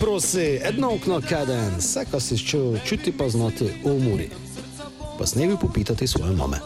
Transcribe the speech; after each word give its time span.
Prosi, 0.00 0.60
edno 0.62 0.94
okno 0.94 1.20
kaden, 1.28 1.70
vse, 1.78 2.04
kar 2.10 2.20
si 2.20 2.38
čutil, 2.38 2.78
čuti 2.84 3.12
pa 3.12 3.28
znati 3.28 3.64
v 3.84 3.94
muri. 4.04 4.28
Pa 5.18 5.26
snevi 5.26 5.56
popitati 5.60 6.06
svoje 6.06 6.36
mame. 6.36 6.56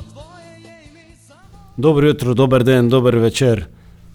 Dobro 1.76 2.08
jutro, 2.08 2.34
dober 2.34 2.64
den, 2.64 2.88
dober 2.88 3.16
večer. 3.16 3.66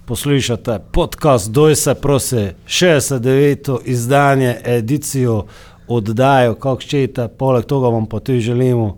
Poslušate 0.05 0.79
podcast 0.91 1.51
Doj 1.51 1.75
se 1.75 1.93
prosi, 1.93 2.47
69. 2.67 3.77
izdanje, 3.85 4.57
edicijo, 4.63 5.45
oddajo, 5.87 6.55
kako 6.55 6.81
čete, 6.81 7.27
poleg 7.27 7.65
tega 7.65 7.89
vam 7.89 8.05
pa 8.05 8.19
tudi 8.19 8.39
želimo. 8.39 8.97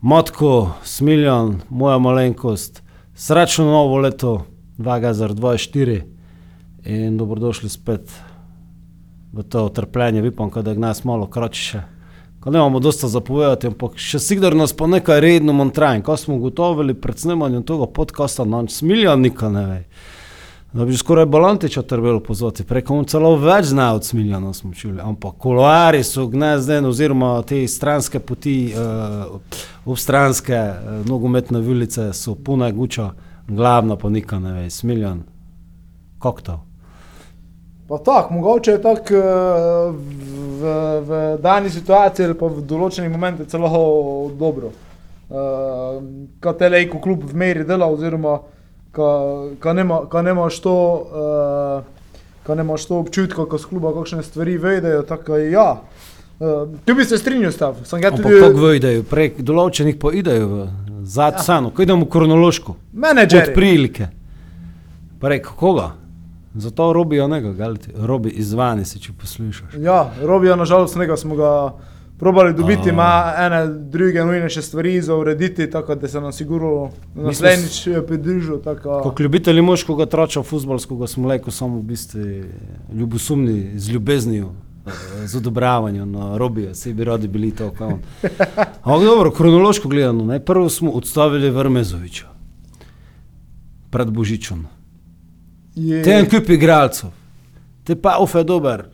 Matko, 0.00 0.70
Smiljan, 0.84 1.60
moja 1.68 1.98
malenkost, 1.98 2.82
srečno 3.14 3.64
novo 3.64 3.98
leto 3.98 4.46
2024 4.78 6.02
in 6.84 7.18
dobrodošli 7.18 7.68
spet 7.68 8.10
v 9.34 9.42
to 9.42 9.68
trpljenje, 9.68 10.28
upam, 10.28 10.50
da 10.62 10.70
je 10.70 10.78
nas 10.78 11.04
malo 11.04 11.26
krajše. 11.26 11.82
Ko 12.40 12.50
ne 12.50 12.58
imamo 12.58 12.80
dosta 12.80 13.08
zapovedati, 13.08 13.66
ampak 13.66 13.96
še 13.96 14.18
sigurno 14.20 14.66
nas 14.66 14.74
pa 14.76 14.86
nekaj 14.86 15.20
redno 15.20 15.52
montrajn. 15.56 16.02
Ko 16.04 16.16
smo 16.16 16.36
ugotovili 16.36 16.94
pred 16.94 17.18
snemanjem 17.18 17.62
tega 17.64 17.86
podcasta, 17.86 18.44
nam 18.44 18.68
smilja 18.68 19.16
nikaj 19.16 19.52
ne 19.52 19.62
ve. 19.66 19.78
Da 20.74 20.84
bi 20.84 20.96
skoraj 20.96 21.24
Balantiča 21.30 21.82
trebalo 21.82 22.20
pozvati, 22.20 22.66
preko 22.66 22.98
on 22.98 23.06
celo 23.08 23.30
več 23.38 23.70
zna 23.70 23.92
od 23.94 24.04
smiljana 24.04 24.52
smo 24.52 24.74
čuli, 24.74 24.98
ampak 25.00 25.38
koloari 25.38 26.02
so 26.04 26.26
gnezdeni 26.26 26.90
oziroma 26.90 27.30
te 27.46 27.62
stranske 27.68 28.18
poti, 28.18 28.74
uh, 28.74 29.38
obstranske 29.86 30.58
uh, 30.58 31.00
nogometne 31.06 31.62
ulice 31.62 32.10
so 32.12 32.34
pune 32.34 32.72
guča, 32.72 33.12
glavna 33.48 33.96
pa 33.96 34.10
nikaj 34.10 34.42
ne 34.42 34.52
ve, 34.58 34.68
smiljan, 34.70 35.22
koktail. 36.18 36.60
Pa 37.88 37.98
tako, 37.98 38.34
mogoče 38.34 38.70
je 38.70 38.82
tako 38.82 39.14
eh, 39.14 39.92
v, 40.60 40.64
v 41.00 41.38
dani 41.42 41.70
situaciji 41.70 42.26
ali 42.26 42.38
pa 42.38 42.48
v 42.48 42.64
določenih 42.64 43.10
momentih 43.12 43.48
celo 43.48 44.30
dobro. 44.38 44.72
Uh, 45.24 46.02
Ko 46.40 46.52
te 46.52 46.68
lejko 46.68 47.00
klub 47.00 47.24
v 47.24 47.34
meri 47.34 47.64
dela, 47.64 47.88
oziroma 47.90 48.36
ko 48.94 50.22
nemaš 50.22 50.60
to, 50.62 50.74
uh, 52.44 52.54
nemaš 52.54 52.84
to 52.86 53.00
občutka, 53.00 53.46
ko 53.48 53.58
s 53.58 53.66
kluba 53.66 53.94
kakšne 53.96 54.22
stvari 54.22 54.58
vedejo, 54.60 55.02
tako 55.08 55.40
je 55.40 55.50
ja. 55.50 55.80
Uh, 56.38 56.76
tu 56.84 56.94
bi 56.94 57.04
se 57.04 57.18
strinjal 57.18 57.52
s 57.52 57.58
tem. 57.58 57.74
Tudi... 57.88 58.36
Kako 58.36 58.68
vedejo, 58.68 59.02
prek 59.10 59.40
določenih 59.40 59.98
pa 59.98 60.12
idejo 60.12 60.46
v 60.52 60.68
zadnjo 61.08 61.42
ja. 61.48 61.74
ko 61.74 61.82
idemo 61.82 62.06
kronološko. 62.06 62.76
Menedžer. 62.92 63.48
Od 63.48 63.56
prilike. 63.56 64.08
Prek 65.24 65.50
koga? 65.56 65.94
Zato 66.54 66.92
robijo 66.92 67.28
nekaj, 67.28 67.74
robi 67.96 68.30
izvani 68.30 68.84
se, 68.84 68.98
če 68.98 69.12
poslušaš. 69.20 69.74
Ja, 69.78 70.12
robijo 70.22 70.56
nažalost 70.56 70.96
nekaj, 70.96 71.16
smo 71.16 71.36
ga 71.36 71.74
probali 72.18 72.54
dobiti, 72.54 72.88
ima 72.88 73.32
ene 73.38 73.66
druge 73.66 74.24
nujnejše 74.24 74.62
stvari 74.62 75.02
za 75.02 75.14
urediti, 75.14 75.70
tako 75.70 75.94
da 75.94 76.08
se 76.08 76.20
nam 76.20 76.32
sigurno 76.32 76.90
naslednjič 77.14 77.88
pridružijo. 78.06 78.60
Kot 79.02 79.20
ljubitelji 79.20 79.62
moškega 79.62 80.06
trača 80.06 80.42
futbolskega 80.42 81.06
smo 81.06 81.28
leko 81.28 81.50
samo 81.50 81.78
v 81.78 81.82
bistvu 81.82 82.20
ljubosumni 82.92 83.72
z 83.78 83.90
ljubeznijo. 83.90 84.52
Z 85.26 85.36
odobravanjem, 85.36 86.10
no, 86.12 86.38
robijo, 86.38 86.72
vsi 86.72 86.92
bi 86.94 87.04
radi 87.04 87.28
bili 87.28 87.50
to. 87.50 87.72
Ampak 88.82 89.04
dobro, 89.04 89.30
kronološko 89.30 89.88
gledano, 89.88 90.24
najprej 90.24 90.70
smo 90.70 90.90
odstavili 90.90 91.50
Vrmezoviča 91.50 92.26
pred 93.90 94.10
Božičem. 95.74 96.04
Te 96.04 96.10
en 96.18 96.28
kup 96.30 96.50
igralcev, 96.50 97.10
te 97.84 97.96
pa 97.96 98.18
ufe 98.22 98.44
dober, 98.44 98.84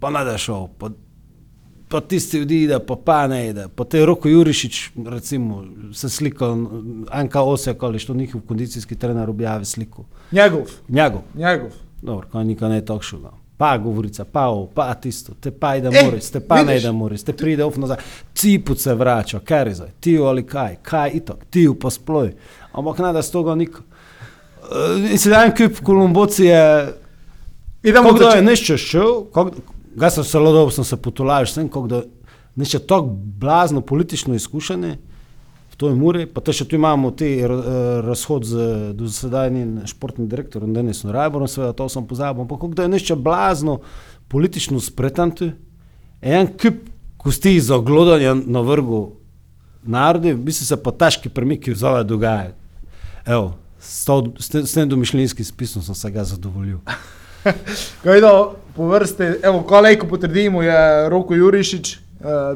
pa 0.00 0.10
ne 0.10 0.24
da 0.24 0.36
šel, 0.38 0.68
pa, 0.78 0.90
pa 1.88 2.00
tisti 2.00 2.42
odide, 2.44 2.78
pa 2.86 2.96
pa 3.04 3.26
ne 3.26 3.40
ide. 3.48 3.66
Pa 3.74 3.84
te 3.84 4.04
roko 4.06 4.28
Jurišič, 4.28 4.80
recimo, 5.08 5.64
se 5.92 6.08
slika, 6.08 6.52
enka 7.14 7.42
osek 7.42 7.82
ali 7.82 7.98
što 7.98 8.14
njihov 8.14 8.40
kondicijski 8.48 8.96
trener 8.96 9.30
objavi 9.30 9.64
sliko. 9.64 10.04
Njegov. 10.32 10.70
Njegov. 10.88 11.22
Njegov. 11.34 11.70
Dobro, 12.02 12.28
kaj 12.32 12.44
nikaj 12.44 12.68
ne 12.70 12.84
tako 12.84 13.02
šuga. 13.02 13.30
Pa 13.56 13.78
govorica, 13.78 14.24
pa 14.24 14.46
ovo, 14.46 14.66
pa 14.74 14.94
tisto, 14.94 15.32
te 15.40 15.50
pa 15.50 15.76
ide 15.76 15.88
eh, 15.88 16.04
moris, 16.04 16.30
te 16.30 16.40
pa 16.40 16.54
vidiš? 16.54 16.68
ne 16.68 16.76
ide 16.76 16.92
moris, 16.92 17.24
te 17.24 17.32
pride 17.32 17.64
uf 17.64 17.76
nazaj, 17.76 17.96
ciput 18.34 18.78
se 18.78 18.94
vrača, 18.94 19.40
kaj 19.40 19.68
je 19.68 19.74
zdaj, 19.74 19.88
ti 20.00 20.18
ali 20.18 20.46
kaj, 20.46 20.76
kaj 20.82 21.10
itak, 21.14 21.44
ti 21.50 21.66
pa 21.80 21.90
sploj. 21.90 22.34
Ampak 22.72 22.98
ne 22.98 23.12
da 23.12 23.22
s 23.22 23.30
toga 23.30 23.54
nikaj. 23.54 23.87
Uh, 24.68 25.10
in 25.10 25.18
sedaj 25.18 25.46
en 25.46 25.54
kup 25.56 25.80
kolumbocije. 25.84 26.60
Idemo 27.82 28.12
kdo 28.12 28.28
je 28.34 28.42
nešče 28.42 28.76
šel, 28.76 29.12
ga 29.96 30.10
sem 30.10 30.24
zelo 30.24 30.52
dobro 30.52 30.70
sem 30.74 30.84
se 30.84 30.96
potulal, 30.96 31.46
sem 31.46 31.68
kako 31.68 31.86
da 31.88 32.02
nešče 32.56 32.78
tako 32.78 33.14
blazno 33.40 33.80
politično 33.80 34.34
izkušene, 34.34 34.96
v 35.72 35.76
toj 35.76 35.94
muri, 35.94 36.26
pa 36.26 36.42
te 36.44 36.52
še 36.52 36.66
tu 36.68 36.76
imamo 36.76 37.10
ti 37.16 37.30
uh, 37.44 37.54
razhod 38.04 38.44
z 38.44 38.66
dosedajnim 38.98 39.86
športnim 39.86 40.28
direktorom 40.28 40.74
Denisom 40.74 41.14
Rajborom, 41.14 41.48
seveda 41.48 41.72
to 41.72 41.88
sem 41.88 42.06
pozabil, 42.06 42.42
ampak 42.42 42.60
kako 42.60 42.74
da 42.74 42.88
je 42.88 42.92
nešče 42.96 43.16
blazno 43.16 43.78
politično 44.28 44.82
spretan 44.82 45.32
tu, 45.32 45.52
en 46.20 46.50
kup 46.58 46.82
kosti 47.16 47.60
za 47.60 47.78
glodanje 47.78 48.34
na 48.46 48.60
vrgu 48.60 49.00
narodi, 49.82 50.34
bi 50.34 50.52
se 50.52 50.76
pa 50.82 50.92
težki 50.92 51.28
premiki 51.28 51.72
v 51.72 51.78
zove 51.78 52.04
dogajajo. 52.04 52.52
Evo, 53.26 53.54
S 53.80 54.74
tem 54.74 54.88
domišljinskim 54.88 55.44
spisom 55.44 55.82
sem 55.82 55.94
se 55.94 56.10
ga 56.10 56.24
zadovoljil. 56.24 56.78
Kaj 58.02 58.16
je 58.18 58.22
po 58.76 58.88
vrsti, 58.88 59.24
evo, 59.42 59.62
ko 59.62 60.06
potrdimo, 60.08 60.62
je 60.62 61.08
Roko 61.08 61.34
Jurišič, 61.34 61.94
eh, 61.94 62.00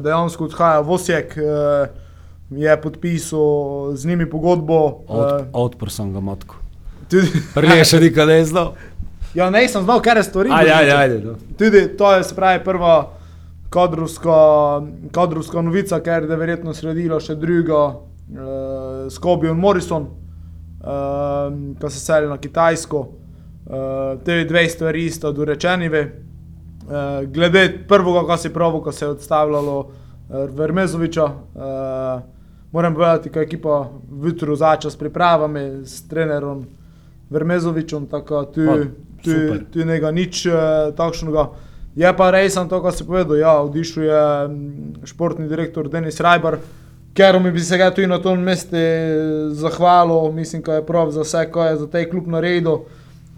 dejansko 0.03 0.45
odhaja 0.45 0.81
v 0.81 0.91
Osijek, 0.91 1.37
eh, 1.37 1.87
je 2.51 2.81
podpisal 2.81 3.95
z 3.95 4.05
njimi 4.05 4.29
pogodbo. 4.29 5.03
Od, 5.07 5.45
odprl 5.53 5.89
sem 5.89 6.13
ga 6.13 6.19
matko. 6.19 6.55
Prej 7.53 7.77
je 7.77 7.85
še 7.85 7.99
nikaj 7.99 8.25
ne 8.25 8.45
znal. 8.45 8.73
Ja, 9.33 9.49
ne 9.49 9.67
sem 9.67 9.83
znal, 9.83 10.01
kaj 10.01 10.17
je 10.17 10.23
stvari. 10.23 10.49
Ajde, 10.53 10.71
ajde, 10.71 10.91
ajde, 10.91 11.19
no. 11.25 11.35
Tudi 11.57 11.87
to 11.97 12.13
je 12.13 12.23
spravi 12.23 12.63
prva 12.63 13.09
kadrovska, 13.73 14.37
kadrovska 15.11 15.61
novica, 15.61 15.99
ker 15.99 16.29
je 16.29 16.37
verjetno 16.37 16.73
sledila 16.73 17.17
še 17.19 17.35
druga 17.35 17.79
uh, 17.87 17.95
s 19.09 19.17
Kobijo 19.17 19.55
Morrison 19.57 20.22
uh, 20.83 21.79
ko 21.81 21.89
se 21.89 21.99
seli 21.99 22.27
na 22.27 22.37
Kitajsko. 22.37 22.99
Uh, 22.99 24.19
te 24.25 24.43
dve 24.43 24.69
stvari 24.69 25.09
sta 25.09 25.31
dorečeni. 25.31 25.89
Uh, 25.89 27.23
glede 27.31 27.69
prvega, 27.87 28.25
kar 28.27 28.37
si 28.37 28.53
pravi, 28.53 28.81
ko 28.83 28.91
se 28.91 29.05
je 29.05 29.09
odstavljalo 29.09 29.79
uh, 29.79 30.49
Vermezoviča, 30.51 31.25
uh, 31.25 32.21
moram 32.71 32.93
povedati, 32.93 33.29
da 33.29 33.39
je 33.39 33.43
ekipa 33.43 33.89
jutro 34.23 34.55
začela 34.55 34.91
s 34.91 34.97
pripravami 34.97 35.85
s 35.85 36.07
trenerom 36.07 36.65
Vermezovičem, 37.29 38.05
tako 38.07 38.41
da 38.41 38.51
tu, 38.51 39.31
tu 39.71 39.85
ne 39.85 39.99
ga 39.99 40.11
nič 40.11 40.45
uh, 40.45 40.53
takšnega. 40.95 41.49
Je 41.95 42.09
pa 42.17 42.31
res, 42.33 42.55
to, 42.57 42.81
kar 42.81 42.93
si 42.93 43.05
povedal, 43.05 43.37
ja, 43.37 43.53
odišel 43.61 44.03
je 44.03 44.21
športni 45.05 45.47
direktor 45.47 45.89
Denis 45.89 46.19
Rajbar. 46.19 46.57
Ker 47.13 47.39
mi 47.39 47.51
bi 47.51 47.59
se 47.59 47.77
ga 47.77 47.91
tudi 47.93 48.07
na 48.07 48.17
tom 48.17 48.39
mestu 48.39 48.77
zahvalil, 49.51 50.31
mislim, 50.31 50.61
da 50.61 50.75
je 50.75 50.85
prav 50.85 51.11
za 51.11 51.21
vse, 51.21 51.51
kar 51.51 51.71
je 51.71 51.75
za 51.77 51.87
te 51.87 52.09
klub 52.09 52.27
naredil. 52.27 52.77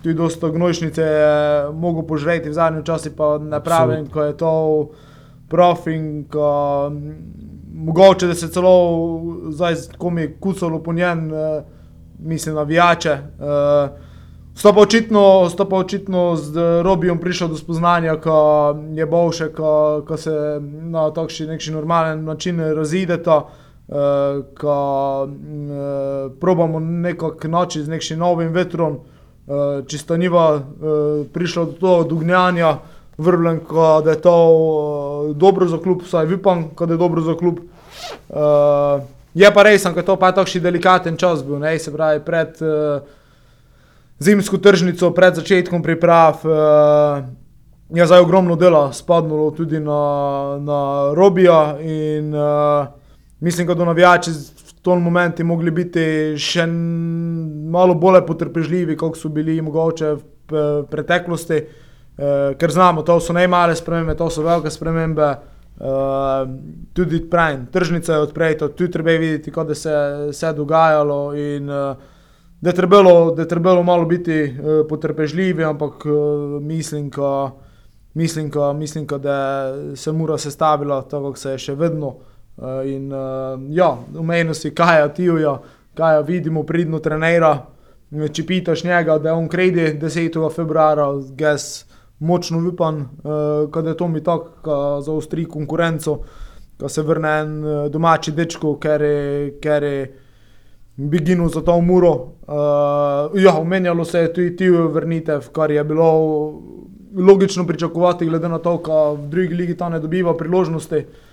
Tudi 0.04 0.16
dosta 0.16 0.50
gnojšnice 0.50 1.02
je 1.02 1.72
mogel 1.74 2.04
požreti 2.08 2.50
v 2.50 2.54
zadnjem 2.54 2.84
času, 2.84 3.12
pa 3.18 3.38
ne 3.38 3.60
pravim, 3.64 4.08
ko 4.08 4.24
je 4.24 4.38
to 4.38 4.52
profin, 5.50 6.24
ko 6.32 6.92
mogoče, 7.74 8.28
da 8.28 8.36
se 8.36 8.48
celo 8.48 8.72
zdaj 9.52 9.76
komi 9.98 10.30
kucalo 10.40 10.80
po 10.84 10.94
njen, 10.94 11.34
eh, 11.34 11.64
mislim, 12.20 12.56
navijače. 12.56 13.10
Eh, 13.10 13.90
sto 14.56 14.74
pa 14.74 14.82
očitno, 14.82 15.50
sto 15.50 15.70
pa 15.70 15.76
očitno 15.76 16.36
z 16.36 16.82
Robijom 16.84 17.20
prišel 17.20 17.48
do 17.48 17.58
spoznanja, 17.58 18.16
ko 18.22 18.76
je 18.94 19.06
boljše, 19.06 19.52
ko, 19.52 20.04
ko 20.08 20.18
se 20.18 20.62
na 20.62 21.12
takšen 21.12 21.60
normalen 21.74 22.24
način 22.24 22.60
razideta. 22.60 23.38
Uh, 23.38 23.65
ko 24.58 25.24
uh, 25.24 26.32
probamo 26.40 26.80
nekako 26.80 27.48
noči 27.48 27.84
z 27.84 27.90
nekim 27.90 28.20
novim 28.20 28.54
vetrom, 28.54 28.98
uh, 28.98 29.86
čisto 29.88 30.18
niva 30.18 30.56
uh, 30.56 30.62
prišla 31.34 31.66
do 31.66 31.72
toho 31.72 32.04
dugnjanja, 32.04 32.78
vrbljen, 33.18 33.60
da 34.04 34.12
je 34.12 34.22
to 34.22 35.34
dobro 35.36 35.68
za 35.68 35.78
klub, 35.78 36.02
vsaj 36.02 36.34
upam, 36.34 36.70
da 36.80 36.94
je 36.94 36.98
dobro 36.98 37.22
za 37.22 37.38
klub. 37.38 37.60
Je 39.34 39.54
pa 39.54 39.64
res, 39.64 39.84
da 39.84 39.90
je 39.96 40.06
to 40.06 40.16
pa 40.20 40.32
takšni 40.36 40.60
delikaten 40.62 41.18
čas 41.18 41.44
bil, 41.44 41.56
ne, 41.60 41.80
se 41.80 41.94
pravi 41.94 42.20
pred 42.20 42.60
zimsko 44.20 44.58
tržnico, 44.58 45.14
pred 45.16 45.36
začetkom 45.36 45.84
priprav. 45.84 46.44
Je 47.90 48.06
zdaj 48.06 48.20
ogromno 48.20 48.56
dela 48.56 48.92
spadlo 48.94 49.52
tudi 49.56 49.80
na, 49.80 50.60
na 50.60 51.14
Robija 51.16 51.78
in 51.80 52.36
uh, 52.36 52.88
mislim, 53.46 53.68
da 53.68 53.74
do 53.74 53.86
navijači 53.86 54.32
v 54.32 54.82
tom 54.82 55.04
momentu 55.04 55.46
mogli 55.46 55.72
biti 55.72 56.06
še 56.42 56.66
malo 57.70 57.94
bolj 57.94 58.24
potrpežljivi, 58.26 58.98
kot 58.98 59.20
so 59.22 59.30
bili 59.30 59.60
mogoče 59.62 60.14
v 60.50 60.64
preteklosti. 60.90 61.60
uh, 62.18 62.56
ker 62.58 62.72
znamo, 62.72 63.04
to 63.06 63.20
so 63.20 63.34
najmale 63.34 63.76
spremembe, 63.76 64.16
to 64.18 64.30
so 64.30 64.42
velike 64.42 64.72
spremembe. 64.74 65.30
Uh, 65.76 66.48
tudi 66.96 67.20
pravim, 67.30 67.66
tržnica 67.68 68.14
je 68.14 68.20
odprta, 68.24 68.68
tudi 68.68 68.92
treba 68.92 69.12
je 69.12 69.20
videti, 69.20 69.52
kaj 69.52 69.76
se 69.76 70.48
je 70.48 70.54
dogajalo. 70.54 71.34
In, 71.36 71.70
uh, 71.70 71.98
da, 72.62 72.70
je 72.70 72.76
trebalo, 72.76 73.34
da 73.36 73.42
je 73.42 73.48
trebalo 73.48 73.84
malo 73.84 74.06
biti 74.06 74.44
uh, 74.44 74.88
potrpežljivi, 74.90 75.64
ampak 75.64 76.06
uh, 76.06 76.62
mislim, 76.62 77.10
ka, 77.12 77.52
mislim, 78.14 78.50
ka, 78.52 78.74
mislim 78.74 79.08
ka, 79.08 79.18
da 79.18 79.36
se 79.96 80.12
mora 80.12 80.38
sestavila 80.38 81.02
tako, 81.02 81.36
kot 81.36 81.44
se 81.44 81.52
je 81.52 81.68
še 81.68 81.76
vedno. 81.76 82.08
Uh, 82.08 82.35
in 82.86 83.14
uh, 83.14 83.60
ja, 83.70 83.98
umejnosti, 84.20 84.76
kaj 84.76 85.02
je 85.02 85.14
tijo, 85.14 85.58
kaj 85.94 86.16
je 86.18 86.24
vidimo, 86.24 86.64
pridno 86.64 87.00
trenera. 87.00 87.66
Če 88.32 88.46
pitaš 88.48 88.84
njega, 88.84 89.18
da 89.20 89.30
je 89.30 89.36
on 89.36 89.48
kredi 89.50 89.90
10. 90.00 90.38
februarja, 90.56 91.08
gess 91.36 91.86
močno 92.20 92.62
upam, 92.70 93.10
uh, 93.24 93.82
da 93.84 93.90
je 93.90 93.98
to 93.98 94.08
mi 94.08 94.24
tako, 94.24 95.02
za 95.02 95.12
ostri 95.12 95.46
konkurenco, 95.46 96.20
da 96.80 96.90
se 96.90 97.02
vrne 97.02 97.40
en 97.40 97.58
uh, 97.64 97.74
domači 97.92 98.32
dečko, 98.32 98.78
ker 98.80 99.02
je, 99.02 99.52
ker 99.60 99.84
je 99.84 100.00
beginil 100.96 101.50
za 101.52 101.62
to 101.62 101.76
muro. 101.82 102.14
Uh, 102.48 103.36
ja, 103.42 103.58
omenjalo 103.60 104.06
se 104.06 104.20
je 104.20 104.34
tudi 104.34 104.56
ti 104.56 104.70
vrnitev, 104.70 105.52
kar 105.52 105.72
je 105.72 105.84
bilo 105.84 106.10
logično 107.16 107.68
pričakovati, 107.68 108.26
glede 108.26 108.50
na 108.50 108.60
to, 108.60 108.80
da 108.86 109.12
v 109.12 109.28
drugi 109.28 109.56
ligi 109.56 109.78
ta 109.78 109.90
ne 109.90 110.00
dobiva 110.00 110.38
priložnosti. 110.38 111.04
Uh, 111.04 111.25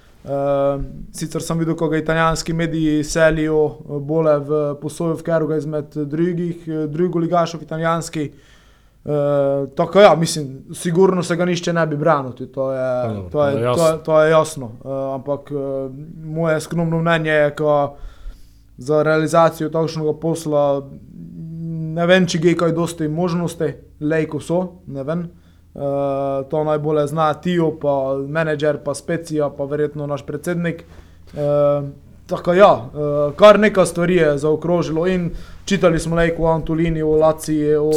sicer 1.12 1.42
sem 1.42 1.58
videl, 1.58 1.74
kako 1.76 1.96
italijanski 1.96 2.52
mediji 2.52 3.04
selijo 3.04 3.68
bolje 4.00 4.38
v 4.38 4.62
posojo 4.80 5.16
v 5.18 5.22
Keruga 5.26 5.56
izmed 5.56 5.96
drugih, 5.96 6.68
drugih 6.88 7.22
ligašov 7.22 7.62
italijanskih. 7.62 8.30
Uh, 9.04 9.68
tako 9.74 10.00
ja, 10.00 10.14
mislim, 10.14 10.64
sigurno 10.74 11.22
se 11.22 11.36
ga 11.36 11.44
nišče 11.44 11.72
ne 11.72 11.86
bi 11.86 11.96
branil, 11.96 12.32
to 12.32 12.44
je, 12.72 12.78
je, 12.78 13.30
to 13.32 13.46
je 13.48 13.74
to 13.74 13.88
je, 13.88 13.98
to 14.04 14.20
je 14.22 14.30
jasno. 14.30 14.66
Uh, 14.66 14.92
ampak 15.14 15.50
uh, 15.50 15.90
moje 16.24 16.60
skromno 16.60 17.00
mnenje 17.00 17.30
je, 17.30 17.50
da 17.58 17.96
za 18.78 19.02
realizacijo 19.02 19.68
takšnega 19.68 20.14
posla 20.20 20.90
ne 21.98 22.06
vem, 22.06 22.26
če 22.26 22.38
je 22.42 22.54
kaj 22.56 22.72
dosti 22.72 23.08
možnosti, 23.08 23.74
lejko 24.00 24.40
so, 24.40 24.62
ne 24.86 25.02
vem. 25.02 25.18
Uh, 25.18 25.41
to 26.50 26.64
najbolje 26.64 27.06
zna 27.06 27.34
Tijo, 27.34 27.70
pa 27.80 28.16
menedžer, 28.28 28.78
pa 28.84 28.94
Specija, 28.94 29.50
pa 29.50 29.64
verjetno 29.64 30.06
naš 30.06 30.26
predsednik. 30.26 30.84
Uh, 31.32 31.88
Tako 32.26 32.52
ja, 32.54 32.72
uh, 32.72 33.34
kar 33.36 33.58
nekaj 33.60 33.86
stvari 33.86 34.14
je 34.14 34.38
zaokrožilo 34.38 35.06
in 35.06 35.30
čitali 35.64 35.98
smo 36.00 36.16
le 36.16 36.30
o 36.38 36.46
Antolini, 36.46 37.02
o 37.02 37.16
Laciji, 37.16 37.74
o 37.74 37.90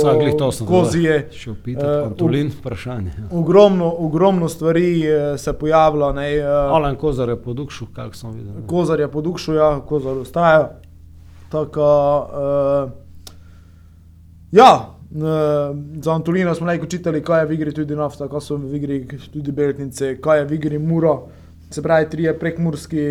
Kozije. 0.68 1.30
Še 1.32 1.52
opitati, 1.52 1.86
uh, 1.86 2.08
Antolin, 2.08 2.50
vprašanje. 2.60 3.12
Ja. 3.18 3.28
Ogromno, 3.32 3.94
ogromno 4.00 4.50
stvari 4.50 5.04
se 5.38 5.54
pojavlja. 5.54 6.12
Ne, 6.12 6.26
uh, 6.40 6.48
Alen 6.76 6.96
Kozar 6.96 7.30
je 7.30 7.38
podukšil, 7.44 7.88
kak 7.96 8.16
sem 8.16 8.34
videl. 8.34 8.54
Ne. 8.56 8.68
Kozar 8.68 9.00
je 9.00 9.12
podukšil, 9.12 9.56
ja, 9.56 9.70
Kozar 9.88 10.18
ostaja. 10.18 10.68
Tako, 11.52 11.88
uh, 12.34 12.92
ja, 14.52 14.74
uh, 14.74 14.95
za 15.16 16.14
Antolina 16.14 16.56
smo 16.56 16.68
najko 16.68 16.86
čitali, 16.92 17.24
kaj 17.24 17.42
je 17.42 17.48
v 17.48 17.56
igri 17.56 17.74
tudi 17.74 17.96
nafta, 17.96 18.28
kaj 18.28 18.42
so 18.42 18.58
v 18.60 18.76
igri 18.76 19.00
tudi 19.34 19.52
beltnice, 19.52 20.18
kaj 20.22 20.42
je 20.42 20.46
v 20.50 20.58
igri 20.60 20.80
muro 20.80 21.16
se 21.76 21.82
pravi, 21.82 22.10
tri 22.10 22.30
prekmurski, 22.40 23.06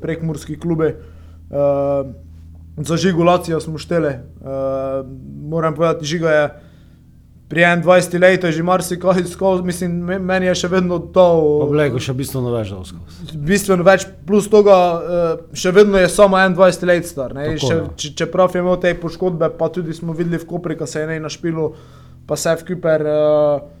prekmurski 0.00 0.58
klube. 0.60 0.94
Uh, 1.50 2.06
za 2.76 2.96
žigulacijo 2.96 3.60
smo 3.60 3.78
štele. 3.78 4.20
Uh, 4.40 5.06
moram 5.48 5.74
povedati, 5.74 6.06
žiga 6.06 6.30
je 6.30 6.50
pri 7.48 7.62
21 7.62 8.18
letih 8.20 8.50
že 8.50 8.62
marsikaj 8.62 9.24
skozi, 9.30 9.62
mislim, 9.62 9.92
meni 10.26 10.46
je 10.46 10.54
še 10.54 10.68
vedno 10.68 10.98
to. 10.98 11.26
Poglej, 11.62 11.94
še 12.02 12.14
bistveno 12.18 12.50
več 12.50 12.72
da 12.74 12.82
skozi. 12.82 13.38
Bistveno 13.38 13.86
več, 13.86 14.06
plus 14.26 14.50
tega, 14.50 14.78
uh, 14.98 15.28
še 15.54 15.70
vedno 15.76 16.00
je 16.02 16.10
samo 16.10 16.40
21 16.40 16.90
let 16.90 17.06
star. 17.06 17.36
Tako, 17.36 17.62
še, 17.62 17.78
če, 17.94 18.12
čeprav 18.22 18.50
je 18.50 18.64
imel 18.64 18.80
te 18.82 18.94
poškodbe, 18.98 19.52
pa 19.58 19.70
tudi 19.70 19.94
smo 19.94 20.16
videli 20.16 20.42
v 20.42 20.48
Kopri, 20.50 20.78
ko 20.78 20.90
se 20.90 21.04
je 21.04 21.10
ne 21.12 21.20
na 21.22 21.30
špilu, 21.30 21.70
pa 22.26 22.38
se 22.38 22.50
je 22.50 22.62
v 22.62 22.68
Kuper. 22.72 23.06
Uh, 23.06 23.76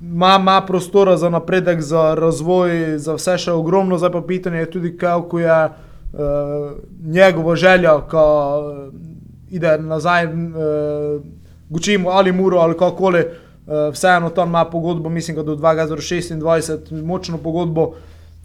ima, 0.00 0.38
ima 0.40 0.56
prostora 0.66 1.16
za 1.20 1.28
napredek, 1.28 1.84
za 1.84 2.14
razvoj, 2.14 2.96
za 2.98 3.16
vse 3.20 3.36
še 3.44 3.52
ogromno, 3.52 4.00
zdaj 4.00 4.12
pa 4.16 4.24
pitanje 4.24 4.64
je 4.64 4.70
tudi, 4.70 4.96
kako 4.96 5.44
je 5.44 5.60
uh, 5.68 6.72
njegova 7.04 7.56
želja, 7.56 7.98
ko 8.08 8.24
uh, 8.24 8.88
ide 9.52 9.76
nazaj, 9.84 10.32
uh, 10.32 11.41
gučimo 11.72 12.10
ali 12.10 12.32
muro 12.32 12.58
ali 12.58 12.76
kakoli. 12.76 13.24
Uh, 13.66 13.92
vseeno 13.92 14.30
tam 14.30 14.48
ima 14.48 14.64
pogodbo, 14.64 15.08
mislim, 15.08 15.36
da 15.36 15.42
do 15.42 15.56
2026, 15.56 17.02
močno 17.04 17.38
pogodbo. 17.38 17.94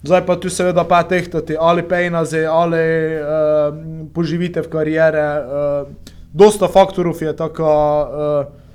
Zdaj 0.02 0.26
pa 0.26 0.36
tu 0.36 0.50
seveda 0.50 0.84
pa 0.84 1.02
tehtati 1.02 1.56
ali 1.60 1.82
pejnaze 1.82 2.44
ali 2.46 2.78
uh, 3.16 3.74
poživite 4.14 4.62
v 4.62 4.68
karijere. 4.70 5.26
Uh, 5.40 5.88
dosta 6.32 6.68
faktorov 6.68 7.22
je 7.22 7.36
tako. 7.36 7.66
Uh, 8.02 8.68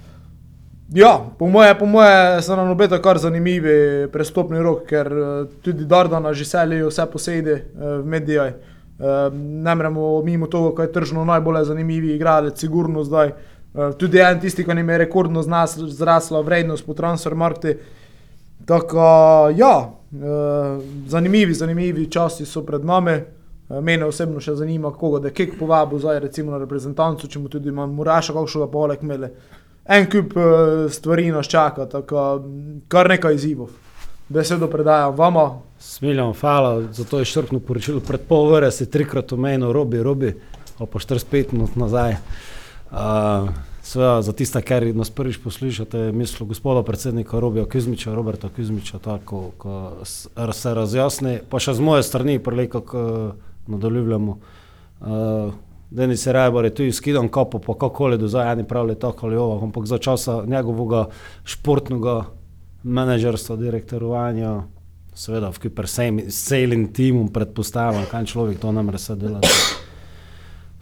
Ja, 0.94 1.26
po 1.40 1.48
moje, 1.48 1.74
po 1.80 1.86
moje 1.86 2.42
so 2.46 2.56
nam 2.56 2.70
obeta 2.70 3.00
kar 3.02 3.18
zanimivi 3.18 4.08
prestopni 4.14 4.60
rok, 4.62 4.84
ker 4.86 5.08
uh, 5.10 5.48
tudi 5.66 5.88
Dardana 5.90 6.34
že 6.34 6.46
selijo 6.46 6.92
vse 6.92 7.06
posede 7.12 7.54
uh, 7.54 8.04
v 8.04 8.06
medijaj. 8.06 8.50
Uh, 8.50 9.34
ne 9.34 9.76
moremo 9.76 10.22
mimo 10.22 10.48
tega, 10.48 10.76
kaj 10.76 10.86
je 10.86 10.92
tržno 10.94 11.26
najbolj 11.26 11.64
zanimivi 11.66 12.14
igralec, 12.14 12.60
sigurno 12.60 13.04
zdaj. 13.04 13.28
Uh, 13.28 13.53
tudi 14.00 14.22
en 14.22 14.40
tisti, 14.40 14.66
ki 14.66 14.78
jim 14.78 14.90
je 14.90 14.98
rekordno 14.98 15.44
zrasla 15.88 16.42
vrednost 16.42 16.86
po 16.86 16.94
transfermarkti. 16.94 17.78
Tako, 18.66 19.06
ja, 19.58 19.78
uh, 19.90 20.84
zanimivi, 21.08 21.54
zanimivi 21.54 22.10
časi 22.12 22.46
so 22.46 22.64
pred 22.64 22.86
nami. 22.86 23.18
Uh, 23.70 23.82
mene 23.82 24.06
osebno 24.06 24.40
še 24.40 24.56
zanima, 24.56 24.92
koga 24.92 25.26
da 25.26 25.34
kek 25.36 25.58
povabi 25.60 26.00
zdaj 26.00 26.20
recimo 26.24 26.52
na 26.52 26.62
reprezentanco, 26.62 27.28
če 27.28 27.40
mu 27.40 27.52
tudi 27.52 27.70
imamo 27.74 27.94
Muraša, 27.94 28.34
kakšnega 28.34 28.70
poleg 28.72 29.04
mele 29.04 29.34
en 29.86 30.10
kup 30.10 30.34
stvari 30.90 31.32
nas 31.32 31.48
čaka, 31.48 31.86
tako 31.86 32.44
kar 32.88 33.10
nekaj 33.10 33.36
izzivov. 33.36 33.70
Besedo 34.30 34.68
predajam 34.68 35.16
vama. 35.16 35.50
Smiljam, 35.80 36.34
hvala 36.40 36.82
za 36.92 37.04
to 37.04 37.20
izčrpno 37.22 37.60
poročilo. 37.60 38.00
Pred 38.00 38.22
pol 38.28 38.54
ure 38.56 38.72
si 38.72 38.90
trikrat 38.90 39.34
omenil, 39.34 39.74
robi, 39.74 40.04
robi, 40.04 40.34
pa 40.78 40.86
45 40.86 41.54
minut 41.54 41.76
nazaj. 41.76 42.16
Uh, 42.94 43.50
Sveda, 43.84 44.22
za 44.22 44.32
tiste, 44.32 44.62
ki 44.62 44.94
nas 44.94 45.10
prvič 45.10 45.38
poslušate, 45.44 46.12
mislim, 46.12 46.48
gospoda 46.48 46.84
predsednika 46.84 47.40
Robija 47.40 47.66
Kizmiča, 47.66 48.14
Roberta 48.16 48.50
Kizmiča, 48.56 49.00
tako 49.00 49.52
ko 49.58 49.92
se 50.54 50.74
razjasni, 50.74 51.40
pa 51.50 51.60
še 51.60 51.74
z 51.74 51.84
moje 51.84 52.04
strani, 52.04 52.38
prelej, 52.40 52.70
kako 52.70 53.02
nadaljujemo. 53.68 54.38
Uh, 55.02 55.52
Denis 55.92 56.28
Rajbor 56.28 56.66
je 56.66 56.76
tu 56.76 56.92
skidal 56.92 57.28
kopo, 57.28 57.60
pa 57.60 57.74
kako 57.74 58.14
le 58.14 58.18
do 58.18 58.28
zdaj, 58.28 58.54
eni 58.54 58.64
pravijo 58.64 58.96
tako 58.96 59.28
ali 59.28 59.36
ovo, 59.36 59.60
ampak 59.64 59.86
za 59.86 59.98
časa 59.98 60.44
njegovega 60.46 61.10
športnega 61.44 62.22
menedžerstva, 62.84 63.58
direktorovanja, 63.58 64.64
seveda 65.16 65.50
v 65.50 65.60
kiper 65.60 65.88
s 65.88 66.40
celim 66.48 66.88
timom 66.94 67.28
predpostavljam, 67.34 68.06
kaj 68.12 68.26
človek 68.26 68.60
to 68.62 68.72
nam 68.72 68.90
res 68.90 69.10
dela. 69.18 69.42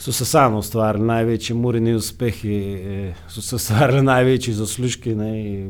So 0.01 0.11
se 0.11 0.25
samo 0.25 0.57
ustvarili 0.57 1.05
največji 1.05 1.55
murini 1.55 1.93
uspehi, 1.93 2.77
so 3.29 3.41
se 3.41 3.55
ustvarili 3.55 4.01
največji 4.01 4.53
zaslužki, 4.53 5.15
ne, 5.15 5.69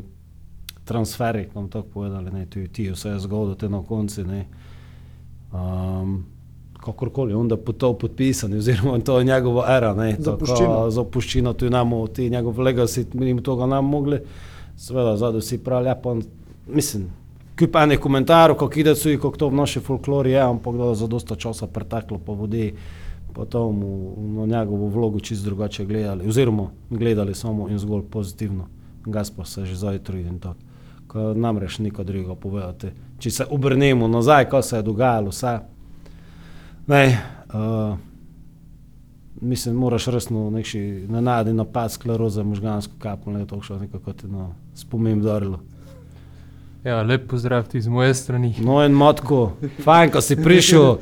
transferi, 0.84 1.48
bom 1.54 1.68
tako 1.68 1.88
povedali, 1.88 2.30
ne, 2.30 2.46
tudi 2.46 2.68
ti, 2.68 2.86
vse 2.90 3.08
je 3.08 3.18
zgodilo 3.26 3.54
te 3.54 3.68
na 3.68 3.82
konci, 3.82 4.24
ne. 4.24 4.46
Um, 5.52 6.24
kakorkoli, 6.80 7.34
onda 7.34 7.56
po 7.56 7.72
to 7.72 7.92
podpisani, 7.98 8.56
oziroma 8.56 8.98
to 9.04 9.18
je 9.18 9.24
njegova 9.24 9.66
era, 9.76 9.92
ne, 9.94 10.16
zapuščina. 10.18 10.90
Zapuščina, 10.90 11.52
tu 11.52 11.66
imamo 11.66 12.06
ti 12.06 12.30
njegov 12.30 12.56
legacy, 12.56 13.04
mi 13.12 13.26
jim 13.26 13.42
toga 13.44 13.66
nam 13.66 13.84
mogli, 13.84 14.22
seveda, 14.76 15.16
zadaj 15.16 15.44
vsi 15.44 15.60
pravi, 15.64 15.92
ja, 15.92 15.94
pa 15.94 16.16
mislim, 16.66 17.10
kup 17.58 17.76
enih 17.84 18.00
komentarjev, 18.00 18.56
kako 18.56 18.80
ide 18.80 18.96
kako 19.20 19.36
to 19.36 19.52
v 19.52 19.60
naši 19.60 19.80
folklori 19.80 20.32
je, 20.32 20.40
ampak 20.40 20.76
da 20.76 20.94
za 20.94 21.06
dosta 21.06 21.36
časa 21.36 21.66
preteklo 21.66 22.18
po 22.18 22.32
vodi, 22.32 22.72
potom 23.34 23.80
na 24.36 24.46
njegovu 24.46 24.88
vlogu 24.88 25.20
čist 25.20 25.44
drugače 25.44 25.84
gledali, 25.84 26.28
oziroma 26.28 26.70
gledali 26.90 27.34
samo 27.34 27.68
in 27.68 27.78
zgolj 27.78 28.02
pozitivno, 28.10 28.68
gas 29.06 29.30
pa 29.30 29.44
se 29.44 29.66
že 29.66 29.76
zdaj 29.76 29.98
trudi 29.98 30.28
in 30.28 30.38
tako. 30.38 30.60
Ko 31.06 31.34
nam 31.34 31.58
reš 31.58 31.78
nikaj 31.78 32.04
drugega 32.04 32.34
povedati. 32.34 32.88
Če 33.18 33.30
se 33.30 33.46
obrnemo 33.50 34.08
nazaj, 34.08 34.48
kaj 34.48 34.62
se 34.62 34.76
je 34.76 34.82
dogajalo, 34.82 35.30
vse, 35.30 35.58
Ne, 36.86 37.22
uh, 37.54 37.96
mislim, 39.40 39.74
moraš 39.74 40.06
resno 40.06 40.50
nekši 40.50 40.80
nenadni 41.08 41.52
napad 41.52 41.92
skleroze 41.92 42.42
možgansko 42.42 42.94
kapo, 42.98 43.30
ne 43.30 43.46
to 43.46 43.60
še 43.62 43.78
nekako 43.84 44.12
ti 44.12 44.26
no, 44.26 44.54
spomin 44.74 45.22
darilo. 45.22 45.60
Ja, 46.84 47.02
lep 47.02 47.28
pozdrav 47.30 47.68
ti 47.68 47.80
z 47.80 47.88
moje 47.88 48.14
strani. 48.14 48.54
No 48.58 48.80
in 48.84 48.92
matko, 48.92 49.52
fajn, 49.84 50.10
ko 50.10 50.20
si 50.20 50.34
prišel, 50.36 50.96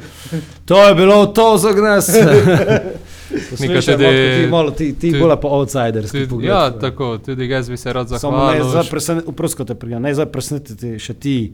to 0.65 0.89
je 0.89 0.95
bilo 0.95 1.27
to 1.27 1.57
za 1.57 1.73
gnes. 1.73 2.11
Poslušaj, 3.51 3.97
tudi- 3.97 4.05
Motko, 4.05 4.37
ti 4.37 4.51
malo, 4.51 4.71
ti, 4.71 4.95
ti 4.95 5.11
bolj 5.13 5.37
pa 5.41 5.49
outsiderski 5.49 6.27
pogled. 6.29 6.49
ja, 6.51 6.71
ne. 6.71 6.79
tako, 6.81 7.19
tudi 7.19 7.49
jaz 7.49 7.71
bi 7.71 7.77
se 7.77 7.93
rad 7.93 8.09
Samo 8.09 8.37
ne 8.37 8.43
zahvalil. 8.43 8.65
zdaj 8.65 8.91
preseneti, 8.91 9.29
uprosko 9.29 9.65
te 9.65 9.75
prija, 9.75 9.99
ne 9.99 10.15
zdaj 10.15 10.27
presenetiti 10.27 10.99
še 10.99 11.15
ti, 11.15 11.53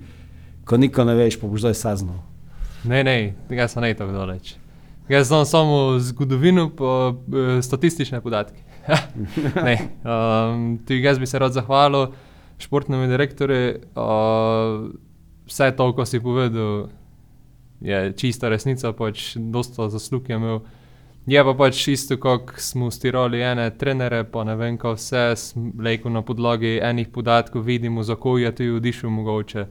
ko 0.65 0.77
niko 0.77 1.05
ne 1.05 1.15
veš, 1.15 1.37
pa 1.37 1.47
boš 1.47 1.61
zdaj 1.61 1.75
saznal. 1.75 2.19
Ne, 2.85 3.05
ne, 3.05 3.35
tega 3.49 3.69
se 3.69 3.81
ne 3.81 3.95
tako 3.95 4.13
daleč. 4.13 4.55
Jaz 5.09 5.29
znam 5.29 5.45
samo 5.47 5.99
zgodovino, 5.99 6.71
pa 6.71 7.13
eh, 7.13 7.63
statistične 7.63 8.21
podatke. 8.21 8.59
ne, 9.69 9.77
um, 10.03 10.79
tudi 10.83 11.03
jaz 11.03 11.19
bi 11.19 11.27
se 11.27 11.39
rad 11.39 11.53
zahvalil 11.53 12.09
športnemu 12.59 13.07
direktorju. 13.07 13.75
Uh, 13.95 14.91
vse 15.47 15.71
to, 15.77 15.93
ko 15.93 16.07
si 16.07 16.21
povedal, 16.21 16.89
je 17.81 18.13
čista 18.17 18.49
resnica, 18.49 18.93
pač 18.93 19.37
dosta 19.37 19.89
zaslug 19.93 20.29
je 20.31 20.37
imel. 20.37 20.61
Je 21.27 21.43
pa 21.43 21.55
pač 21.59 21.89
isto, 21.91 22.17
kot 22.23 22.55
smo 22.63 22.91
stirali 22.91 23.41
ene 23.43 23.71
trenere, 23.79 24.23
pa 24.25 24.45
ne 24.47 24.55
vem, 24.57 24.77
kaj 24.79 24.95
vse, 24.95 25.25
lejko 25.83 26.11
na 26.11 26.23
podlagi 26.23 26.79
enih 26.79 27.09
podatkov 27.11 27.67
vidimo, 27.67 28.03
za 28.07 28.15
ko 28.15 28.39
je 28.39 28.55
ti 28.55 28.69
odišel 28.71 29.11
mogoče. 29.11 29.67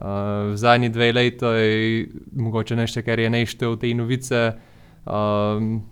Uh, 0.00 0.52
zadnji 0.54 0.88
dve 0.88 1.12
leti 1.12 1.44
je 1.44 2.08
mogoče 2.36 2.76
nešto, 2.76 3.02
kar 3.02 3.18
je 3.18 3.30
neštel 3.30 3.76
te 3.76 3.94
novice. 3.94 4.52
Um, 5.06 5.82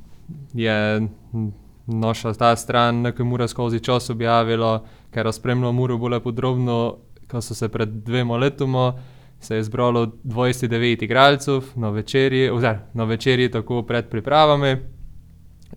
je 0.54 0.96
n- 1.32 1.52
naša 1.86 2.32
ta 2.32 2.56
stran, 2.56 3.12
ki 3.16 3.24
mora 3.24 3.48
skozi 3.48 3.80
čas 3.80 4.10
objavila, 4.10 4.84
ker 5.10 5.26
je 5.26 5.32
spremljala 5.32 5.72
Muro 5.72 5.98
bolj 5.98 6.20
podrobno, 6.20 6.96
ko 7.30 7.40
so 7.40 7.54
se 7.54 7.68
pred 7.68 7.88
dvema 7.88 8.36
letoma. 8.36 8.92
Se 9.40 9.54
je 9.54 9.62
zbralo 9.62 10.06
29 10.24 11.04
igralcev 11.04 11.64
na 11.76 11.90
večerji, 11.90 12.50
oziroma 12.50 12.80
na 12.94 13.04
večerji, 13.04 13.50
tako 13.50 13.82
pred 13.82 14.08
pripravami, 14.10 14.76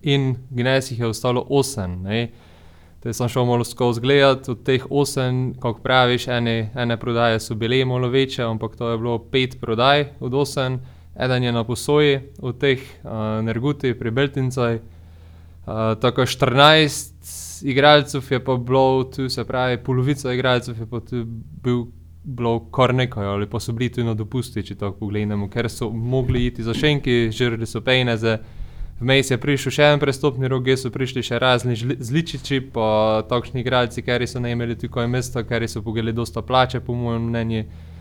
in 0.02 0.36
Gnes 0.50 0.90
jih 0.90 1.00
je 1.00 1.06
ostalo 1.06 1.46
8. 1.50 2.02
Ne? 2.02 2.30
Te 3.02 3.12
sem 3.12 3.28
šel 3.28 3.44
malo 3.44 3.64
skozi 3.64 4.00
gledati, 4.00 4.50
od 4.50 4.64
teh 4.64 4.86
8, 4.90 5.54
kako 5.60 5.80
praviš, 5.80 6.28
ene, 6.28 6.72
ene 6.74 6.96
prodaje 6.96 7.40
so 7.40 7.54
bile 7.54 7.84
malo 7.84 8.08
večje, 8.08 8.44
ampak 8.44 8.76
to 8.76 8.90
je 8.90 8.98
bilo 8.98 9.18
5 9.18 9.60
prodaj 9.60 10.06
od 10.20 10.32
8, 10.32 10.78
eden 11.16 11.42
je 11.44 11.52
na 11.52 11.64
posoji, 11.64 12.20
od 12.38 12.58
teh 12.58 12.80
uh, 13.02 13.10
Nerguti 13.44 13.94
pri 13.98 14.10
Beltincaj. 14.10 14.74
Uh, 14.74 14.80
tako 16.00 16.22
14 16.22 17.51
igralcev 17.64 18.22
je 18.30 18.44
pa 18.44 18.56
bilo 18.56 19.04
tu, 19.04 19.28
se 19.28 19.44
pravi, 19.44 19.78
polovica 19.84 20.32
igralcev 20.32 20.78
je 20.78 20.86
pa 20.86 21.00
tu 21.00 21.24
bil. 21.62 21.84
Bilo 22.24 22.70
kar 22.70 22.92
nekaj, 22.94 23.26
ali 23.26 23.48
pa 23.50 23.58
so 23.60 23.72
bili 23.74 23.88
tudi 23.90 24.04
na 24.06 24.12
dopusti, 24.14 24.62
če 24.62 24.76
tako 24.78 24.94
pogledamo, 25.00 25.48
ker 25.50 25.66
so 25.66 25.88
mogli 25.90 26.44
iti 26.46 26.62
za 26.62 26.70
šenki, 26.70 27.32
žrli 27.34 27.66
so 27.66 27.80
pejneze. 27.82 28.36
Vmes 29.00 29.32
je 29.32 29.38
prišel 29.42 29.74
še 29.74 29.88
en 29.90 29.98
prestopni 29.98 30.46
rok, 30.46 30.70
so 30.78 30.92
prišli 30.94 31.24
še 31.26 31.40
razni 31.42 31.74
zličiči, 31.74 32.60
pa 32.70 33.24
takšni 33.26 33.64
igralci, 33.64 34.06
ki 34.06 34.30
so 34.30 34.38
ne 34.38 34.54
imeli 34.54 34.78
tako 34.78 35.02
mesta, 35.10 35.42
ker 35.42 35.66
so 35.66 35.82
pogledali 35.82 36.14
dosta 36.14 36.46
plače, 36.46 36.78
po 36.86 36.94
mojem 36.94 37.26
mnenju, 37.26 37.64
uh, 37.64 37.91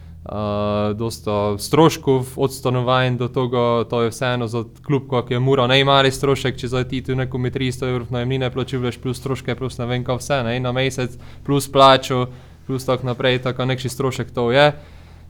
dosta 0.96 1.58
stroškov 1.58 2.26
od 2.36 2.54
stanovanj 2.54 3.18
do 3.18 3.28
tega, 3.28 3.84
to 3.90 4.02
je 4.02 4.10
vseeno 4.10 4.48
za 4.48 4.64
klub, 4.86 5.08
kot 5.10 5.32
je 5.32 5.40
mura, 5.40 5.66
najmali 5.68 6.12
strošek, 6.12 6.58
če 6.62 6.68
zdaj 6.68 6.88
ti 6.94 7.02
tu 7.02 7.16
nekomu 7.18 7.50
300 7.50 7.90
evrov 7.90 8.14
najemnine 8.14 8.52
plačuješ, 8.54 9.02
plus 9.02 9.18
stroške, 9.18 9.56
plus 9.58 9.80
ne 9.82 9.90
vem 9.90 10.06
kaj 10.06 10.22
vse, 10.22 10.44
ne, 10.46 10.60
na 10.60 10.72
mesec, 10.72 11.18
plus 11.46 11.68
plačo, 11.72 12.28
plus 12.68 12.86
tako 12.86 13.10
naprej, 13.10 13.42
tako 13.42 13.66
nekši 13.66 13.90
strošek 13.90 14.32
to 14.32 14.52
je. 14.52 14.72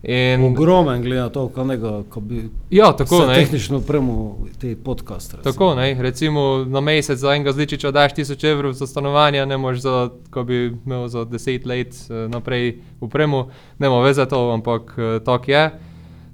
In, 0.03 0.43
Ogromen, 0.43 1.01
glede 1.01 1.21
na 1.21 1.29
to, 1.29 1.47
kako 1.47 1.63
nekaj, 1.63 2.03
ko 2.09 2.19
bi 2.19 2.49
ja, 2.69 2.91
tako 2.97 3.25
ne. 3.25 3.35
tehnično 3.35 3.77
opremo 3.77 4.37
te 4.61 4.75
podcaste. 4.75 5.37
Tako, 5.43 5.75
ne, 5.75 5.93
recimo 5.99 6.65
na 6.67 6.81
mesec 6.81 7.19
za 7.19 7.35
enega 7.35 7.51
zličiča 7.51 7.91
daš 7.91 8.13
1000 8.13 8.51
evrov 8.51 8.73
za 8.73 8.87
stanovanje, 8.87 9.45
ne 9.45 9.57
moreš 9.57 9.79
za, 9.79 10.09
ko 10.29 10.43
bi 10.43 10.73
imel 10.85 11.07
za 11.07 11.19
10 11.19 11.67
let 11.67 11.95
eh, 12.09 12.27
naprej 12.27 12.79
upremo, 12.99 13.49
ne 13.79 13.89
moreš 13.89 14.07
več 14.07 14.15
za 14.15 14.25
to, 14.25 14.51
ampak 14.51 14.93
eh, 14.97 15.19
tako 15.25 15.51
je. 15.51 15.71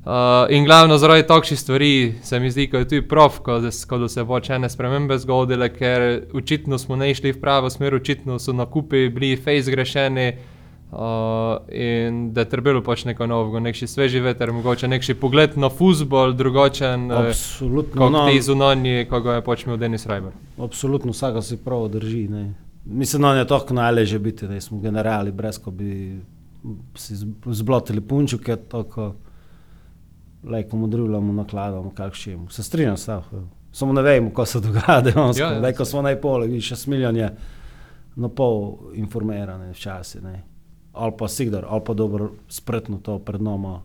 Uh, 0.07 0.13
in 0.49 0.63
glavno 0.65 0.97
zaradi 0.97 1.27
takšnih 1.27 1.59
stvari 1.59 2.13
se 2.23 2.39
mi 2.39 2.51
zdi, 2.51 2.69
da 2.71 2.77
je 2.77 2.87
tudi 2.87 3.07
prav, 3.07 3.39
ko, 3.43 3.59
ko 3.87 3.97
da 3.97 4.07
se 4.07 4.23
pač 4.25 4.49
ene 4.49 4.69
spremembe 4.69 5.17
zgodile, 5.19 5.67
ker 5.73 6.21
očitno 6.33 6.77
smo 6.79 6.95
ne 6.95 7.09
išli 7.11 7.33
v 7.33 7.41
pravo 7.41 7.69
smer, 7.69 7.95
očitno 7.95 8.39
so 8.39 8.55
nakupi 8.55 9.09
bili 9.09 9.35
fejs 9.35 9.65
zgrešeni. 9.65 10.31
Uh, 10.91 11.57
in 11.69 12.33
da 12.33 12.41
je 12.41 12.49
trebalo 12.49 12.79
pač 12.83 13.03
nekaj 13.05 13.27
novega, 13.27 13.59
nekši 13.59 13.87
sveži 13.87 14.19
veter, 14.19 14.51
mogoče 14.51 14.87
nekši 14.87 15.13
pogled 15.19 15.57
na 15.57 15.69
futbol, 15.69 16.31
drugačen. 16.33 17.11
eh, 17.11 17.15
Absolutno, 17.27 18.01
Kot 18.01 18.11
no, 18.11 18.29
ti 18.29 18.41
zunanji, 18.41 19.05
ko 19.09 19.19
ga 19.19 19.33
je 19.33 19.41
pač 19.43 19.65
imel 19.65 19.77
Denis 19.77 20.05
Rajber. 20.05 20.31
absolutno 20.57 21.11
vsaka 21.11 21.41
si 21.41 21.57
prav 21.57 21.87
drži. 21.87 22.27
Ne. 22.27 22.53
Mislim, 22.85 23.21
da 23.21 23.33
je 23.33 23.47
to 23.47 23.65
najleže 23.69 24.19
biti, 24.19 24.47
da 24.47 24.61
smo 24.61 24.79
generali, 24.79 25.31
brez 25.31 25.59
ko 25.59 25.71
bi 25.71 26.21
si 26.95 27.15
zblotili 27.45 28.01
punčuke, 28.01 28.55
tako 28.55 29.13
lajko 30.43 30.77
modrivljamo, 30.77 31.33
nakladamo, 31.33 31.91
kakšnim. 31.91 32.49
Se 32.49 32.63
strinjam 32.63 32.97
s 32.97 33.05
tem. 33.05 33.21
Samo 33.71 33.93
ne 33.93 34.01
vemo, 34.01 34.29
kaj 34.33 34.45
se 34.45 34.59
dogaja, 34.59 35.01
dejansko. 35.01 35.43
Ja, 35.43 35.49
Ja, 35.49 35.53
ja. 35.55 35.61
Lajko 35.61 35.85
smo 35.85 36.01
najpole, 36.01 36.47
vidiš, 36.47 36.67
šest 36.67 36.87
milijon 36.87 37.15
je 37.17 37.35
na 38.15 38.29
pol 38.29 38.77
informirane 38.93 39.71
včasih. 39.71 40.21
Ali 40.97 41.13
pa 41.17 41.27
sigdar, 41.27 41.65
ali 41.69 41.81
pa 41.85 41.93
dobro 41.93 42.31
spretno 42.49 42.97
to 42.97 43.19
pred 43.19 43.41
nami. 43.41 43.77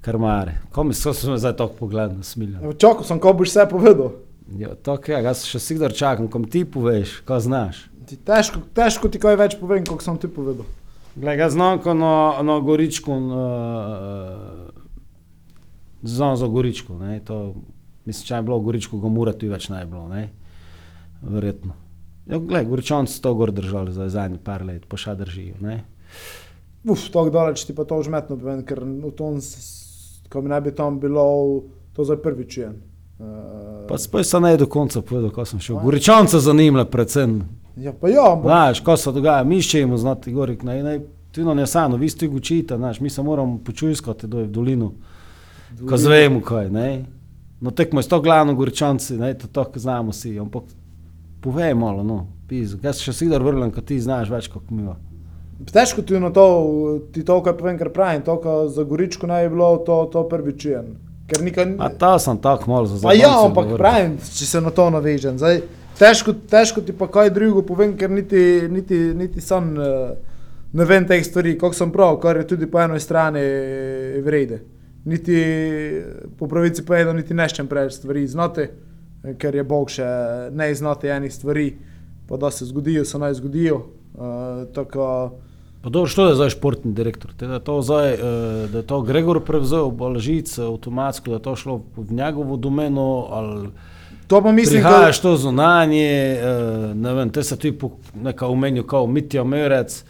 Kar 0.00 0.18
mare. 0.18 0.58
Ko 0.72 0.84
mi 0.84 0.94
so 0.94 1.12
me 1.30 1.38
zdaj 1.38 1.56
tako 1.56 1.74
pogledali, 1.78 2.24
smilja. 2.24 2.72
Čakal 2.78 3.04
sem, 3.04 3.20
ko 3.20 3.32
boš 3.32 3.52
vse 3.52 3.66
povedal. 3.70 4.12
Ja, 4.58 4.74
tako 4.74 5.12
je, 5.12 5.20
jaz 5.24 5.44
še 5.48 5.58
sigdar 5.60 5.92
čakam, 5.96 6.28
ko 6.28 6.42
mi 6.42 6.50
ti 6.52 6.64
poveš, 6.68 7.22
kaj 7.24 7.46
znaš. 7.46 7.84
Ti 8.04 8.18
težko, 8.20 8.60
težko 8.76 9.08
ti 9.08 9.20
kaj 9.20 9.38
več 9.40 9.56
povem, 9.56 9.86
kot 9.88 10.04
sem 10.04 10.18
ti 10.20 10.28
povedal. 10.28 10.68
Glej, 11.16 11.40
jaz 11.40 11.54
znam, 11.56 11.78
ko 11.80 11.94
na, 11.96 12.42
na 12.44 12.58
Goričku, 12.60 13.16
na, 13.24 13.44
znam 16.02 16.36
za 16.36 16.50
Goričku, 16.52 16.98
ne, 17.00 17.20
to, 17.24 17.54
mislim, 18.04 18.26
če 18.26 18.34
je 18.34 18.42
bilo 18.42 18.58
v 18.60 18.66
Goričku, 18.68 19.00
ga 19.00 19.12
mora 19.14 19.32
tu 19.32 19.48
več 19.48 19.70
bi 19.72 19.80
bilo, 19.88 20.04
ne, 20.12 20.28
verjetno. 21.22 21.78
Ja, 22.26 22.38
glej, 22.38 22.64
Goričanci 22.64 23.12
so 23.12 23.22
to 23.22 23.34
gor 23.34 23.52
držali 23.52 23.92
za 23.92 24.08
zadnji 24.08 24.38
par 24.44 24.64
let, 24.64 24.86
pa 24.88 24.96
še 24.96 25.12
držijo, 25.18 25.58
ne. 25.60 25.82
Uf, 26.88 27.08
tako 27.12 27.30
daleč 27.32 27.64
ti 27.64 27.74
pa 27.76 27.84
to 27.84 27.98
užmetno 28.00 28.36
povem, 28.40 28.62
ker 28.64 28.80
v 28.80 29.10
tom, 29.16 29.40
ko 30.32 30.42
mi 30.42 30.52
naj 30.52 30.60
bi 30.64 30.72
tam 30.76 31.00
bilo, 31.00 31.24
to 31.96 32.04
zdaj 32.04 32.20
prvič 32.24 32.58
je. 32.58 32.68
Uh, 33.18 33.84
Pa 33.88 33.98
spoj 33.98 34.24
se 34.24 34.40
ne 34.40 34.56
do 34.56 34.66
konca 34.66 35.02
povedal, 35.04 35.30
ko 35.30 35.44
sem 35.44 35.60
šel. 35.60 35.78
Goričance 35.84 36.40
zanimle 36.40 36.84
predvsem. 36.90 37.42
ja, 37.76 37.92
pa 37.92 38.08
ja, 38.08 38.32
ampak 38.32 38.48
Znaš, 38.48 38.80
ko 38.80 38.96
se 38.96 39.12
dogaja, 39.12 39.44
mi 39.44 39.58
iščemo 39.60 39.96
znati 39.96 40.32
gorik, 40.32 40.62
ne, 40.62 40.82
ne, 40.82 40.94
tu 41.32 41.44
nam 41.44 41.58
je 41.58 41.66
sano, 41.66 41.96
vi 41.96 42.08
ste 42.08 42.28
učite, 42.28 42.76
znaš, 42.76 43.00
mi 43.00 43.10
se 43.10 43.22
moramo 43.22 43.58
počujskati 43.64 44.26
doj 44.26 44.48
v 44.48 44.50
dolinu. 44.50 44.92
Ko 45.88 45.96
zvemo 45.96 46.40
kaj, 46.40 46.70
ne. 46.70 47.04
No 47.60 47.70
tekmo 47.70 48.00
je 48.00 48.08
to 48.08 48.20
glavno 48.20 48.54
goričanci, 48.54 49.18
ne, 49.18 49.34
to 49.38 49.46
tako 49.46 49.78
znamo 49.78 50.12
si, 50.12 50.38
ampak 50.40 50.64
povej 51.44 51.74
malo, 51.76 52.00
no, 52.02 52.26
pizu. 52.48 52.78
Jaz 52.82 53.02
še 53.04 53.12
sidar 53.12 53.44
vrlem, 53.44 53.68
ko 53.72 53.84
ti 53.84 54.00
znaš 54.00 54.32
več 54.32 54.48
kot 54.48 54.70
mi. 54.72 54.88
težko 55.68 56.02
ti 56.02 56.16
na 56.20 56.32
to, 56.32 56.44
ti 57.12 57.24
to, 57.24 57.36
kaj 57.44 57.56
povem, 57.58 57.76
kar 57.78 57.92
pravim, 57.92 58.24
to, 58.24 58.38
ko 58.40 58.64
za 58.72 58.84
Goričko 58.88 59.28
naj 59.28 59.48
bi 59.48 59.54
bilo, 59.54 59.76
to, 59.84 60.04
to 60.12 60.24
prvič 60.28 60.64
je. 60.64 60.82
Ker 61.28 61.44
nikaj 61.44 61.76
A 61.80 61.88
ta 61.88 62.16
sem 62.20 62.36
tako 62.40 62.70
malo 62.70 62.88
za 62.88 63.00
Pa 63.04 63.14
ja, 63.16 63.32
ampak 63.44 63.76
pravim, 63.76 64.16
če 64.18 64.48
se 64.48 64.60
na 64.60 64.72
to 64.72 64.88
navežem. 64.92 65.36
Zdaj, 65.40 65.60
težko, 66.00 66.34
težko 66.50 66.84
ti 66.84 66.96
pa 66.96 67.08
kaj 67.12 67.32
drugo 67.36 67.64
povem, 67.64 67.92
ker 67.96 68.12
niti, 68.12 68.64
niti, 68.72 69.00
niti 69.16 69.44
sam 69.44 69.72
eh, 69.76 70.16
ne 70.72 70.88
vem 70.88 71.08
teh 71.08 71.24
stvari, 71.24 71.58
kako 71.60 71.76
sem 71.76 71.92
prav, 71.92 72.18
kar 72.24 72.40
je 72.40 72.48
tudi 72.54 72.68
po 72.68 72.80
eni 72.80 73.00
strani 73.00 73.44
vrede. 74.24 74.62
Niti 75.04 75.36
po 76.38 76.48
pravici 76.48 76.84
povedano, 76.84 77.20
niti 77.20 77.36
neščem 77.36 77.68
preveč 77.68 78.00
stvari 78.00 78.26
znati, 78.28 78.68
eh, 78.68 78.93
ker 79.38 79.54
je 79.54 79.64
Bog 79.64 79.90
še 79.90 80.06
ne 80.52 80.74
znati 80.74 81.08
enih 81.08 81.34
stvari, 81.34 81.74
pa 82.28 82.36
da 82.36 82.50
se 82.50 82.66
zgodijo, 82.66 83.04
se 83.04 83.18
naj 83.18 83.34
zgodijo. 83.40 83.82
Uh, 84.14 84.64
tako, 84.74 85.32
Pa 85.84 85.90
dobro, 85.90 86.08
što 86.08 86.26
je 86.26 86.34
zdaj 86.34 86.50
športni 86.50 86.92
direktor? 86.92 87.30
Te, 87.36 87.46
da, 87.46 87.54
je 87.54 87.64
to 87.64 87.82
zdaj, 87.82 88.12
eh, 88.12 88.18
da 88.72 88.78
je 88.78 88.86
to 88.86 89.02
Gregor 89.02 89.40
prevzel, 89.44 89.90
Balažic, 89.90 90.58
avtomatsko, 90.58 91.30
da 91.30 91.36
je 91.36 91.42
to 91.42 91.56
šlo 91.56 91.82
v 91.96 92.06
njegovo 92.10 92.56
domeno, 92.56 93.26
ali 93.30 93.68
to 94.26 94.40
pa 94.42 94.52
mislim, 94.52 94.82
da 94.82 94.88
prihajaš 94.88 95.20
to 95.20 95.36
zunanje, 95.36 96.38
eh, 96.40 96.94
ne 96.94 97.14
vem, 97.14 97.30
te 97.30 97.42
se 97.42 97.56
tu 97.56 97.90
neka 98.14 98.48
umenil 98.48 98.86
kao 98.86 99.06
Mitja 99.06 99.44
Merec. 99.44 100.04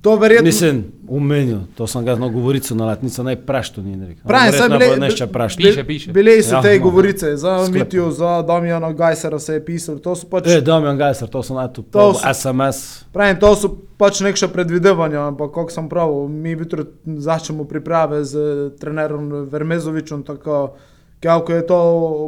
To 0.00 0.16
verjetno. 0.16 0.44
Mislim, 0.44 0.76
umenil, 1.08 1.58
to 1.74 1.86
sem 1.86 2.04
ga 2.04 2.14
na 2.14 2.28
govorico 2.28 2.74
na 2.74 2.86
letnico, 2.86 3.22
naj 3.22 3.36
prašto 3.38 3.82
ni 3.82 4.06
rekel. 4.06 4.22
Pravim, 4.24 4.52
saj 4.52 4.68
bile- 4.68 4.96
nešče 4.98 5.26
prašto. 5.26 5.56
Piše, 5.58 5.84
piše. 5.84 6.12
Bile 6.12 6.42
so 6.42 6.54
Ja, 6.54 6.62
te 6.62 6.74
no. 6.74 6.82
govorice, 6.82 7.36
za 7.36 7.58
Sklepam. 7.58 7.72
Mitijo, 7.74 8.10
za 8.10 8.42
Damjana 8.42 8.92
Gajsera 8.92 9.38
se 9.38 9.54
je 9.54 9.64
pisalo. 9.64 9.98
To 9.98 10.14
so 10.14 10.26
pač, 10.26 10.46
E, 10.46 10.60
Damjan 10.60 10.96
Gajser, 10.96 11.28
to 11.28 11.42
sem 11.42 11.56
najtu, 11.56 11.82
To 11.82 11.88
to 11.90 12.14
so- 12.14 12.28
SMS. 12.30 13.04
pravim, 13.12 13.36
to 13.36 13.56
so 13.56 13.68
pač 13.96 14.20
nekša 14.20 14.48
predvidevanja, 14.48 15.20
ampak 15.22 15.50
kako 15.50 15.70
sem 15.70 15.88
prav, 15.88 16.28
mi 16.28 16.50
jutro 16.50 16.84
začnemo 17.06 17.64
priprave 17.64 18.24
z 18.24 18.38
trenerom 18.78 19.28
Vermezovičem, 19.44 20.22
tako 20.22 20.74
Kevko 21.18 21.52
je 21.52 21.66
to, 21.66 21.78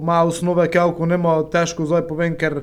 ima 0.02 0.22
osnove, 0.22 0.68
Kevko 0.68 1.06
nema 1.06 1.42
težko 1.44 1.86
zdaj 1.86 2.02
povem, 2.02 2.34
ker 2.34 2.62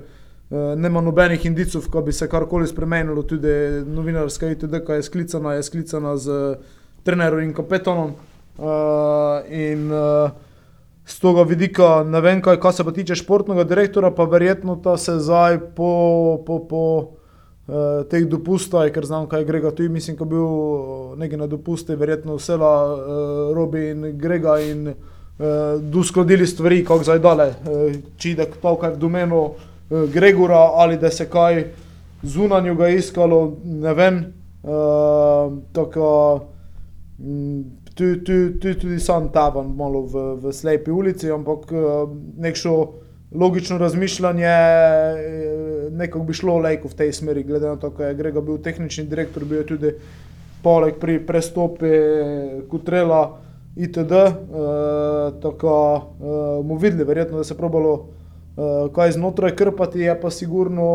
uh, 0.50 0.80
nema 0.80 1.02
nobenih 1.02 1.46
indicov, 1.46 1.90
ko 1.92 2.02
bi 2.02 2.14
se 2.14 2.30
karkoli 2.30 2.68
spremenilo, 2.68 3.24
tudi 3.24 3.52
novinarska 3.86 4.52
ITD, 4.52 4.82
ki 4.86 5.00
je 5.00 5.04
sklicana, 5.04 5.54
je 5.54 5.64
sklicana 5.64 6.18
z 6.18 6.56
trenerom 7.04 7.44
in 7.44 7.54
kapetanom. 7.54 8.16
Uh, 8.58 9.46
in 9.54 9.92
uh, 9.92 10.32
z 11.06 11.20
tega 11.22 11.44
vidika 11.48 11.90
ne 12.04 12.22
vem, 12.22 12.42
kaj, 12.42 12.58
kaj 12.60 12.80
se 12.80 12.84
pa 12.84 12.92
tiče 12.92 13.16
športnega 13.16 13.64
direktora, 13.64 14.12
pa 14.12 14.26
verjetno 14.26 14.80
ta 14.84 14.98
se 14.98 15.20
zdaj 15.20 15.60
po, 15.76 16.42
po, 16.48 16.60
po 16.68 16.82
uh, 16.98 18.02
teh 18.10 18.26
dopustah, 18.26 18.90
ker 18.92 19.06
znam, 19.06 19.28
kaj 19.30 19.46
je 19.46 19.50
Grega 19.52 19.72
tu, 19.72 19.86
mislim, 19.90 20.18
ko 20.18 20.26
je 20.26 20.32
bil 20.34 20.50
nekaj 21.22 21.44
na 21.44 21.48
dopusti, 21.48 21.96
verjetno 21.96 22.40
vsela 22.42 22.74
uh, 22.90 23.56
Robi 23.56 23.92
in 23.92 24.10
Grega 24.18 24.58
in 24.60 24.90
uh, 24.90 26.00
uskladili 26.02 26.48
stvari, 26.48 26.84
kako 26.86 27.08
zdaj 27.08 27.24
dale, 27.24 27.48
uh, 27.54 27.96
či 28.18 28.34
da 28.36 28.50
to, 28.50 28.76
kar 28.82 28.98
v 28.98 29.04
domenu 29.06 29.44
uh, 29.46 29.77
Gregora 29.90 30.72
ali 30.76 30.98
da 30.98 31.12
se 31.12 31.30
kaj 31.30 31.64
zunanjo 32.24 32.76
ga 32.76 32.90
iskalo, 32.90 33.58
ne 33.64 33.94
vem. 33.94 34.34
Uh, 34.64 35.58
tako, 35.72 36.40
mm, 37.20 37.62
tu, 37.96 38.16
tu, 38.26 38.60
tu 38.60 38.74
tudi 38.80 39.00
sam 39.00 39.32
taban 39.32 39.76
malo 39.76 40.02
v, 40.02 40.24
v 40.42 40.54
slepi 40.54 40.92
ulici, 40.92 41.32
ampak 41.32 41.72
uh, 41.72 42.10
nekšo 42.38 42.74
logično 43.32 43.78
razmišljanje 43.78 44.46
eh, 44.46 45.90
nekako 45.92 46.24
bi 46.24 46.34
šlo 46.34 46.58
lejko 46.58 46.88
v 46.88 46.96
tej 46.96 47.14
smeri, 47.14 47.44
glede 47.44 47.68
na 47.68 47.76
to, 47.76 47.90
da 47.90 48.08
je 48.08 48.16
Grega 48.16 48.42
bil 48.42 48.58
tehnični 48.58 49.04
direktor, 49.04 49.46
bil 49.46 49.58
je 49.58 49.66
tudi 49.68 49.92
poleg 50.64 50.96
pri 51.00 51.20
prestopi 51.26 51.92
Kutrela 52.70 53.40
itd. 53.76 54.12
Uh, 54.12 55.42
tako 55.42 55.74
uh, 55.96 56.66
mu 56.66 56.78
videli, 56.78 57.04
verjetno, 57.04 57.38
da 57.38 57.44
se 57.44 57.54
je 57.54 57.58
probalo 57.58 58.08
uh, 58.58 58.94
kaj 58.94 59.12
znotraj 59.12 59.56
krpati, 59.56 60.00
je 60.00 60.22
pa 60.22 60.30
sigurno, 60.30 60.88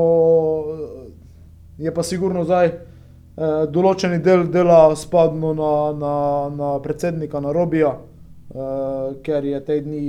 je 1.79 1.95
pa 1.95 2.03
sigurno 2.03 2.45
zdaj 2.45 2.69
uh, 2.69 3.65
določeni 3.71 4.19
del 4.23 4.49
dela 4.51 4.97
spadno 4.97 5.55
na, 5.55 5.75
na, 5.99 6.15
na 6.57 6.73
predsednika, 6.83 7.41
na 7.41 7.53
Robija, 7.53 7.95
uh, 7.97 9.13
ker 9.23 9.45
je 9.45 9.61
te 9.65 9.81
dni 9.81 10.03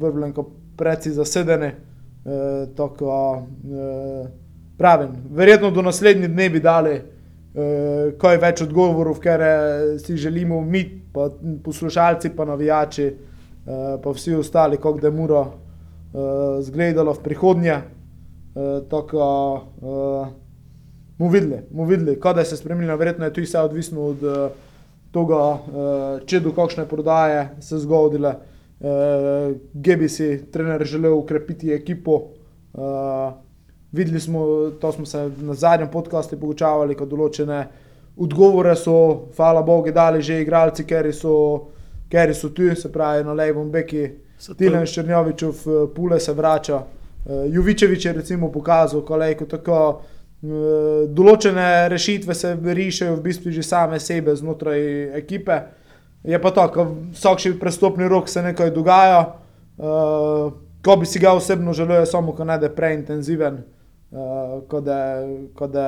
vrvljenko 0.00 0.46
preci 0.78 1.12
zasedene. 1.12 1.74
Uh, 2.22 2.68
tako, 2.78 3.10
uh, 3.42 4.28
pravim, 4.78 5.16
verjetno 5.34 5.70
do 5.70 5.82
naslednjih 5.82 6.30
dni 6.30 6.48
bi 6.54 6.60
dali 6.62 6.94
uh, 6.94 8.14
kaj 8.18 8.38
več 8.38 8.62
odgovorov, 8.62 9.18
ker 9.20 9.42
si 9.98 10.16
želimo 10.16 10.60
mi, 10.60 10.84
pa 11.12 11.28
poslušalci, 11.64 12.30
pa 12.36 12.46
navijači, 12.46 13.08
uh, 13.10 13.98
pa 14.02 14.14
vsi 14.14 14.38
ostali, 14.38 14.78
kako 14.78 15.02
da 15.02 15.10
je 15.10 15.16
uh, 16.12 16.60
zgledalo 16.60 17.12
v 17.12 17.22
prihodnje. 17.22 17.80
Tako, 18.90 19.24
uh, 19.80 20.26
mu 21.18 21.28
videli, 21.28 21.62
mu 21.70 21.84
videli, 21.84 22.18
kaj 22.20 22.44
se 22.44 22.56
spremenilo, 22.56 22.96
verjetno 22.96 23.24
je 23.24 23.32
to 23.32 23.40
vse 23.40 23.60
odvisno 23.60 24.02
od 24.12 24.22
uh, 24.22 24.50
tega, 25.12 25.44
uh, 25.56 26.20
če 26.26 26.40
do 26.40 26.52
kakšne 26.52 26.84
prodaje 26.88 27.48
se 27.60 27.78
zgodile. 27.80 28.34
Uh, 28.82 29.54
Gebi 29.72 30.08
si 30.08 30.50
trener 30.52 30.84
želel 30.84 31.14
ukrepiti 31.14 31.72
ekipo. 31.72 32.18
Uh, 32.72 33.32
videli 33.92 34.20
smo, 34.20 34.70
to 34.80 34.92
smo 34.92 35.06
se 35.06 35.30
na 35.40 35.54
zadnjem 35.54 35.88
podkastu 35.88 36.36
pogočavali, 36.36 36.96
kot 36.98 37.08
določene 37.08 37.66
odgovore 38.16 38.74
so, 38.76 39.28
hvala 39.36 39.62
Bogu, 39.62 39.92
dali 39.92 40.22
že 40.22 40.42
igralci, 40.42 40.84
ker 40.84 41.08
so, 41.12 41.70
so 42.34 42.48
tu, 42.52 42.74
se 42.76 42.92
pravi 42.92 43.24
na 43.24 43.32
levom 43.32 43.70
beki. 43.70 44.10
Tilen 44.58 44.86
Ščrnjovičev, 44.86 45.66
Pule 45.94 46.20
se 46.20 46.32
vrača. 46.32 46.82
Uh, 47.22 47.44
Juvičevič 47.46 48.04
je 48.04 48.12
recimo 48.12 48.50
pokazal, 48.52 49.04
ko 49.06 49.46
tako 49.46 49.78
Eh, 50.42 51.06
določene 51.06 51.86
rešitve 51.92 52.34
se 52.34 52.56
rišejo 52.58 53.14
v 53.14 53.22
bistvu 53.22 53.52
že 53.54 53.62
same 53.62 54.00
sebe 54.02 54.34
znotraj 54.34 55.14
ekipe. 55.20 55.58
Je 56.26 56.38
pa 56.38 56.50
tako, 56.50 56.86
vsak 57.14 57.38
še 57.38 57.52
prestopni 57.58 58.08
rok 58.10 58.26
se 58.28 58.42
nekaj 58.42 58.70
dogaja. 58.74 59.20
Uh, 59.78 60.52
ko 60.84 60.96
bi 60.98 61.06
si 61.06 61.18
ga 61.18 61.32
osebno 61.34 61.72
želel, 61.74 62.04
samo 62.06 62.34
ko 62.36 62.44
ne 62.44 62.58
da 62.60 62.68
preintenziven, 62.70 63.62
uh, 64.12 64.60
ko 64.68 64.80
da 65.66 65.86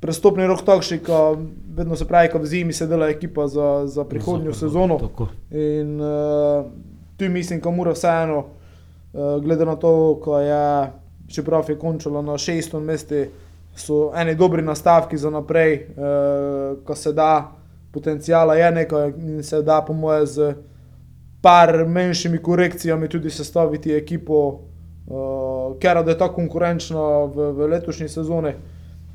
prestopni 0.00 0.46
rok 0.46 0.62
takšen, 0.64 1.02
ko 1.04 1.36
vedno 1.76 1.96
se 1.96 2.06
pravi, 2.08 2.30
ko 2.32 2.38
v 2.38 2.46
zimi 2.46 2.72
se 2.72 2.86
dela 2.86 3.08
ekipa 3.08 3.48
za, 3.48 3.86
za 3.86 4.04
prihodnjo 4.04 4.52
Zopet, 4.52 4.60
sezono. 4.60 4.98
Tako. 4.98 5.28
In 5.50 6.00
uh, 6.00 6.64
tu 7.16 7.28
mislim, 7.28 7.60
da 7.60 7.70
mora 7.70 7.92
vseeno, 7.92 8.38
uh, 8.38 9.42
glede 9.42 9.66
na 9.68 9.76
to, 9.76 10.20
ko 10.24 10.38
je 10.40 10.90
čeprav 11.30 11.64
je 11.68 11.78
končalo 11.78 12.22
na 12.22 12.38
šestem 12.38 12.82
mestu, 12.84 13.24
so 13.76 14.10
eni 14.16 14.34
dobri 14.34 14.62
nastavki 14.62 15.18
za 15.18 15.30
naprej, 15.30 15.74
eh, 15.74 15.86
ko 16.84 16.94
se 16.94 17.12
da, 17.12 17.52
potencijala 17.92 18.54
je 18.54 18.70
nekaj 18.70 19.08
in 19.08 19.42
se 19.42 19.62
da, 19.62 19.82
po 19.86 19.92
moje, 19.92 20.26
z 20.26 20.54
par 21.42 21.86
manjšimi 21.86 22.42
korekcijami 22.42 23.08
tudi 23.08 23.30
sestaviti 23.30 23.94
ekipo, 23.94 24.60
eh, 25.06 25.78
ker 25.80 26.02
je 26.08 26.18
ta 26.18 26.28
konkurenčna 26.28 27.24
v, 27.24 27.52
v 27.52 27.66
letošnji 27.66 28.08
sezoni. 28.08 28.52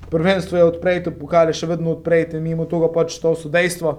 Prvenstvo 0.09 0.57
je 0.57 0.63
odprto, 0.63 1.11
pokal 1.11 1.49
je 1.49 1.59
še 1.61 1.69
vedno 1.69 1.95
odprto, 1.95 2.39
mimo 2.41 2.67
tega 2.69 2.89
pač 2.93 3.17
to 3.21 3.33
so 3.37 3.49
dejstva. 3.49 3.97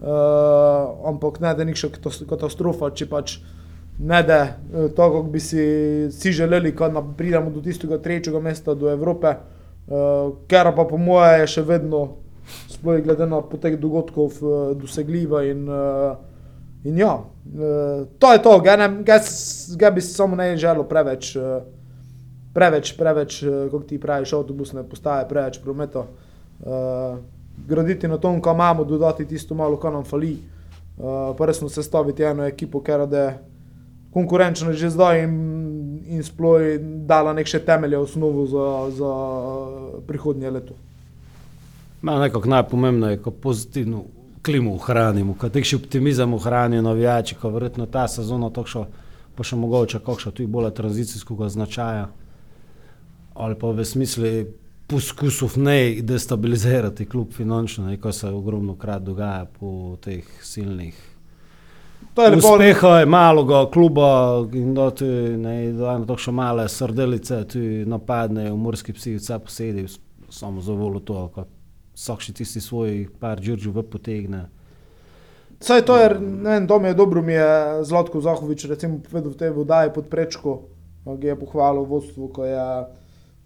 Uh, 0.00 1.08
ampak 1.10 1.42
ne 1.44 1.50
da 1.52 1.60
je 1.60 1.68
nekšna 1.68 1.90
katastrofa, 2.30 2.88
če 2.96 3.04
pač 3.10 3.34
ne 4.00 4.22
da 4.24 4.38
je 4.72 4.86
to, 4.96 5.08
kako 5.12 5.22
bi 5.28 5.40
si, 5.44 5.64
si 6.14 6.32
želeli, 6.32 6.72
ko 6.72 6.88
pridemo 7.16 7.50
do 7.52 7.60
tistega 7.60 7.98
tretjega 8.00 8.40
mesta, 8.40 8.74
do 8.74 8.88
Evrope, 8.88 9.34
uh, 9.36 10.32
ker 10.48 10.72
pa 10.76 10.86
po 10.88 10.96
moje 10.96 11.42
je 11.42 11.50
še 11.58 11.66
vedno, 11.68 12.00
sploh 12.72 13.02
glede 13.04 13.28
na 13.28 13.42
potek 13.44 13.76
dogodkov, 13.82 14.40
uh, 14.40 14.72
dosegljiva. 14.78 15.44
In, 15.50 15.68
uh, 15.68 16.16
in 16.88 17.02
ja, 17.02 17.18
uh, 17.20 18.08
to 18.22 18.32
je 18.32 18.42
to, 18.46 18.56
ga 18.64 19.92
bi 19.92 20.00
si 20.00 20.14
samo 20.14 20.38
ne 20.38 20.54
želel 20.56 20.88
preveč. 20.88 21.34
Uh, 21.36 21.60
Preveč, 22.54 22.94
preveč, 22.98 23.42
kot 23.70 23.86
ti 23.86 23.98
praviš, 23.98 24.32
avtobusne 24.40 24.82
postaje, 24.88 25.28
preveč 25.28 25.60
prometa. 25.62 26.06
Uh, 26.60 27.20
graditi 27.66 28.08
na 28.08 28.18
tom, 28.18 28.40
kam 28.42 28.56
imamo, 28.56 28.84
dodati 28.84 29.26
tisto 29.26 29.54
malo, 29.54 29.78
kar 29.80 29.92
nam 29.92 30.04
fali. 30.04 30.32
Uh, 30.98 31.36
pa 31.38 31.46
resno 31.46 31.68
sestaviti 31.68 32.22
eno 32.22 32.44
ekipo, 32.44 32.82
ker 32.82 33.06
je 33.12 33.26
konkurenčno 34.10 34.72
že 34.72 34.90
zdaj 34.90 35.24
in, 35.24 35.34
in 36.06 36.22
sploh 36.22 36.78
dala 37.06 37.32
nek 37.32 37.46
še 37.46 37.62
temelje, 37.64 37.98
osnovo 37.98 38.46
za, 38.46 38.66
za 38.98 39.12
prihodnje 40.06 40.50
leto. 40.50 40.74
Ma 42.02 42.18
nekako 42.18 42.48
najpomembnejše 42.48 43.18
je, 43.18 43.22
ko 43.22 43.30
pozitivno 43.30 44.04
klimo 44.42 44.74
ohranimo, 44.74 45.34
ko 45.38 45.48
tek 45.52 45.64
še 45.68 45.76
optimizem 45.76 46.34
ohranijo 46.34 46.82
navijači, 46.82 47.36
ko 47.36 47.50
verjetno 47.52 47.86
ta 47.86 48.06
sezona 48.08 48.50
tokšo, 48.50 48.86
pa 49.36 49.44
še 49.44 49.56
mogoče 49.60 50.00
kakšno 50.04 50.32
tudi 50.32 50.48
bolj 50.50 50.72
tranzicijskega 50.76 51.48
značaja, 51.52 52.08
ali 53.40 53.58
pa 53.58 53.72
v 53.72 53.84
smislu 53.84 54.32
poskusov 54.90 55.56
ne 55.56 56.02
destabilizirati 56.02 57.06
klub 57.06 57.32
finančno, 57.32 57.86
ne, 57.86 57.96
ko 58.00 58.12
se 58.12 58.28
ogromno 58.28 58.74
krat 58.76 59.02
dogaja 59.06 59.46
po 59.58 59.96
teh 60.02 60.26
silnih 60.42 61.10
Uspeha 62.16 62.98
je 62.98 63.06
malo, 63.06 63.70
kluba 63.70 64.44
in 64.52 64.74
da 64.74 64.90
ti 64.90 65.04
ne 65.04 65.72
da 65.72 65.92
eno 65.92 66.06
tako 66.06 66.32
male 66.32 66.68
srdelice, 66.68 67.44
ti 67.48 67.84
napadne 67.86 68.50
v 68.50 68.56
morski 68.56 68.92
psi, 68.92 69.14
vse 69.16 69.38
posedi, 69.38 69.86
samo 70.28 70.60
za 70.60 70.72
volo 70.72 71.00
to, 71.00 71.28
kot 71.34 71.48
vsak 71.94 72.20
še 72.20 72.32
tisti 72.32 72.60
svoj 72.60 73.06
par 73.20 73.40
džuržu 73.40 73.72
v 73.72 73.82
potegne. 73.82 74.42
Saj 75.60 75.84
to 75.86 75.96
je, 75.96 76.10
ne 76.20 76.50
vem, 76.50 76.66
to 76.66 76.78
mi 76.80 76.88
je 76.88 76.94
dobro, 76.94 77.22
mi 77.22 77.32
je 77.32 77.84
Zlatko 77.84 78.20
Zahovič 78.20 78.64
recimo 78.64 78.98
povedal 79.04 79.32
v 79.32 79.36
tej 79.36 79.50
vodaji 79.54 79.92
pod 79.94 80.08
prečko, 80.08 80.56
ki 81.04 81.26
je 81.26 81.36
pohvalil 81.36 81.84
vodstvo, 81.84 82.28
ko 82.32 82.44
je 82.44 82.64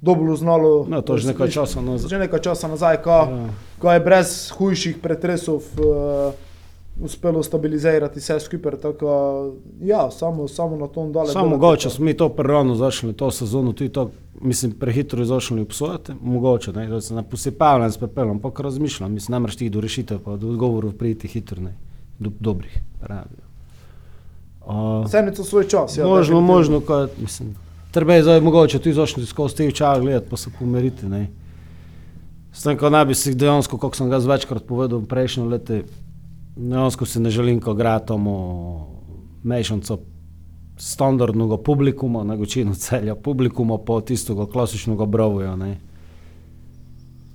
dobro 0.05 0.37
znalo. 0.37 0.85
No, 0.89 1.01
to 1.01 1.17
že 1.17 1.33
nekaj 1.33 1.49
časa 1.49 1.81
nazaj. 1.81 2.09
Že 2.09 2.19
nekaj 2.29 2.41
časa 2.41 2.69
nazaj, 2.69 3.01
ko, 3.01 3.11
ja. 3.11 3.47
ko 3.81 3.93
je 3.93 4.01
brez 4.01 4.31
hujših 4.53 5.01
pretresov. 5.01 5.65
Uh, 5.81 6.37
uspelo 7.01 7.43
stabilizirati 7.43 8.19
vse 8.19 8.41
skupaj. 8.41 8.73
Tako, 8.83 9.09
ja, 9.81 10.11
samo, 10.11 10.49
samo 10.49 10.77
na 10.77 10.87
tom 10.87 11.13
dole. 11.13 11.33
Samo 11.33 11.49
mogoče 11.49 11.91
smo 11.91 12.05
mi 12.05 12.15
to 12.15 12.29
prerano 12.29 12.75
začeli, 12.75 13.13
to 13.13 13.31
sezono, 13.31 13.73
tudi 13.73 13.89
to, 13.89 14.11
mislim, 14.41 14.73
prehitro 14.73 15.25
začeli 15.25 15.63
obsojati. 15.63 16.13
Mogoče, 16.23 16.73
ne, 16.73 16.87
da 16.89 17.01
se 17.01 17.15
ne 17.15 17.23
posipavljam 17.23 17.91
s 17.91 17.99
pepelom, 17.99 18.31
ampak 18.31 18.61
razmišljam, 18.61 19.13
mislim, 19.13 19.35
ne 19.35 19.39
moreš 19.39 19.57
ti 19.57 19.71
do 19.71 19.81
rešitev, 19.81 20.19
pa 20.25 20.37
do 20.37 20.49
odgovorov 20.49 20.93
priti 20.93 21.29
hitro, 21.29 21.63
ne, 21.63 21.75
do 22.19 22.31
dobrih, 22.41 22.79
pravi. 23.01 23.43
Vse 25.05 25.19
je 25.19 25.35
to 25.35 25.45
svoj 25.45 25.69
čas. 25.69 25.99
Ja, 25.99 26.07
možno, 26.07 26.41
možno, 26.41 26.81
kot, 26.81 27.11
mislim. 27.19 27.55
Treba 27.95 28.15
je 28.15 28.23
zdaj 28.27 28.41
mogoče 28.43 28.79
tudi 28.83 28.95
začeti 28.97 29.27
skozi 29.27 29.57
te 29.57 29.69
očala 29.71 30.01
gledati, 30.03 30.27
pa 30.31 30.37
se 30.37 30.51
pomeriti. 30.59 31.07
S 32.53 32.63
tem, 32.63 32.79
ko 32.79 32.91
naj 32.91 33.05
bi 33.07 33.15
si 33.15 33.35
dejansko, 33.35 33.79
kot 33.79 33.97
sem 33.97 34.11
ga 34.11 34.19
večkrat 34.19 34.67
povedal, 34.67 35.03
prejšnjo 35.07 35.47
leto, 35.47 35.79
Dejansko 36.57 37.07
si 37.07 37.21
ne 37.21 37.31
želim, 37.31 37.61
ko 37.61 37.75
gradimo 37.75 38.35
mešanca 39.43 39.97
standardnega 40.77 41.57
publikuma, 41.57 42.25
na 42.25 42.35
večino 42.35 42.75
celja 42.75 43.15
publikuma, 43.15 43.79
pa 43.79 44.01
tistega 44.01 44.47
klasičnega 44.47 45.07
bravoja. 45.07 45.57
Ne. 45.57 45.79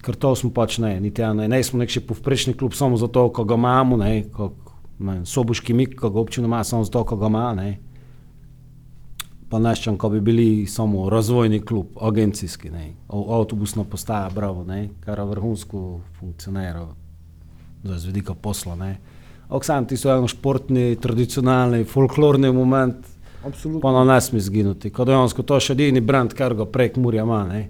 Ker 0.02 0.16
to 0.16 0.36
smo 0.36 0.54
pač 0.56 0.78
ne, 0.78 1.00
niti 1.00 1.22
ja, 1.22 1.34
ne, 1.34 1.48
ne 1.48 1.64
smo 1.64 1.80
nek 1.80 1.92
še 1.92 2.04
povprečni 2.08 2.56
klub 2.56 2.74
samo 2.74 2.98
zato, 2.98 3.28
ko 3.36 3.44
ga 3.44 3.60
imamo, 3.60 3.98
ne, 4.00 4.24
ko, 4.32 4.54
ne, 5.00 5.20
soboški 5.28 5.76
mik, 5.76 5.98
ko 6.00 6.10
ga 6.10 6.20
občina 6.20 6.48
ima 6.48 6.64
samo 6.64 6.88
zato, 6.88 7.04
ko 7.04 7.20
ga 7.20 7.28
ima, 7.28 7.52
ne. 7.60 7.70
Pa 9.50 9.60
neščem, 9.60 9.98
ko 9.98 10.10
bi 10.14 10.20
bili 10.22 10.66
samo 10.70 11.08
razvojni 11.10 11.60
klub, 11.66 11.98
agencijski, 12.02 12.70
ne, 12.70 12.92
avtobusna 13.10 13.84
postaja, 13.84 14.30
bravo, 14.30 14.64
ne, 14.64 14.90
kar 15.02 15.22
vrhunsko 15.26 16.00
funkcionira, 16.20 16.86
z 17.84 18.06
vidika 18.06 18.34
posla, 18.34 18.76
ne. 18.76 18.92
Oksan, 19.50 19.88
ti 19.90 19.98
so 19.98 20.12
eno 20.14 20.28
športni, 20.30 20.96
tradicionalni, 21.02 21.84
folklorni 21.84 22.52
moment, 22.54 23.08
Absolutno. 23.46 23.82
pa 23.82 23.92
na 23.92 24.04
nas 24.04 24.32
mi 24.32 24.40
zginuti. 24.40 24.92
Ko 24.94 25.06
dejansko 25.10 25.44
to 25.44 25.58
še 25.60 25.74
edini 25.74 26.02
brand, 26.06 26.36
kar 26.38 26.54
ga 26.54 26.70
prek 26.70 27.02
Murja 27.02 27.26
ima, 27.26 27.44
ne? 27.50 27.70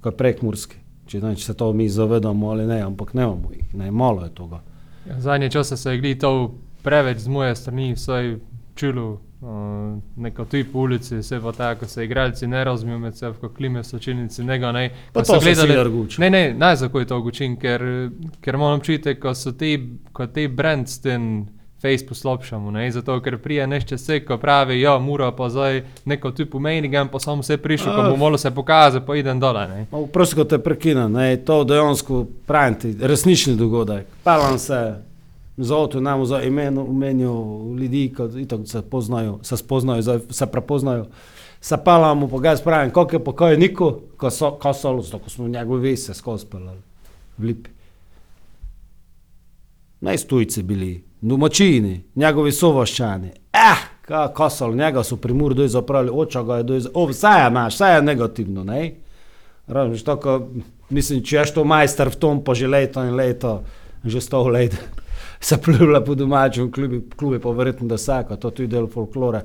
ko 0.00 0.12
je 0.12 0.16
prek 0.16 0.42
Murski. 0.42 0.76
Če, 1.06 1.20
ne, 1.22 1.34
če 1.38 1.44
se 1.48 1.54
to 1.58 1.72
mi 1.72 1.88
zavedamo 1.90 2.50
ali 2.50 2.66
ne, 2.66 2.80
ampak 2.82 3.12
ne 3.14 3.22
imamo 3.26 3.50
jih, 3.54 3.74
ne, 3.74 3.90
malo 3.90 4.22
je 4.22 4.30
toga. 4.34 4.60
Ja, 5.06 5.20
Zadnje 5.20 5.50
čase 5.50 5.76
se 5.76 5.94
je 5.94 6.18
to 6.18 6.54
preveč 6.82 7.18
z 7.18 7.28
moje 7.28 7.56
strani, 7.56 7.94
vsaj 7.94 8.36
čulo. 8.74 9.20
Uh, 9.38 9.48
neko 10.16 10.44
tu 10.44 10.56
po 10.64 10.78
ulici, 10.78 11.22
se 11.22 11.40
pa 11.40 11.52
tako, 11.52 11.86
se 11.86 12.04
igralci 12.04 12.46
ne 12.46 12.64
razumejo 12.64 12.98
med 12.98 13.16
seboj, 13.16 13.40
ko 13.40 13.48
klime 13.48 13.80
v 13.80 13.84
sočilnici, 13.84 14.44
ne 14.44 14.58
ne. 14.62 14.90
Pa 15.12 15.20
ko 15.20 15.24
so 15.24 15.32
to 15.34 15.40
se 15.40 15.46
gledali- 15.46 15.68
Siler 15.68 15.88
guči. 15.90 16.20
Ne, 16.20 16.30
ne, 16.30 16.76
zakaj 16.76 17.00
je 17.00 17.06
to 17.06 17.18
učin, 17.18 17.56
ker, 17.56 17.82
ker 18.40 18.54
imam 18.54 18.78
občutek, 18.78 19.20
ko 19.20 19.34
so 19.34 19.52
ti, 19.52 19.74
ko 20.12 20.26
ti 20.26 20.48
brand 20.48 20.88
s 20.88 20.98
tem 20.98 21.46
face 21.76 22.06
poslabšamo, 22.06 22.70
ne, 22.70 22.90
zato 22.90 23.20
ker 23.20 23.36
prije 23.38 23.66
nešče 23.66 23.98
se, 23.98 24.20
ko 24.20 24.38
pravi, 24.38 24.80
ja, 24.80 24.98
mora 24.98 25.30
pa 25.30 25.48
zdaj 25.48 25.82
neko 26.06 26.30
tu 26.30 26.46
pomeni, 26.46 26.88
gem 26.88 27.08
pa 27.08 27.18
samo 27.20 27.42
se 27.42 27.56
prišel, 27.56 27.92
ko 27.94 28.00
Ah. 28.00 28.10
bo 28.10 28.16
malo 28.16 28.38
se 28.38 28.50
pokazal, 28.50 29.00
pa 29.02 29.16
idem 29.16 29.40
dole, 29.40 29.68
ne. 29.68 29.86
Ma, 29.92 29.98
Prosim, 30.06 30.38
ko 30.38 30.44
te 30.46 30.58
prekinem, 30.58 31.12
ne, 31.12 31.36
to 31.36 31.64
dejansko 31.64 32.24
pravim 32.46 32.74
ti, 32.74 32.96
resnični 32.98 33.54
dogodek. 33.54 34.06
Pelam 34.24 34.58
se 34.58 34.94
z 35.56 35.72
avto, 35.72 36.00
nam 36.00 36.26
za 36.26 36.42
imeno 36.42 36.84
umenijo 36.84 37.60
ljudi, 37.78 38.14
ki 38.16 38.42
itak 38.42 38.60
se 38.64 38.82
poznajo, 38.82 39.38
se 39.42 39.56
spoznajo, 39.56 40.02
se 40.30 40.46
prepoznajo. 40.46 41.06
Se 41.60 41.76
pelamo, 41.84 42.28
pa 42.28 42.38
ga 42.38 42.56
spravim, 42.56 42.90
koliko 42.90 43.16
je 43.16 43.24
pokojniku, 43.24 43.92
ko 44.16 44.30
so, 44.30 44.50
ko 44.50 44.72
so, 44.74 44.92
lusto, 44.92 45.18
ko 45.18 45.30
smo 45.30 45.48
njegovi 45.48 45.90
vese 45.90 46.14
skozi 46.14 46.46
pelali, 46.46 46.80
v 47.38 47.44
lipi. 47.44 47.70
Najstujci 50.00 50.62
bili, 50.62 51.04
domačini, 51.20 52.02
njegovi 52.14 52.52
sovaščani. 52.52 53.30
Eh, 53.52 53.82
ka, 54.02 54.28
kosal, 54.28 54.74
njega 54.76 55.02
so 55.02 55.16
primur 55.16 55.54
doj 55.54 55.68
zapravili, 55.68 56.12
oča 56.14 56.42
ga 56.42 56.56
je 56.56 56.62
doj 56.62 56.80
zapravili, 56.80 57.12
vse 57.12 57.26
je 57.26 57.48
imaš, 57.48 57.74
vse 57.74 57.84
je 57.84 58.02
negativno, 58.02 58.64
ne? 58.64 58.94
Razumeš, 59.66 60.04
tako, 60.04 60.48
mislim, 60.90 61.24
če 61.24 61.36
ješ 61.36 61.54
to 61.56 61.64
majster 61.64 62.12
v 62.12 62.20
tom, 62.22 62.44
pa 62.44 62.54
že 62.54 62.68
leto 62.68 63.02
in 63.02 63.16
leto, 63.16 63.62
že 64.04 64.20
sto 64.20 64.44
let, 64.48 64.76
se 65.40 65.58
pljuvlja 65.62 66.00
po 66.00 66.14
domačem 66.14 66.72
klubi, 66.72 67.02
klubi 67.16 67.38
pa 67.38 67.50
verjetno 67.50 67.88
da 67.88 67.94
vsaka, 67.94 68.36
to 68.36 68.48
je 68.48 68.54
tudi 68.54 68.68
del 68.68 68.86
folklore, 68.86 69.42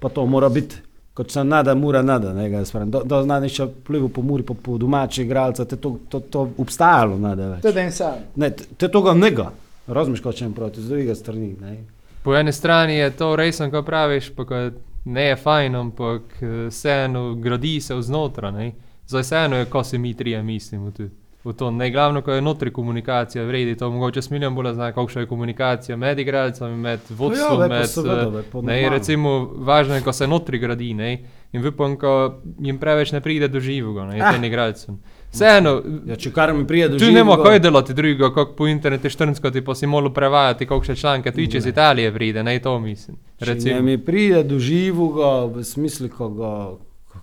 pa 0.00 0.08
to 0.08 0.26
mora 0.26 0.48
biti, 0.48 0.76
kot 1.14 1.30
se 1.30 1.44
nada, 1.44 1.74
mora 1.74 2.02
nada, 2.02 2.32
ne, 2.32 2.48
ga 2.50 2.64
sprem. 2.64 2.90
Do, 2.90 3.02
do 3.04 3.22
zna 3.22 3.40
nišče 3.40 3.66
pljuvu 3.86 4.08
po 4.08 4.22
muri, 4.22 4.42
pa 4.42 4.54
po 4.62 4.78
domači 4.78 5.22
igralca, 5.22 5.64
te 5.64 5.76
to, 5.76 5.96
to, 6.08 6.20
to 6.20 6.48
obstajalo, 6.58 7.18
nada 7.18 7.48
več. 7.48 7.62
To 7.62 7.68
je 7.68 7.74
den 7.74 7.92
sam. 7.92 8.24
Ne, 8.36 8.50
te, 8.50 8.64
te 8.76 8.88
toga 8.88 9.14
nega, 9.14 9.50
razumeš, 9.86 10.20
ko 10.20 10.32
čem 10.32 10.52
proti, 10.52 10.82
z 10.82 10.88
druge 10.88 11.14
strani, 11.14 11.54
ne. 11.60 11.76
Po 12.24 12.34
eni 12.34 12.52
strani 12.52 12.96
je 12.96 13.10
to 13.16 13.36
resno, 13.36 13.70
ko 13.70 13.82
praviš, 13.84 14.32
pa 14.34 14.46
ko 14.48 14.60
ne 15.04 15.28
je 15.28 15.36
fajn, 15.36 15.74
ampak 15.74 16.22
eh, 16.40 16.66
vseeno 16.68 17.34
gradi 17.34 17.80
se 17.80 17.94
vznotra. 17.94 18.50
ne. 18.50 18.72
Zdaj 19.06 19.22
vseeno 19.22 19.56
je, 19.56 19.64
ko 19.64 19.84
se 19.84 19.98
mi 19.98 20.14
trije 20.14 20.42
mislimo 20.42 20.90
tudi. 20.90 21.10
V 21.44 21.52
to 21.52 21.70
ne 21.70 21.90
glavno, 21.90 22.22
ko 22.22 22.32
je 22.32 22.40
notri 22.40 22.70
komunikacija, 22.72 23.44
vredi 23.44 23.76
to 23.76 23.90
mogoče 23.90 24.22
smiljem 24.22 24.54
bolj 24.54 24.72
znati, 24.72 24.94
kakšna 24.94 25.20
je 25.20 25.26
komunikacija 25.26 25.96
med 25.96 26.18
igralcem, 26.18 26.70
med 26.72 27.00
vodstvom, 27.10 27.52
Ja, 27.52 27.58
bej, 27.58 27.68
pa 27.68 27.74
med, 27.74 27.88
seveda, 27.88 28.22
eh, 28.22 28.30
bej, 28.30 28.42
po 28.44 28.62
ne, 28.62 28.88
recimo, 28.90 29.32
važno 29.56 29.94
je, 29.94 30.00
ko 30.00 30.12
se 30.12 30.26
notri 30.26 30.58
gradi, 30.58 30.94
ne, 30.94 31.10
in 31.52 31.62
vipom, 31.62 31.96
ko 31.96 32.14
jim 32.58 32.78
preveč 32.78 33.12
ne 33.12 33.20
pride 33.20 33.48
do 33.48 33.60
živega, 33.60 34.04
ne, 34.04 34.20
Ah. 34.20 34.32
tem 34.32 34.44
igralcem. 34.44 34.96
Vseeno, 35.30 35.82
Ja, 36.06 36.16
če 36.16 36.32
kar 36.32 36.54
mi 36.54 36.64
prije 36.64 36.88
do 36.88 36.98
Tu 36.98 37.04
ne 37.04 37.20
živega- 37.20 37.42
kaj 37.42 37.60
delati 37.60 37.94
drugega, 37.94 38.30
kot 38.30 38.56
po 38.56 38.66
internetu 38.66 39.10
štrnskati, 39.10 39.60
pa 39.60 39.74
si 39.74 39.86
molo 39.86 40.10
prevajati 40.10 40.66
kakšne 40.66 40.96
članke, 40.96 41.30
tudi 41.30 41.50
če 41.50 41.58
iz 41.58 41.66
Italije 41.66 42.12
pride, 42.12 42.42
naj 42.42 42.60
to 42.60 42.78
mislim. 42.78 43.16
Če 43.38 43.82
mi 43.82 43.98
pride 43.98 44.42
do 44.44 44.58
živega, 44.58 45.44
v 45.46 45.64
smislu, 45.64 46.08
ko, 46.08 46.28
ga, 46.30 46.54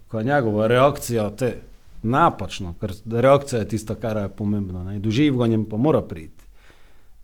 ko 0.08 0.20
je 0.20 0.26
njegova 0.26 0.68
reakcija 0.68 1.30
te 1.32 1.54
napačna, 2.04 2.74
ker 2.80 2.94
reakcija 3.12 3.60
je 3.60 3.68
tista, 3.68 3.96
kar 3.96 4.18
je 4.18 4.30
pomembno. 4.30 4.84
Ne. 4.84 5.00
Do 5.00 5.12
živega 5.12 5.48
njem 5.48 5.66
pa 5.66 5.78
mora 5.78 6.02
priti. 6.02 6.44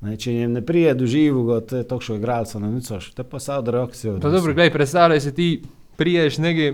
Ne, 0.02 0.18
če 0.18 0.34
njem 0.34 0.52
ne 0.54 0.62
pride 0.66 0.94
do 0.94 1.08
živega, 1.10 1.62
te 1.66 1.82
tokšo 1.88 2.20
igralca 2.20 2.60
ne 2.62 2.70
nicoš, 2.72 3.10
te 3.18 3.24
pa 3.26 3.40
sad 3.40 3.68
reakcijo. 3.68 4.20
pa 4.22 4.30
dobro, 4.30 4.54
gledaj, 4.54 4.74
predstavljaj 4.74 5.22
si 5.22 5.34
ti, 5.36 5.48
priješ 5.98 6.38
neki, 6.38 6.74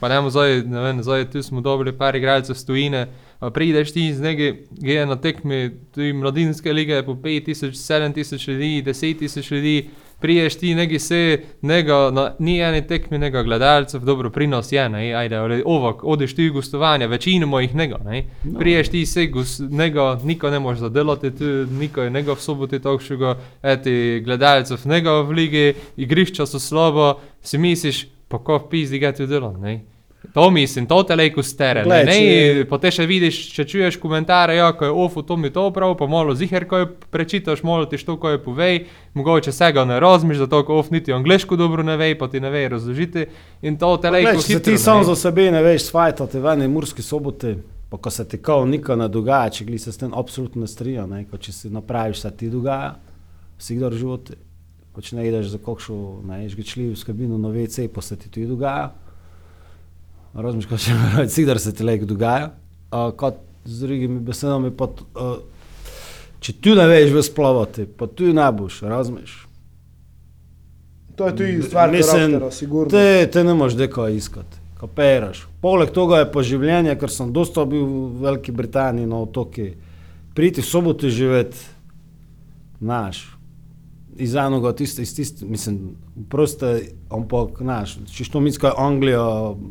pa 0.00 0.08
ne 0.08 0.20
zdaj, 0.30 0.62
ne 0.70 0.84
vem, 0.84 1.02
zdaj 1.02 1.30
tu 1.30 1.42
smo 1.42 1.60
dobili 1.60 1.96
par 1.98 2.16
igralcev 2.16 2.54
z 2.54 2.66
tujine, 2.66 3.08
pa 3.40 3.50
prideš 3.50 3.92
ti 3.92 4.06
iz 4.06 4.20
neke, 4.20 4.52
gre 4.70 5.06
na 5.06 5.16
tekmi, 5.16 5.70
tu 5.90 6.06
mladinske 6.14 6.72
lige, 6.72 7.02
po 7.06 7.14
5000, 7.14 7.74
7000 7.74 8.52
ljudi, 8.52 8.82
10000 8.86 9.52
ljudi, 9.54 9.90
priješ 10.20 10.58
ti 10.58 10.74
neki 10.74 10.98
se, 10.98 11.40
nego, 11.62 12.10
na, 12.10 12.34
ni 12.38 12.60
eni 12.60 12.86
tekmi, 12.86 13.18
nego 13.18 13.42
gledalcev, 13.42 14.00
dobro, 14.00 14.30
prinos 14.30 14.72
je, 14.72 14.88
ne, 14.88 15.14
ajde, 15.14 15.36
ali 15.36 15.62
ovak, 15.66 16.04
odeš 16.04 16.34
ti 16.34 16.48
v 16.48 16.52
gostovanje, 16.52 17.06
večinoma 17.06 17.60
jih 17.60 17.74
nego, 17.74 17.98
ne. 18.04 18.24
No. 18.44 18.58
Priješ 18.58 18.88
ti 18.88 19.06
se, 19.06 19.26
gos, 19.26 19.58
nego, 19.70 20.14
niko 20.24 20.50
ne 20.50 20.58
možeš 20.58 20.80
zadelati, 20.80 21.30
tu, 21.30 21.44
niko 21.80 22.02
je 22.02 22.10
nego 22.10 22.34
v 22.34 22.40
soboti 22.40 22.80
takšega, 22.80 23.36
eti 23.62 24.20
gledalcev 24.24 24.84
nego 24.84 25.22
v 25.22 25.32
ligi, 25.32 25.74
igrišča 25.96 26.46
so 26.46 26.58
slabo, 26.58 27.14
si 27.42 27.58
misliš, 27.58 28.06
pa 28.28 28.38
ko 28.38 28.58
v 28.58 28.68
pizdi 28.70 28.98
ga 28.98 29.12
ti 29.12 29.26
delo, 29.26 29.56
ne. 29.56 29.80
To 30.32 30.50
mislim, 30.50 30.86
to 30.86 31.02
te 31.02 31.16
lejko 31.16 31.42
stere, 31.42 31.82
Glej, 31.84 32.04
ne, 32.04 32.12
če- 32.12 32.66
pa 32.68 32.78
te 32.78 32.90
še 32.90 33.06
vidiš, 33.06 33.38
če 33.54 33.64
čuješ 33.64 33.96
komentarje, 33.96 34.56
ja, 34.56 34.72
ko 34.72 34.84
je 34.84 34.90
ofu, 34.90 35.22
to 35.22 35.36
mi 35.36 35.50
to 35.50 35.70
prav, 35.70 35.96
pa 35.96 36.06
malo 36.06 36.34
ziher, 36.34 36.68
ko 36.68 36.76
je 36.76 36.86
prečitaš, 37.10 37.62
malo 37.62 37.86
ti 37.86 37.98
što, 37.98 38.16
ko 38.16 38.30
je 38.30 38.38
povej, 38.38 38.84
mogoče 39.14 39.52
se 39.52 39.72
ga 39.72 39.84
ne 39.84 40.00
razmiš, 40.00 40.36
zato 40.36 40.64
ko 40.64 40.76
of 40.76 40.90
niti 40.90 41.12
angliško 41.12 41.56
dobro 41.56 41.82
ne 41.82 41.96
ve, 41.96 42.18
pa 42.18 42.28
ti 42.28 42.40
ne 42.40 42.50
ve 42.50 42.68
razložiti 42.68 43.26
in 43.62 43.78
to 43.78 43.96
te 43.96 44.10
lejko 44.10 44.32
Če 44.32 44.40
se 44.42 44.62
ti 44.62 44.78
sam 44.78 45.04
za 45.04 45.16
sebe 45.16 45.50
ne 45.50 45.62
veš, 45.62 45.82
svajtati 45.82 46.38
v 46.38 46.46
eni 46.46 46.68
murski 46.68 47.02
soboti, 47.02 47.56
pa 47.88 47.96
ko 47.96 48.10
se 48.10 48.28
ti 48.28 48.38
kao 48.38 48.66
nika 48.66 48.96
ne 48.96 49.08
dogaja, 49.08 49.50
če 49.50 49.64
gli 49.64 49.78
se 49.78 49.92
s 49.92 49.98
tem 49.98 50.14
absolutno 50.14 50.66
ne 51.08 51.24
ko 51.24 51.36
če 51.36 51.52
si 51.52 51.70
napraviš, 51.70 52.20
se 52.20 52.30
ti 52.30 52.50
dogaja, 52.50 52.94
vsi 53.58 53.76
kdo 53.76 53.90
životi. 53.90 54.32
Ko 54.92 55.00
če 55.00 55.16
ne 55.16 55.28
ideš 55.28 55.46
za 55.46 55.58
kakšno, 55.58 56.22
ne, 56.26 56.48
žgečljiv 56.48 56.96
s 56.96 57.04
kabino 57.04 57.38
na 57.38 57.48
WC, 57.48 57.88
pa 57.88 58.00
se 58.02 58.16
ti 58.16 58.28
tudi 58.28 58.46
dogaja. 58.46 58.92
Ko 60.34 60.78
če 60.78 60.94
ne 60.94 61.24
vsi 61.24 61.44
kdo 61.44 61.58
se 61.58 61.72
ti 61.74 61.86
lejko 61.86 62.06
dogaja. 62.06 62.52
Uh, 62.90 63.10
kot 63.18 63.40
z 63.64 63.86
drugimi 63.86 64.20
besedami, 64.24 64.70
pa, 64.74 64.88
uh, 65.18 65.38
če 66.40 66.54
ti 66.62 66.74
ne 66.74 66.86
veš 66.90 67.12
vesplavati, 67.14 67.86
pa 67.86 68.06
ti 68.06 68.32
ne 68.34 68.46
boš, 68.52 68.80
razumeš. 68.88 69.36
To 71.18 71.28
je 71.28 71.36
tudi 71.36 71.62
stvar 71.62 71.90
Mislim, 71.92 72.32
karaktera, 72.32 72.50
sigurno. 72.50 72.90
Te, 72.90 73.26
te 73.32 73.44
ne 73.44 73.54
moreš 73.54 73.76
deko 73.76 74.06
iskati, 74.08 74.62
kapiraš. 74.80 75.44
Poleg 75.60 75.92
tega 75.92 76.22
je 76.22 76.30
pa 76.32 76.44
življenje, 76.46 76.94
ker 76.98 77.12
sem 77.12 77.34
dosta 77.36 77.66
bil 77.68 77.84
v 77.84 78.22
Veliki 78.22 78.54
Britaniji 78.56 79.10
na 79.10 79.20
otoki. 79.20 79.74
Priti 80.34 80.64
v 80.64 80.66
soboto 80.70 81.10
živeti, 81.12 81.60
naš, 82.80 83.26
iz 84.20 84.34
enega, 84.34 84.72
tiste, 84.76 85.02
iz 85.02 85.14
tiste, 85.16 85.46
mislim, 85.46 85.96
proste, 86.28 86.92
ampak, 87.10 87.60
naš, 87.60 87.96
če 88.12 88.24
što 88.28 88.40
misliš, 88.40 88.72
Anglija, 88.76 89.24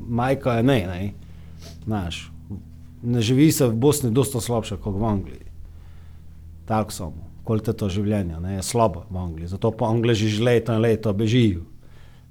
majka 0.10 0.60
je 0.60 0.64
ne, 0.64 0.80
ne, 0.88 1.14
naš. 1.86 2.32
Ne 3.04 3.22
živi 3.22 3.52
se 3.52 3.68
v 3.68 3.78
Bosni 3.80 4.12
dosta 4.12 4.42
slabše 4.42 4.78
kot 4.84 4.96
v 4.96 5.06
Angliji. 5.06 5.46
Tako 6.68 6.92
samo, 6.92 7.30
kvaliteta 7.48 7.88
življenja 7.90 8.42
ne, 8.44 8.58
je 8.58 8.66
slaba 8.66 9.06
v 9.10 9.22
Angliji, 9.22 9.54
zato 9.56 9.72
pa 9.72 9.90
Angliji 9.90 10.28
že 10.28 10.44
leta 10.44 10.76
in 10.76 10.84
leta 10.84 11.14
bežijo. 11.14 11.66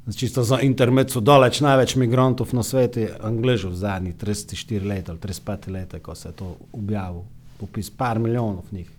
Čisto 0.09 0.43
za 0.43 0.61
internet 0.65 1.13
so 1.13 1.21
daleč 1.21 1.61
največ 1.61 1.99
migrantov 2.01 2.49
na 2.57 2.63
svetu, 2.65 3.11
Angležov 3.21 3.75
zadnjih 3.77 4.17
34 4.17 4.87
let 4.89 5.11
ali 5.13 5.19
35 5.21 5.69
let, 5.69 5.97
ko 6.03 6.15
se 6.15 6.29
je 6.29 6.33
to 6.33 6.57
objavil, 6.73 7.27
popis 7.61 7.91
par 7.91 8.19
milijonov 8.19 8.65
njih. 8.73 8.98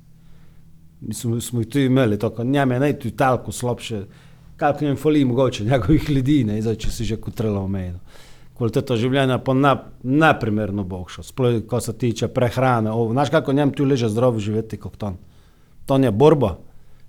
Mi 1.02 1.14
smo, 1.14 1.36
jih 1.36 1.68
tudi 1.68 1.86
imeli, 1.86 2.20
tako 2.20 2.44
njeme 2.44 2.80
ne 2.80 2.94
tu 3.00 3.12
talko 3.12 3.52
slabše, 3.52 4.04
kako 4.58 4.86
njem 4.86 4.98
fali 4.98 5.26
mogoče 5.26 5.64
njegovih 5.64 6.10
ljudi, 6.10 6.44
ne, 6.44 6.62
zdaj 6.62 6.76
če 6.76 6.92
si 6.92 7.06
že 7.06 7.18
kotrela 7.18 7.62
omenil. 7.62 8.00
Kvaliteta 8.54 8.98
življenja 9.00 9.38
pa 9.40 9.54
na, 9.56 9.76
neprimerno 10.04 10.84
boljša, 10.84 11.24
sploh 11.24 11.62
ko 11.68 11.80
se 11.80 11.94
tiče 11.98 12.28
prehrane. 12.28 12.92
Ovo, 12.92 13.14
znaš 13.14 13.30
kako 13.30 13.54
njem 13.54 13.72
tu 13.72 13.86
leže 13.88 14.10
zdravo 14.10 14.40
živeti 14.40 14.78
kot 14.78 14.98
tam? 14.98 15.16
To 15.86 15.98
je 15.98 16.12
borba, 16.12 16.58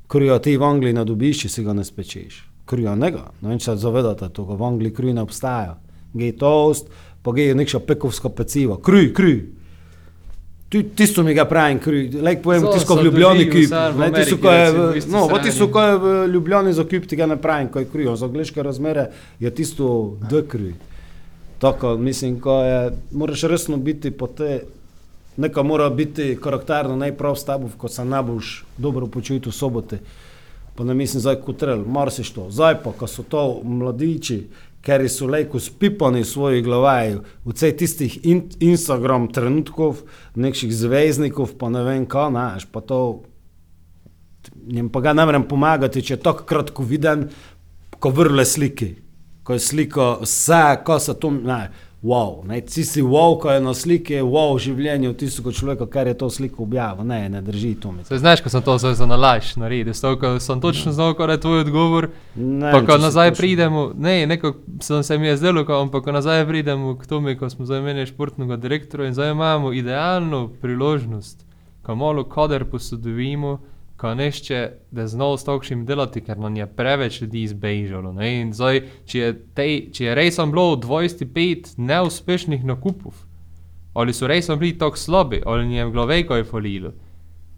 ker 0.09 0.22
jo 0.22 0.38
ti 0.38 0.57
v 0.57 0.64
Angliji 0.64 0.94
ne 0.94 1.05
dobiš, 1.05 1.42
če 1.42 1.48
si 1.48 1.64
ga 1.66 1.74
ne 1.74 1.85
spečeš. 1.85 2.46
krijo 2.70 2.94
njega. 2.96 3.31
Ne 3.42 3.48
vem, 3.48 3.59
če 3.59 3.72
se 3.72 3.83
zavedate, 3.83 4.29
to 4.35 4.44
v 4.46 4.62
Angliji 4.62 4.94
kri 4.94 5.14
ne 5.14 5.24
obstaja. 5.26 5.74
Gej 6.14 6.37
toast, 6.38 6.90
pa 7.22 7.35
gej 7.35 7.55
neko 7.59 7.81
pekovsko 7.87 8.31
pecivo. 8.31 8.76
Kri, 8.79 9.11
kri. 9.14 9.35
Ti, 10.70 10.85
tisto 10.94 11.22
mi 11.22 11.35
ga 11.35 11.44
pravim. 11.44 11.80
Lej, 12.22 12.37
povem, 12.42 12.62
So- 12.62 12.72
tisto 12.72 12.94
v 12.94 13.04
Ljubljani 13.04 13.44
v 13.44 13.98
Ne, 13.98 14.12
tisto, 14.12 14.37
ko 14.38 14.50
je, 14.50 14.72
no, 15.11 15.28
tisto, 15.42 15.66
ko 15.68 15.83
je 15.83 15.96
v 15.98 16.26
Ljubljani 16.30 16.72
za 16.72 16.85
kip, 16.85 17.06
ti 17.06 17.16
ga 17.16 17.26
ne 17.26 17.37
pravim, 17.37 17.68
ko 17.68 17.78
je 17.78 17.88
krijo. 17.90 18.16
Za 18.16 18.26
angliške 18.26 18.62
razmere 18.62 19.11
je 19.40 19.50
tisto 19.50 20.16
D 20.30 20.42
kri. 20.48 20.74
Tako, 21.59 21.96
mislim, 21.96 22.40
ko 22.40 22.62
je, 22.62 22.92
moraš 23.11 23.42
resno 23.42 23.76
biti 23.76 24.11
po 24.11 24.26
te, 24.26 24.62
neka 25.37 25.62
mora 25.62 25.90
biti 25.90 26.38
karakterno 26.42 26.96
najprav 26.96 27.35
s 27.37 27.44
tabo, 27.44 27.68
ko 27.76 27.88
se 27.88 28.04
najboljš 28.04 28.64
dobro 28.78 29.06
počuti 29.06 29.48
v 29.48 29.52
sobote. 29.52 29.98
Pa 30.80 30.84
ne 30.84 30.94
mislim 30.94 31.20
zdaj 31.20 31.34
kot 31.44 31.58
trel, 31.60 31.82
marsiš 31.84 32.30
to. 32.32 32.46
Zdaj 32.48 32.78
pa, 32.80 32.94
ko 32.96 33.04
so 33.04 33.20
to 33.28 33.40
mladiči, 33.68 34.38
ker 34.80 35.02
so 35.12 35.26
lejko 35.28 35.60
spipani 35.60 36.22
v 36.22 36.28
svojih 36.30 36.62
glavah, 36.64 37.18
v 37.44 37.52
vseh 37.52 37.74
tistih 37.76 38.14
in, 38.24 38.46
Instagram 38.64 39.26
trenutkov, 39.28 40.00
nekih 40.40 40.72
zvezdnikov, 40.72 41.52
pa 41.60 41.68
ne 41.68 41.82
vem 41.84 42.06
kaj, 42.08 42.30
znaš, 42.32 42.64
pa 42.72 42.80
to, 42.80 43.00
njim 44.72 44.88
pa 44.88 45.04
ga 45.04 45.12
ne 45.12 45.28
morem 45.28 45.44
pomagati, 45.44 46.00
če 46.00 46.14
je 46.14 46.22
tako 46.24 46.48
kratko 46.48 46.88
viden, 46.88 47.28
ko 48.00 48.16
vrle 48.16 48.48
slike, 48.48 48.94
ko 49.44 49.60
je 49.60 49.66
slika 49.66 50.10
vse, 50.24 50.64
ko 50.80 50.96
se 50.96 51.18
to, 51.20 51.34
ne, 51.44 51.60
wow, 52.02 52.44
ne, 52.46 52.60
ti 52.60 52.84
si 52.84 53.02
wow, 53.02 53.38
ko 53.40 53.50
je 53.50 53.60
na 53.60 53.74
slike, 53.74 54.22
wow, 54.24 54.56
življenje 54.58 55.10
v 55.10 55.16
tistega 55.20 55.52
človeka, 55.52 55.86
ker 55.90 56.08
je 56.08 56.14
to 56.16 56.30
sliko 56.32 56.64
objavil, 56.64 57.04
ne, 57.04 57.28
ne 57.28 57.42
drži 57.44 57.74
to. 57.80 57.92
Se 58.08 58.18
znaš, 58.18 58.40
ko 58.40 58.48
sem 58.48 58.64
to 58.64 58.78
zdaj 58.80 58.96
za 59.02 59.08
nalaž 59.08 59.52
naredil, 59.60 59.92
s 59.92 60.00
to, 60.00 60.14
ko 60.16 60.32
sem 60.40 60.60
točno 60.60 60.94
znal, 60.96 61.12
kaj 61.18 61.34
je 61.36 61.40
tvoj 61.44 61.60
odgovor. 61.66 62.08
Ne 62.36 62.72
Pa 62.72 62.80
ko 62.86 62.96
nazaj 62.96 63.34
pridemo, 63.36 63.90
ne, 63.92 64.24
neko 64.26 64.54
sem 64.80 65.04
se 65.04 65.18
mi 65.18 65.28
je 65.28 65.36
zdelo, 65.36 65.64
ko, 65.68 65.82
ampak 65.84 66.08
ko 66.08 66.16
nazaj 66.16 66.46
pridemo 66.48 66.96
k 66.96 67.06
tome, 67.06 67.36
ko 67.36 67.50
smo 67.52 67.68
zdaj 67.68 67.84
imeli 67.84 68.08
športnega 68.08 68.56
direktorja 68.56 69.12
in 69.12 69.18
zdaj 69.18 69.36
imamo 69.36 69.72
idealno 69.76 70.48
priložnost, 70.48 71.44
ko 71.84 71.94
malo 72.00 72.24
kader 72.24 72.64
posodobimo, 72.64 73.58
ko 74.00 74.14
nešče, 74.14 74.60
da 74.90 75.04
znov 75.06 75.36
s 75.36 75.44
tokšim 75.44 75.84
delati, 75.84 76.20
ker 76.20 76.38
nam 76.38 76.56
je 76.56 76.66
preveč 76.66 77.20
ljudi 77.20 77.42
izbežalo. 77.42 78.12
ne, 78.12 78.40
In 78.40 78.52
zdaj, 78.52 78.80
če 79.04 79.18
je, 79.18 79.32
tej, 79.54 79.90
če 79.92 80.04
je 80.04 80.14
rejsom 80.14 80.50
bilo 80.50 80.76
25 80.76 81.74
neuspešnih 81.78 82.64
nakupov, 82.64 83.12
ali 83.94 84.12
so 84.12 84.26
rejsom 84.26 84.58
bili 84.58 84.78
tako 84.78 84.96
slabi, 84.96 85.42
ali 85.46 85.62
jim 85.62 85.72
je 85.72 85.86
bilo 85.86 86.06
vejko 86.06 86.36
je 86.36 86.44
falilo. 86.44 86.92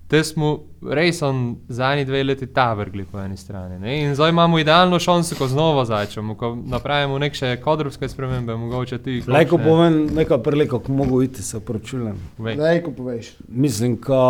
Te 0.08 0.24
smo 0.24 0.58
rejsom 0.82 1.36
zadnji 1.68 2.04
dve 2.04 2.24
leti 2.24 2.46
ta 2.46 2.74
vrgli 2.74 3.04
po 3.04 3.20
eni 3.20 3.36
strani. 3.36 3.78
Ne? 3.78 4.02
In 4.02 4.14
zdaj 4.14 4.30
imamo 4.30 4.58
idealno 4.58 4.98
šanso, 4.98 5.34
ko 5.34 5.48
znova 5.48 5.84
začnemo, 5.84 6.34
ko 6.34 6.58
napravimo 6.66 7.18
neke 7.18 7.56
kadrovske 7.56 8.08
spremembe, 8.08 8.56
mogoče 8.56 8.98
ti. 8.98 9.22
Lajko 9.28 9.56
kakšne- 9.56 9.70
povem 9.70 10.06
nekaj 10.14 10.38
preleko, 10.38 10.78
ko 10.80 10.92
mogo 10.92 11.22
iti, 11.22 11.42
se 11.42 11.56
opravičujem. 11.56 12.16
Povej. 12.36 12.56
Daj, 12.56 12.82
ko 12.82 12.90
poveš. 12.90 13.32
Mislim, 13.48 13.96
ko 13.96 14.20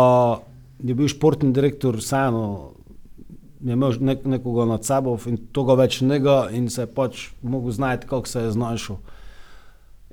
je 0.83 0.95
bil 0.95 1.07
športni 1.07 1.53
direktor 1.53 2.01
Sano, 2.03 2.73
je 3.63 3.73
imel 3.73 3.93
nek, 3.99 4.25
nekoga 4.25 4.65
nad 4.65 4.85
sabo 4.85 5.17
in 5.25 5.37
toga 5.51 5.77
več 5.79 6.01
njega 6.01 6.49
in 6.51 6.69
se 6.69 6.81
je 6.81 6.87
pač 6.87 7.29
mogel 7.41 7.71
znati, 7.71 8.07
kako 8.07 8.27
se 8.27 8.41
je 8.41 8.51
znašel. 8.51 8.95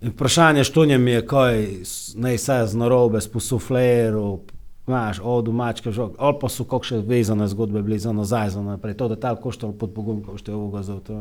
In 0.00 0.14
vprašanje, 0.14 0.64
što 0.64 0.84
njem 0.86 1.08
je, 1.08 1.26
kaj 1.26 1.66
naj 2.14 2.38
se 2.38 2.62
z 2.66 2.76
narobe, 2.76 3.20
s 3.20 3.28
posufleru, 3.28 4.40
znaš, 4.86 5.20
od 5.22 5.44
domačke 5.44 5.90
ali 6.18 6.36
pa 6.40 6.48
so 6.48 6.64
kakšne 6.64 6.98
vezane 6.98 7.48
zgodbe 7.48 7.82
bile 7.82 7.98
za 7.98 8.12
nazaj, 8.12 8.50
za 8.50 8.62
naprej. 8.62 8.94
To 8.94 9.08
detalj 9.08 9.36
koštal 9.42 9.72
pod 9.72 9.92
pogon, 9.94 10.22
ko 10.22 10.38
ste 10.38 10.54
ovoga 10.54 10.82
za 10.82 11.00
to, 11.00 11.18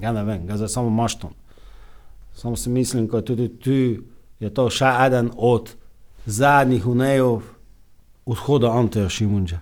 ga 0.00 0.12
ne 0.12 0.24
vem, 0.24 0.46
ga 0.46 0.56
zdaj 0.56 0.68
samo 0.68 0.90
maštom. 0.90 1.30
Samo 2.34 2.56
si 2.56 2.70
mislim, 2.70 3.08
ko 3.08 3.20
tudi 3.20 3.48
tu 3.48 4.02
je 4.40 4.50
to 4.54 4.70
še 4.70 4.88
eden 5.06 5.30
od 5.36 5.74
zadnjih 6.26 6.86
unejov 6.86 7.42
odhoda 8.26 8.72
Anteja 8.72 9.08
Šimunča, 9.08 9.60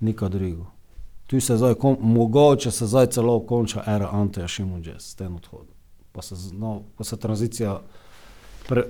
nikar 0.00 0.30
drugo. 0.30 0.66
Tu 1.26 1.40
se 1.40 1.56
zdaj, 1.56 1.74
mogoče 2.00 2.70
se 2.70 2.86
zdaj 2.86 3.06
celo 3.06 3.40
konča 3.40 3.82
era 3.86 4.08
Anteja 4.12 4.48
Šimunča 4.48 4.98
s 4.98 5.14
tem 5.14 5.36
odhodom. 5.36 5.74
Pa 6.12 6.22
se, 6.22 6.34
no, 6.52 6.82
pa 6.96 7.04
se 7.04 7.16
tranzicija 7.16 7.80
pre, 8.68 8.84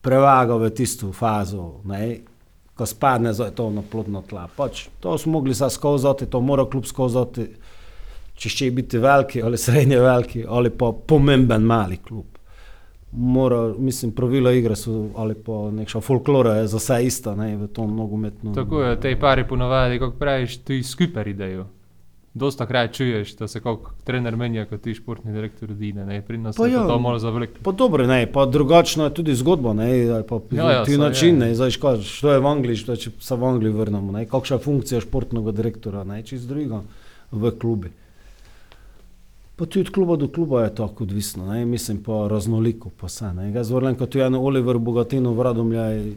prevaga 0.00 0.56
v 0.56 0.70
tisto 0.70 1.12
fazo, 1.12 1.80
ne, 1.84 2.18
ko 2.74 2.86
spadne 2.86 3.32
zdaj 3.32 3.50
to 3.56 3.70
na 3.70 3.82
plodno 3.82 4.22
tla. 4.22 4.48
Pač, 4.56 4.88
to 5.00 5.18
smo 5.18 5.38
mogli 5.38 5.54
zdaj 5.54 5.70
skozati, 5.70 6.26
to 6.26 6.40
mora 6.40 6.66
kljub 6.70 6.86
skozati, 6.86 7.46
če 8.36 8.52
še 8.52 8.70
biti 8.70 8.98
veliki 9.00 9.42
ali 9.42 9.58
srednje 9.58 10.00
veliki 10.00 10.44
ali 10.48 10.70
pa 10.70 10.92
pomemben 10.92 11.64
mali 11.64 11.96
klub. 11.96 12.35
Mora, 13.16 13.74
mislim, 13.78 14.12
pravila 14.12 14.52
igre 14.52 14.76
so 14.76 15.08
ali 15.16 15.34
pa 15.34 15.70
nekša 15.70 16.00
folklora 16.00 16.54
je 16.54 16.66
za 16.66 16.76
vse 16.76 16.98
ista, 17.06 17.34
ne, 17.34 17.56
v 17.56 17.66
tom 17.66 17.96
nogometno. 17.96 18.52
Tako 18.54 18.82
je, 18.82 19.00
te 19.00 19.16
pari 19.20 19.44
ponovadi, 19.48 19.98
kako 19.98 20.18
praviš, 20.18 20.56
ti 20.56 20.82
skupaj 20.82 21.30
idejo. 21.30 21.66
Dosta 22.34 22.66
krat 22.66 22.92
čuješ, 22.92 23.36
da 23.36 23.48
se 23.48 23.60
kot 23.60 23.80
trener 24.04 24.36
menja, 24.36 24.66
kot 24.68 24.80
ti 24.80 24.94
športni 24.94 25.32
direktor 25.32 25.70
odide. 25.70 26.04
ne. 26.04 26.22
Pri 26.22 26.38
nas 26.38 26.56
Pa 26.56 26.66
je 26.66 26.72
ja. 26.72 26.86
to 26.86 26.98
malo 26.98 27.18
za 27.18 27.30
veliko. 27.30 27.52
Pa 27.62 27.72
dobro, 27.72 28.06
ne, 28.06 28.26
pa 28.32 28.46
drugačno 28.46 29.04
je 29.04 29.14
tudi 29.14 29.34
zgodba, 29.34 29.72
ne, 29.72 29.88
pa 30.28 30.40
Ja, 30.50 30.70
ja, 30.70 30.84
ti 30.84 30.94
so, 30.94 31.00
način, 31.00 31.40
ja. 31.40 31.46
ne, 31.46 31.54
zdaj 31.54 31.70
škoda, 31.70 32.02
što 32.02 32.32
je 32.32 32.40
v 32.40 32.46
Angliji, 32.46 32.76
što 32.76 32.96
če 32.96 33.10
se 33.20 33.36
v 33.36 33.44
Angliji 33.44 33.72
vrnemo, 33.72 34.12
ne, 34.12 34.26
kakšna 34.26 34.56
je 34.56 34.62
funkcija 34.62 35.00
športnega 35.00 35.52
direktora, 35.52 36.04
ne, 36.04 36.22
čist 36.22 36.48
druga 36.48 36.82
v 37.32 37.50
klubi. 37.58 37.90
Pa 39.56 39.64
tudi 39.64 39.80
od 39.80 39.90
kluba 39.90 40.16
do 40.16 40.28
kluba 40.28 40.62
je 40.62 40.74
tako 40.74 41.04
odvisno, 41.04 41.46
ne, 41.46 41.64
mislim 41.64 42.02
pa 42.02 42.28
raznoliko 42.28 42.90
pa 42.90 43.06
jaz 43.54 43.70
vrnem 43.70 43.94
kot 43.96 44.14
je 44.14 44.26
Oliver 44.26 44.78
Bogatino 44.78 45.32
v 45.32 45.42
Radomlja, 45.42 45.82
je 45.82 46.16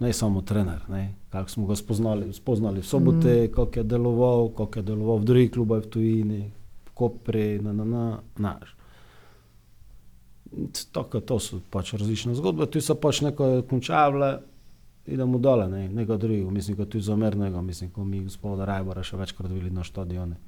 ne 0.00 0.12
samo 0.12 0.42
trener, 0.42 0.80
ne, 0.88 1.14
kako 1.30 1.50
smo 1.50 1.66
ga 1.66 1.76
spoznali, 1.76 2.32
spoznali 2.32 2.80
v 2.80 2.86
sobote, 2.86 3.44
mm. 3.44 3.52
kako 3.54 3.78
je 3.78 3.84
deloval, 3.84 4.48
kako 4.48 4.78
je 4.78 4.82
deloval 4.82 5.18
v 5.18 5.24
drugih 5.24 5.50
klubah 5.50 5.82
v 5.82 5.86
tujini, 5.86 6.50
v 6.86 6.90
Kopri, 6.94 7.58
na, 7.58 7.72
na, 7.72 7.84
na, 7.84 8.18
naš. 8.38 8.76
Tako, 10.92 11.20
to 11.20 11.38
so 11.38 11.60
pač 11.70 11.92
različne 11.92 12.34
zgodbe, 12.34 12.66
tu 12.66 12.80
so 12.80 12.94
pač 12.94 13.20
neko 13.20 13.62
končavle, 13.68 14.38
idemo 15.06 15.38
dole, 15.38 15.68
ne, 15.68 15.88
nekaj 15.88 16.18
drugega, 16.18 16.50
mislim, 16.50 16.76
kot 16.76 16.88
tu 16.88 17.00
zamernega, 17.00 17.60
mislim, 17.60 17.90
ko 17.90 18.04
mi 18.04 18.22
gospoda 18.24 18.64
Rajbora 18.64 19.02
še 19.02 19.16
večkrat 19.16 19.50
videli 19.50 19.74
na 19.74 19.84
stadione. 19.84 20.38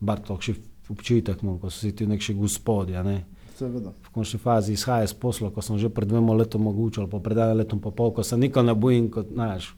Bar 0.00 0.20
to 0.20 0.36
še 0.42 0.54
občutek 0.88 1.42
imam, 1.42 1.58
ko 1.58 1.70
so 1.70 1.78
si 1.78 1.92
ti 1.96 2.06
neki 2.06 2.34
gospodje, 2.34 3.04
ne. 3.04 3.24
Seveda. 3.54 3.92
V 4.02 4.10
končni 4.10 4.38
fazi 4.38 4.72
izhaja 4.74 5.04
iz 5.06 5.14
posla, 5.14 5.50
ko 5.54 5.62
sem 5.62 5.78
že 5.78 5.88
pred 5.88 6.08
dvema 6.08 6.34
letoma 6.34 6.70
mogoče, 6.70 7.06
pa 7.10 7.20
pred 7.22 7.38
enim 7.38 7.62
letom 7.62 7.80
pa 7.80 7.90
pol, 7.94 8.10
ko 8.12 8.22
se 8.22 8.36
nikoli 8.36 8.66
ne 8.66 8.74
bojim, 8.74 9.08
kot, 9.10 9.30
znaš, 9.32 9.70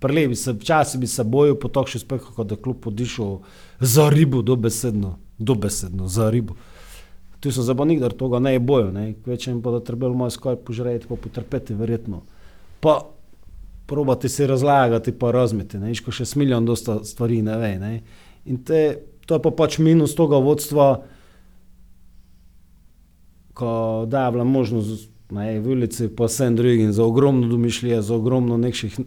prelevi 0.00 0.32
bi 0.32 0.36
se, 0.36 0.52
včasih 0.52 1.00
bi 1.00 1.06
se 1.06 1.24
bojil 1.24 1.58
po 1.60 1.68
takšnih 1.68 2.02
uspehih, 2.02 2.32
kot 2.36 2.48
da 2.48 2.56
kljub 2.56 2.80
podišel 2.80 3.38
za 3.80 4.08
ribo, 4.10 4.42
dobesedno, 4.42 5.18
dobesedno, 5.38 6.08
za 6.08 6.30
ribo. 6.30 6.56
Tu 7.40 7.52
sem 7.52 7.62
za 7.62 7.74
nikdar 7.74 8.12
toga 8.12 8.38
ne 8.38 8.58
bojo, 8.58 8.90
ne, 8.94 9.12
kvečem 9.24 9.62
pa 9.62 9.70
da 9.70 9.80
trebalo 9.84 10.14
malo 10.14 10.30
skoraj 10.30 10.60
požreti, 10.64 11.06
pa 11.10 11.16
potrpeti 11.16 11.74
verjetno. 11.74 12.22
Pa 12.80 13.00
probati 13.86 14.28
si 14.28 14.46
razlagati, 14.46 15.12
pa 15.12 15.30
razmeti, 15.30 15.78
ne, 15.78 15.90
iško 15.92 16.14
še 16.14 16.24
s 16.24 16.36
milijon 16.38 16.66
dosta 16.66 17.00
stvari 17.04 17.42
ne 17.42 17.56
ve, 17.58 17.72
ne. 17.78 17.94
In 18.46 18.62
te, 18.64 18.82
to 19.32 19.40
je 19.40 19.42
pa 19.42 19.50
pač 19.56 19.78
minus 19.80 20.12
toga 20.12 20.36
vodstva, 20.36 21.06
ko 23.56 24.04
daje 24.04 24.44
možnost 24.44 25.08
ne, 25.32 25.60
v 25.60 25.72
ulici 25.72 26.10
pa 26.12 26.28
vsem 26.28 26.56
drugim 26.56 26.92
za 26.92 27.04
ogromno 27.04 27.48
domišljije, 27.48 28.02
za 28.02 28.14
ogromno 28.14 28.56
nekših 28.60 28.98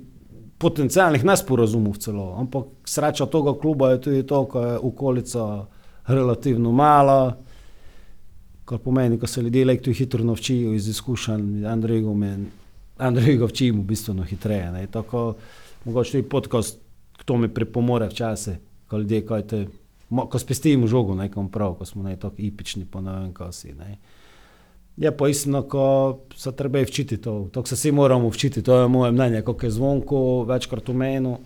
potencijalnih 0.58 1.26
nesporazumov 1.26 2.00
celo. 2.02 2.34
Ampak 2.40 2.66
sreča 2.90 3.30
tega 3.30 3.54
kluba 3.62 3.92
je 3.92 4.02
tudi 4.02 4.24
to, 4.26 4.46
ko 4.50 4.62
je 4.62 4.78
okolica 4.82 5.66
relativno 6.08 6.72
mala, 6.72 7.38
kar 8.66 8.82
pomeni, 8.82 9.20
ko 9.22 9.28
se 9.28 9.42
ljudje 9.42 9.66
lektu 9.66 9.94
hitro 9.94 10.24
naučijo 10.24 10.74
iz 10.74 10.88
izkušenj 10.90 11.66
Andrejgom 11.70 12.24
in 12.24 12.48
Andrejga 12.98 13.46
včimo 13.46 13.84
bistveno 13.84 14.24
hitreje. 14.24 14.72
Ne. 14.72 14.88
Tako, 14.88 15.36
mogoče 15.86 16.12
tudi 16.12 16.30
podcast, 16.30 16.80
kdo 17.22 17.38
mi 17.38 17.54
pripomore 17.54 18.10
včasih, 18.10 18.58
ko 18.90 18.98
ljudje, 18.98 19.26
kaj 19.26 19.48
te, 19.48 19.68
ko 20.10 20.40
spestimo 20.40 20.88
žogo 20.88 21.16
nekom 21.16 21.50
prav, 21.52 21.74
ko 21.80 21.86
smo 21.86 22.04
ne 22.04 22.16
tako 22.16 22.36
ipični, 22.38 22.86
pa 22.86 23.02
ne 23.02 23.12
vem, 23.12 23.34
kaj 23.34 23.52
si. 23.52 23.74
Ne. 23.74 23.98
Je 24.98 25.12
pa 25.18 25.28
istino, 25.28 25.64
ko 25.68 26.20
se 26.36 26.52
treba 26.56 26.82
včiti 26.82 27.18
to, 27.18 27.50
to 27.52 27.66
se 27.66 27.76
vsi 27.76 27.92
moramo 27.92 28.30
včiti, 28.30 28.64
to 28.64 28.80
je 28.80 28.88
moje 28.88 29.12
mnenje, 29.12 29.42
kako 29.42 29.66
je 29.66 29.72
zvonko 29.72 30.20
večkrat 30.48 30.90
omenil, 30.90 31.38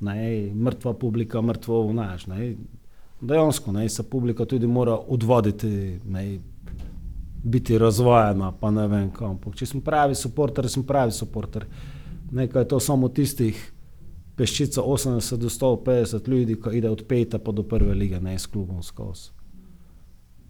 ne, 0.00 0.50
mrtva 0.54 0.94
publika, 0.94 1.42
mrtvo 1.42 1.82
vnaš, 1.86 2.26
ne, 2.26 2.54
dejansko, 3.20 3.72
ne, 3.72 3.88
se 3.88 4.02
publika 4.10 4.44
tudi 4.44 4.66
mora 4.66 4.96
odvoditi, 4.96 6.00
ne, 6.04 6.38
biti 7.44 7.78
razvojena, 7.78 8.52
pa 8.52 8.70
ne 8.70 8.86
vem 8.88 9.10
kam, 9.10 9.38
če 9.54 9.66
smo 9.66 9.80
pravi 9.80 10.14
supporter, 10.14 10.68
smo 10.68 10.82
pravi 10.82 11.12
supporter, 11.12 11.66
nekaj 12.32 12.62
je 12.62 12.68
to 12.68 12.80
samo 12.80 13.08
tistih 13.08 13.72
peščica 14.40 14.80
80 14.80 15.36
do 15.36 15.52
150 15.52 16.28
ljudi, 16.28 16.56
ki 16.56 16.78
ide 16.78 16.88
od 16.88 17.04
pete 17.04 17.38
pa 17.38 17.52
do 17.52 17.62
prve 17.62 17.94
lige, 17.94 18.20
ne 18.20 18.38
s 18.38 18.48
klubom 18.48 18.82
skozi. 18.82 19.34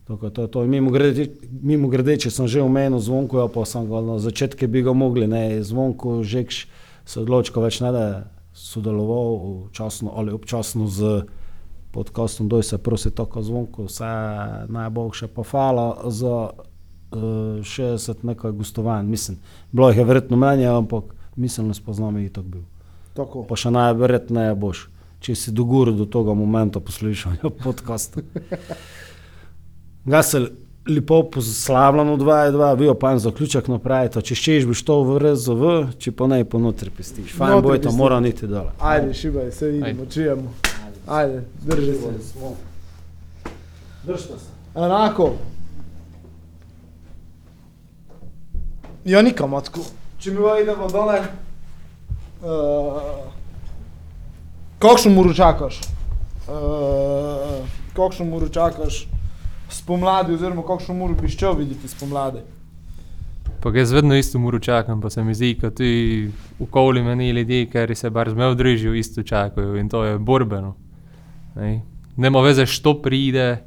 Tako, 0.07 0.31
to, 0.31 0.46
to. 0.46 0.62
Mimo, 0.66 0.90
grede, 0.90 1.26
mimo 1.62 1.88
grede, 1.90 2.16
če 2.24 2.31
sem 2.35 2.46
že 2.50 2.62
omenil 2.62 3.03
zvonko, 3.03 3.42
ja, 3.42 3.48
pa 3.50 3.64
sem 3.66 3.87
ga 3.90 4.03
na 4.03 4.18
začetku 4.22 4.66
bi 4.70 4.83
ga 4.87 4.94
mogli, 4.94 5.26
ne 5.31 5.62
zvonko, 5.62 6.20
žekš 6.26 6.64
se 7.07 7.20
odločil, 7.22 7.59
več 7.62 7.81
ne 7.83 7.92
da 7.94 8.07
je 8.07 8.16
sodeloval 8.61 9.68
včasno 9.68 10.14
ali 10.14 10.35
občasno 10.35 10.87
z 10.90 11.22
podkastom, 11.94 12.48
doj 12.50 12.62
se 12.62 12.79
prosi 12.79 13.11
tako 13.14 13.42
zvonko, 13.42 13.87
vse 13.87 14.11
najboljše 14.70 15.31
pa 15.35 15.46
hvala 15.50 15.87
za 16.11 16.35
uh, 16.50 17.62
60 17.62 18.26
nekaj 18.26 18.55
gostovanj, 18.59 19.07
mislim, 19.07 19.38
bilo 19.72 19.90
jih 19.90 19.98
je 19.98 20.11
verjetno 20.11 20.37
manje, 20.37 20.66
ampak 20.66 21.14
mislim, 21.37 21.70
da 21.70 21.74
spoznam 21.74 22.18
jih 22.18 22.31
tako 22.31 22.48
bil. 22.48 22.66
Tako. 23.14 23.44
Pa 23.49 23.59
še 23.59 23.73
najverjetneje 23.75 24.55
boš, 24.55 24.87
če 25.20 25.35
si 25.37 25.53
doguril 25.55 25.99
do 25.99 26.07
tega 26.07 26.35
momenta 26.35 26.81
poslušanja 26.81 27.51
podcasta. 27.64 28.23
Ga 30.05 30.23
se 30.23 30.44
lepo 30.88 31.23
poslavljamo 31.31 32.16
2-2, 32.16 32.79
vi 32.79 32.88
pa 33.01 33.12
en 33.12 33.18
zaključek 33.18 33.68
napravite, 33.68 34.23
če 34.23 34.35
češ 34.35 34.66
boš 34.70 34.83
to 34.87 35.03
v 35.05 35.18
RZV, 35.25 35.73
če 36.01 36.12
pa 36.16 36.27
ne 36.31 36.40
po 36.44 36.59
notri 36.62 36.90
pestiš. 36.90 37.35
Fajn 37.37 37.59
Notri 37.59 37.79
bo 37.79 37.85
to, 37.85 37.92
mora 37.96 38.20
niti 38.20 38.49
dol. 38.49 38.70
Ajde, 38.79 39.14
šibaj, 39.14 39.53
se 39.53 39.68
vidimo, 39.75 40.07
čujemo. 40.07 40.55
Ajde, 41.07 41.44
drži 41.66 41.94
se. 41.94 42.14
Držite 44.07 44.38
se. 44.38 44.51
Enako. 44.75 45.33
Ja, 49.05 49.23
nikam, 49.23 49.51
tako. 49.64 49.85
Če 50.20 50.31
mi 50.31 50.44
idemo 50.62 50.88
dole, 50.92 51.20
uh, 52.42 53.03
kakšno 54.79 55.11
muro 55.11 55.35
čakaš? 55.35 55.81
Uh, 56.48 57.66
kakšno 57.96 58.24
muro 58.24 58.48
čakaš 58.48 59.07
spomladi, 59.68 60.35
oziroma 60.35 60.62
kakšno 60.66 60.94
muro 60.94 61.14
bi 61.14 61.29
šel 61.29 61.55
videti 61.55 61.88
spomladi? 61.88 62.40
Pa 63.62 63.70
jaz 63.74 63.92
vedno 63.92 64.16
isto 64.16 64.38
muro 64.38 64.59
čakam, 64.59 65.00
pa 65.00 65.11
se 65.11 65.24
mi 65.24 65.35
zdi, 65.35 65.55
kot 65.61 65.74
ti 65.74 66.31
okoli 66.61 67.03
meni 67.03 67.31
ljudje, 67.31 67.66
ker 67.66 67.96
se 67.96 68.11
bar 68.11 68.31
zmev 68.31 68.55
držijo, 68.55 68.94
isto 68.94 69.22
čakajo 69.22 69.76
in 69.76 69.88
to 69.88 70.05
je 70.05 70.18
borbeno. 70.18 70.76
Nej. 71.57 71.81
Nema 72.16 72.40
veze, 72.40 72.66
što 72.66 73.03
pride, 73.03 73.64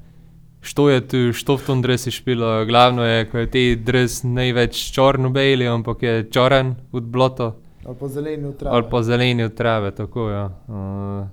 što 0.62 0.89
je 0.89 1.07
tu, 1.07 1.33
što 1.33 1.55
v 1.55 1.65
tom 1.65 1.81
dresu 1.81 2.12
špilo. 2.12 2.65
Glavno 2.65 3.03
je, 3.03 3.29
ko 3.29 3.38
je 3.38 3.51
ti 3.51 3.75
dres 3.75 4.23
največ 4.23 4.91
črno-beli, 4.91 5.67
ampak 5.67 6.03
je 6.03 6.29
črn 6.31 6.75
od 6.91 7.03
blota 7.03 7.53
Ali 7.86 7.96
pa 8.00 8.08
zeleni 8.08 8.48
v 8.48 8.54
travi? 8.58 8.76
ali 8.76 8.89
pa 8.91 9.04
zeleni 9.04 9.43
od 9.43 9.56
trave, 9.56 9.91
tako 9.91 10.30
ja. 10.30 10.46
Uh, 10.67 11.28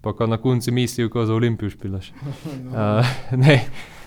pa 0.00 0.12
ko 0.12 0.26
na 0.26 0.36
koncu 0.36 0.72
mislijo, 0.72 1.10
ko 1.10 1.26
za 1.26 1.34
Olimpijo 1.34 1.70
špilaš. 1.70 2.12
Uh, 2.66 3.06
ne, 3.36 3.60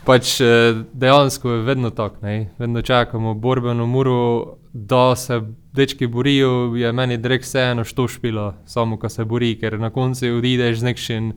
pač 0.06 0.40
eh, 0.42 0.84
dejansko 0.94 1.52
je 1.52 1.62
vedno 1.64 1.90
tako, 1.90 2.18
vedno 2.58 2.82
čakamo 2.82 3.34
borbeno 3.34 3.86
muro, 3.86 4.56
da 4.74 5.16
se 5.16 5.42
dečki 5.74 6.08
borijo, 6.08 6.76
je 6.76 6.92
meni 6.92 7.18
direkt 7.18 7.46
vseeno, 7.46 7.84
što 7.84 8.08
špilo, 8.08 8.54
samo 8.66 8.98
ko 8.98 9.10
se 9.10 9.26
bori, 9.26 9.56
ker 9.60 9.80
na 9.80 9.90
koncu 9.90 10.34
odideš 10.38 10.80
z 10.80 10.84
nekšim 10.84 11.34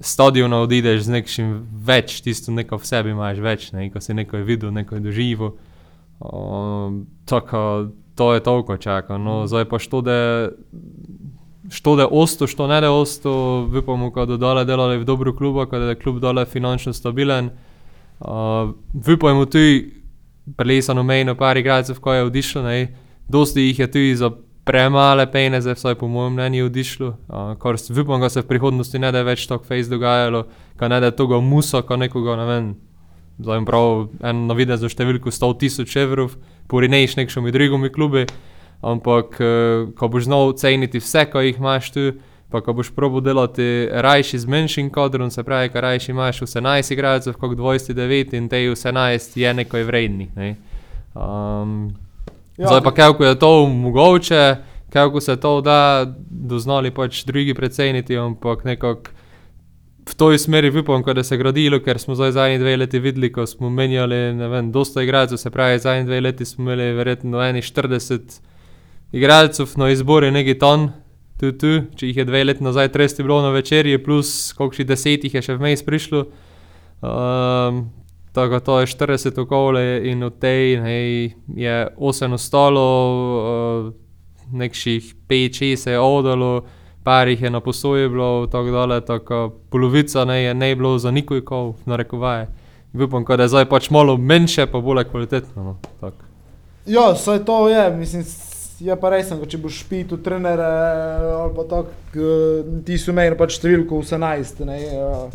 stadiona, 0.00 0.60
odideš 0.60 1.02
z 1.06 1.10
nekšim 1.10 1.52
več, 1.86 2.20
tisto 2.20 2.52
neko 2.52 2.76
v 2.76 2.86
sebi 2.86 3.14
imaš 3.14 3.38
več, 3.38 3.70
ne, 3.72 3.88
ko 3.90 4.00
si 4.00 4.14
nekaj 4.14 4.42
videl, 4.42 4.72
nekaj 4.74 5.00
doživel. 5.00 5.54
Um, 6.20 7.06
tako, 7.28 7.90
to 8.14 8.34
je 8.34 8.40
toliko 8.40 8.76
čaka. 8.76 9.18
No, 9.18 9.46
zdaj 9.46 9.64
pa 9.64 9.78
što 9.78 10.00
da 10.00 10.48
što 11.70 11.96
da 11.96 12.02
je 12.02 12.08
osto, 12.12 12.46
što 12.46 12.66
ne 12.66 12.80
da 12.80 12.86
je 12.86 12.90
osto, 12.90 13.32
upamo, 13.74 14.10
da 14.10 14.24
do 14.26 14.36
dole 14.36 14.64
delali 14.64 14.98
v 14.98 15.04
dobro 15.04 15.32
klubu, 15.32 15.64
da 15.66 15.76
je 15.78 15.94
klub 15.94 16.18
dole 16.18 16.44
finančno 16.44 16.92
stabilen. 16.92 17.50
Uh, 18.20 18.28
upamo 19.08 19.44
tudi, 19.44 19.94
prelesano 20.56 21.02
mejno 21.02 21.34
par 21.34 21.56
igralcev, 21.56 21.96
ko 21.96 22.12
je 22.12 22.22
odišlo, 22.22 22.62
ne, 22.62 22.94
dosti 23.28 23.60
jih 23.62 23.78
je 23.78 23.90
tudi 23.90 24.16
za 24.16 24.30
premale 24.64 25.26
peneze, 25.26 25.72
vsaj 25.72 25.94
po 25.94 26.08
mojem 26.08 26.32
mnenju 26.32 26.66
odišlo, 26.66 27.08
uh, 27.08 27.16
kar 27.58 27.74
s- 27.74 27.90
upam, 27.92 28.20
da 28.20 28.28
se 28.28 28.40
v 28.40 28.46
prihodnosti 28.46 28.98
ne 28.98 29.12
da 29.12 29.22
več 29.22 29.46
tako 29.46 29.64
face 29.64 29.90
dogajalo, 29.90 30.44
ka 30.76 30.88
ne 30.88 31.00
da 31.00 31.10
toga 31.10 31.40
musa, 31.40 31.82
ko 31.82 31.96
nekoga, 31.96 32.36
ne 32.36 32.44
vem, 32.44 32.74
zdaj 33.38 33.56
jim 33.56 33.66
prav 33.66 34.08
en 34.22 34.46
navidez 34.48 34.80
za 34.80 34.90
številko 34.90 35.32
100 35.34 35.54
tisoč 35.62 35.96
evrov, 36.02 36.36
porinejš 36.70 37.16
nekšomi 37.18 37.52
drugimi 37.54 37.90
klubi, 37.92 38.26
ampak 38.84 39.40
eh, 39.40 39.90
ko 39.98 40.08
boš 40.08 40.28
znal 40.28 40.54
ceniti 40.60 41.02
vse, 41.02 41.26
ko 41.32 41.42
jih 41.44 41.58
imaš 41.58 41.90
tu, 41.94 42.12
pa 42.54 42.60
ko 42.62 42.76
boš 42.76 42.92
probo 42.94 43.20
delati 43.24 43.88
rajši 43.90 44.38
z 44.38 44.46
manjšim 44.46 44.90
kadrom, 44.94 45.30
se 45.30 45.42
pravi, 45.42 45.72
ko 45.74 45.80
rajši 45.82 46.12
imaš 46.12 46.44
18 46.46 46.92
igralcev, 46.92 47.34
kot 47.40 47.56
29 47.58 48.36
in 48.38 48.48
te 48.48 48.62
18 48.70 49.38
je 49.40 49.54
nekaj 49.54 49.82
vrednih. 49.82 50.30
Ne? 50.36 50.54
Um, 51.14 51.90
ja, 52.56 52.68
zdaj 52.68 52.84
pa 52.86 52.94
kako 52.94 53.24
je 53.24 53.38
to 53.38 53.66
mogoče, 53.66 54.56
kako 54.92 55.20
se 55.20 55.36
to 55.40 55.60
da, 55.60 56.06
doznali 56.30 56.94
pač 56.94 57.24
drugi 57.24 57.54
preceniti, 57.54 58.18
ampak 58.18 58.64
nekako 58.64 59.10
v 60.10 60.14
toj 60.14 60.38
smeri 60.38 60.70
upam, 60.78 61.02
da 61.02 61.22
se 61.24 61.34
je 61.34 61.38
gradilo, 61.38 61.78
ker 61.80 61.98
smo 61.98 62.14
zdaj 62.14 62.32
zadnji 62.32 62.58
dve 62.58 62.76
leti 62.76 62.98
videli, 62.98 63.32
ko 63.32 63.46
smo 63.46 63.70
menjali, 63.70 64.34
ne 64.34 64.48
vem, 64.48 64.72
dosta 64.72 65.02
igralcev, 65.02 65.38
se 65.40 65.50
pravi, 65.50 65.78
zadnji 65.78 66.04
dve 66.04 66.20
leti 66.20 66.44
smo 66.44 66.64
imeli 66.64 66.92
verjetno 66.92 67.42
eni 67.42 67.62
40 67.62 68.40
igralcev 69.12 69.72
na 69.76 69.90
izbori 69.90 70.30
neki 70.30 70.58
ton, 70.58 70.90
tu, 71.40 71.52
tu, 71.52 71.72
če 71.96 72.10
jih 72.10 72.16
je 72.22 72.28
dve 72.28 72.44
leti 72.44 72.64
nazaj 72.64 72.88
30 72.94 73.22
bilo 73.22 73.40
na 73.42 73.50
večerji, 73.50 74.02
plus 74.04 74.52
koliko 74.52 74.84
deset 74.84 75.24
jih 75.24 75.34
je 75.34 75.42
še 75.42 75.56
vmes 75.58 75.82
prišlo. 75.82 76.26
Um, 77.04 77.88
tako 78.34 78.60
to 78.60 78.80
je 78.80 78.86
40 78.92 79.40
okoli 79.40 80.10
in 80.10 80.22
od 80.22 80.38
tej 80.38 80.80
ne, 80.80 80.96
je 81.56 81.76
8 81.96 82.34
ostalo, 82.34 82.86
uh, 83.40 83.92
nekših 84.52 85.14
5-6 85.28 85.76
se 85.76 85.92
je 85.92 86.00
odalo, 86.00 86.64
par 87.04 87.28
jih 87.28 87.42
je 87.42 87.50
na 87.50 87.60
posoji 87.60 88.08
bilo, 88.08 88.46
tako 88.46 88.70
dale, 88.70 89.00
tako 89.00 89.40
polovica 89.70 90.24
ne 90.24 90.42
je 90.42 90.54
ne 90.54 90.74
bilo 90.74 90.98
za 90.98 91.10
nikojkov, 91.10 91.74
narekovaje. 91.84 92.46
Upam, 92.94 93.24
da 93.26 93.42
je 93.42 93.48
zdaj 93.48 93.64
pač 93.64 93.90
malo 93.90 94.16
menše, 94.16 94.66
pa 94.66 94.80
bolj 94.80 95.04
kvalitetno. 95.04 95.76
No. 96.00 96.10
Ja, 96.86 97.10
vse 97.10 97.44
to 97.44 97.68
je, 97.68 97.90
mislim, 97.90 98.24
je 98.80 98.96
pa 98.96 99.10
res, 99.10 99.32
če 99.48 99.58
boš 99.58 99.80
špitu 99.80 100.16
trenere 100.16 100.66
ali 101.34 101.52
pa 101.54 101.62
tako, 101.64 101.88
k- 102.12 102.64
ti 102.84 102.98
so 102.98 103.12
meni 103.12 103.36
pač 103.36 103.58
številko 103.58 103.98
18, 103.98 104.64
ne, 104.64 104.78
eh, 104.78 105.28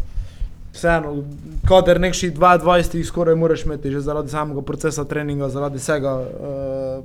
vseeno, 0.71 1.23
kader 1.65 1.99
nekši 1.99 2.31
22 2.31 2.95
jih 2.95 3.07
skoraj 3.07 3.35
moraš 3.35 3.65
imeti, 3.65 3.91
že 3.91 3.99
zaradi 3.99 4.29
samega 4.29 4.61
procesa 4.61 5.03
treninga, 5.05 5.49
zaradi 5.49 5.77
vsega. 5.77 6.15
eh, 6.21 7.01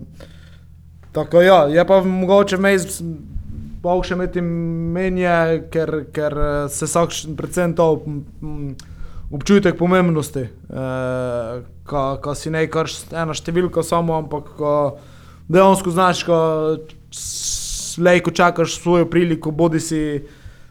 Tako 1.13 1.41
ja, 1.41 1.65
je 1.65 1.85
pa 1.87 2.01
mogoče 2.03 2.57
mejz, 2.57 3.01
pa 3.85 3.95
še 4.01 4.17
imeti 4.17 4.41
menje, 4.41 5.69
ker, 5.73 6.07
ker 6.15 6.39
eh, 6.41 6.55
se 6.73 6.89
vsak, 6.89 7.13
predvsem 7.37 7.77
to 7.77 7.89
občutek 9.35 9.77
pomembnosti, 9.79 10.47
eh, 10.49 11.65
ka, 11.85 12.05
ka 12.25 12.35
si 12.35 12.53
ne 12.55 12.65
kar 12.73 12.89
ena 13.13 13.37
številka 13.37 13.85
samo, 13.85 14.17
ampak 14.23 14.55
ko 14.57 14.73
dejansko 15.53 15.93
znaš, 15.93 16.25
ko 16.25 16.39
lejko 17.99 18.31
čakaš 18.31 18.79
svojo 18.81 19.07
priliko, 19.11 19.51
bodi 19.51 19.81
si, 19.81 20.01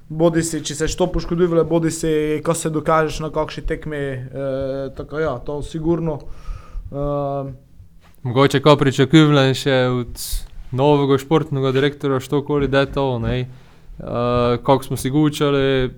bodi 0.09 0.43
si, 0.43 0.61
če 0.63 0.75
se 0.75 0.87
što 0.87 1.07
poškoduje, 1.11 1.63
bodi 1.63 1.91
si, 1.91 2.41
ko 2.45 2.53
se 2.53 2.71
dokažeš 2.73 3.19
na 3.23 3.29
kakšni 3.33 3.65
tekmi, 3.67 3.97
eh, 3.97 4.89
tako 4.97 5.19
ja, 5.19 5.37
to 5.45 5.61
sigurno. 5.61 6.19
Eh, 6.91 7.53
Mogoče 8.23 8.61
ko 8.63 8.77
pričakujem 8.79 9.53
še 9.53 9.75
od 9.91 10.27
novega 10.73 11.17
športnega 11.17 11.71
direktorja, 11.71 12.19
što 12.19 12.43
koli 12.45 12.67
da 12.67 12.79
je 12.79 12.91
to. 12.91 13.19
ne. 13.19 13.45
Uh, 13.99 14.05
Kako 14.63 14.83
smo 14.83 14.97
si 14.97 15.09
gučali, 15.09 15.91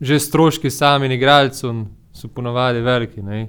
že 0.00 0.18
stroški 0.18 0.70
samim 0.70 1.12
igralcem 1.12 1.86
so 2.12 2.28
ponavadi 2.28 2.80
veliki. 2.80 3.22
Ne. 3.22 3.46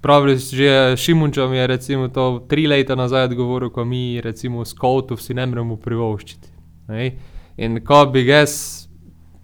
Pravi, 0.00 0.36
že 0.36 0.96
Šimunča 0.96 1.46
mi 1.46 1.56
je 1.56 1.66
recimo 1.66 2.08
to 2.08 2.46
tri 2.48 2.66
leta 2.66 2.94
nazaj 2.94 3.24
odgovoril, 3.24 3.70
ko 3.70 3.84
mi 3.84 4.20
recimo 4.20 4.64
skotov 4.64 5.18
si 5.18 5.34
ne 5.34 5.46
moremo 5.46 5.76
privoščiti. 5.76 6.48
Ne. 6.88 7.10
In 7.56 7.80
ko 7.84 8.04
bi 8.06 8.26
jaz 8.26 8.86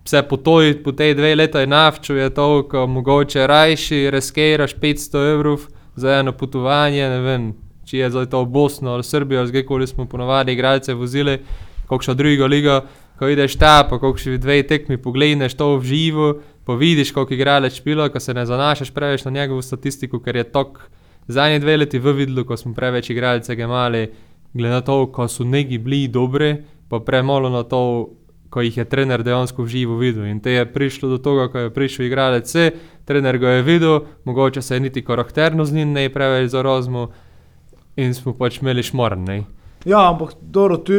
se 0.05 0.23
po, 0.23 0.37
toj, 0.37 0.83
po 0.83 0.93
tej 0.93 1.15
dve 1.15 1.35
leti 1.35 1.67
navčil, 1.67 2.17
je 2.17 2.31
to, 2.35 2.63
ko 2.71 2.87
mogoče 2.87 3.47
rajši 3.47 4.11
reskeraš 4.11 4.75
500 4.77 5.33
evrov 5.33 5.67
za 5.97 6.19
eno 6.19 6.33
potovanje, 6.33 7.09
ne 7.09 7.21
vem, 7.21 7.53
če 7.93 7.99
je 8.01 8.09
zdaj 8.09 8.31
to 8.33 8.41
v 8.41 8.49
Bosno 8.49 8.95
ali 8.97 9.05
Srbijo, 9.05 9.45
zdaj 9.45 9.67
koli 9.69 9.87
smo 9.87 10.07
ponovadi 10.09 10.55
igralce 10.57 10.95
vozili, 10.97 11.43
kakšna 11.91 12.15
druga 12.17 12.49
liga, 12.49 12.77
ko 13.21 13.29
ideš 13.29 13.59
ta, 13.61 13.83
pa 13.85 13.99
kakšni 14.01 14.39
dve 14.41 14.63
tekmi 14.65 14.97
pogledaš 14.97 15.53
to 15.61 15.77
v 15.77 15.85
živo, 15.85 16.29
pa 16.65 16.73
vidiš, 16.79 17.13
koliko 17.13 17.37
igralec 17.37 17.77
špila, 17.77 18.09
ko 18.09 18.21
se 18.21 18.33
ne 18.33 18.47
zanašaš 18.49 18.95
preveč 18.97 19.27
na 19.29 19.35
njegovo 19.37 19.61
statistiko, 19.63 20.23
ker 20.25 20.41
je 20.41 20.47
tok 20.49 20.81
zadnji 21.29 21.61
dve 21.61 21.77
leti 21.85 22.01
v 22.01 22.17
vidlu, 22.17 22.47
ko 22.49 22.57
smo 22.57 22.73
preveč 22.73 23.11
igralce 23.13 23.53
imeli, 23.53 24.07
glede 24.55 24.73
na 24.73 24.81
to, 24.81 25.05
ko 25.13 25.29
so 25.29 25.45
neki 25.45 25.79
bili 25.79 26.09
dobri, 26.09 26.55
pa 26.89 27.03
premalo 27.05 27.53
na 27.53 27.63
to, 27.69 28.09
ko 28.53 28.61
jih 28.61 28.77
je 28.77 28.85
trener 28.89 29.21
dejansko 29.25 29.65
v 29.65 29.69
živo 29.69 29.97
videl. 30.01 30.25
In 30.29 30.41
te 30.41 30.53
je 30.53 30.65
prišlo 30.69 31.09
do 31.13 31.19
tega, 31.21 31.49
ko 31.53 31.59
je 31.59 31.73
prišel 31.73 32.09
igralec 32.09 32.49
trener 33.05 33.39
ga 33.39 33.59
je 33.59 33.63
videl, 33.63 34.01
mogoče 34.25 34.63
se 34.63 34.77
je 34.77 34.81
niti 34.81 35.05
karakterno 35.05 35.65
z 35.65 35.73
njim 35.75 35.93
ne 35.93 36.09
preveč 36.09 36.51
zarazmo 36.51 37.11
in 37.97 38.15
smo 38.15 38.35
pač 38.37 38.61
imeli 38.61 38.83
šmorn. 38.83 39.25
ne. 39.25 39.43
Ja, 39.85 40.11
ampak 40.11 40.35
dobro, 40.41 40.77
tu, 40.79 40.95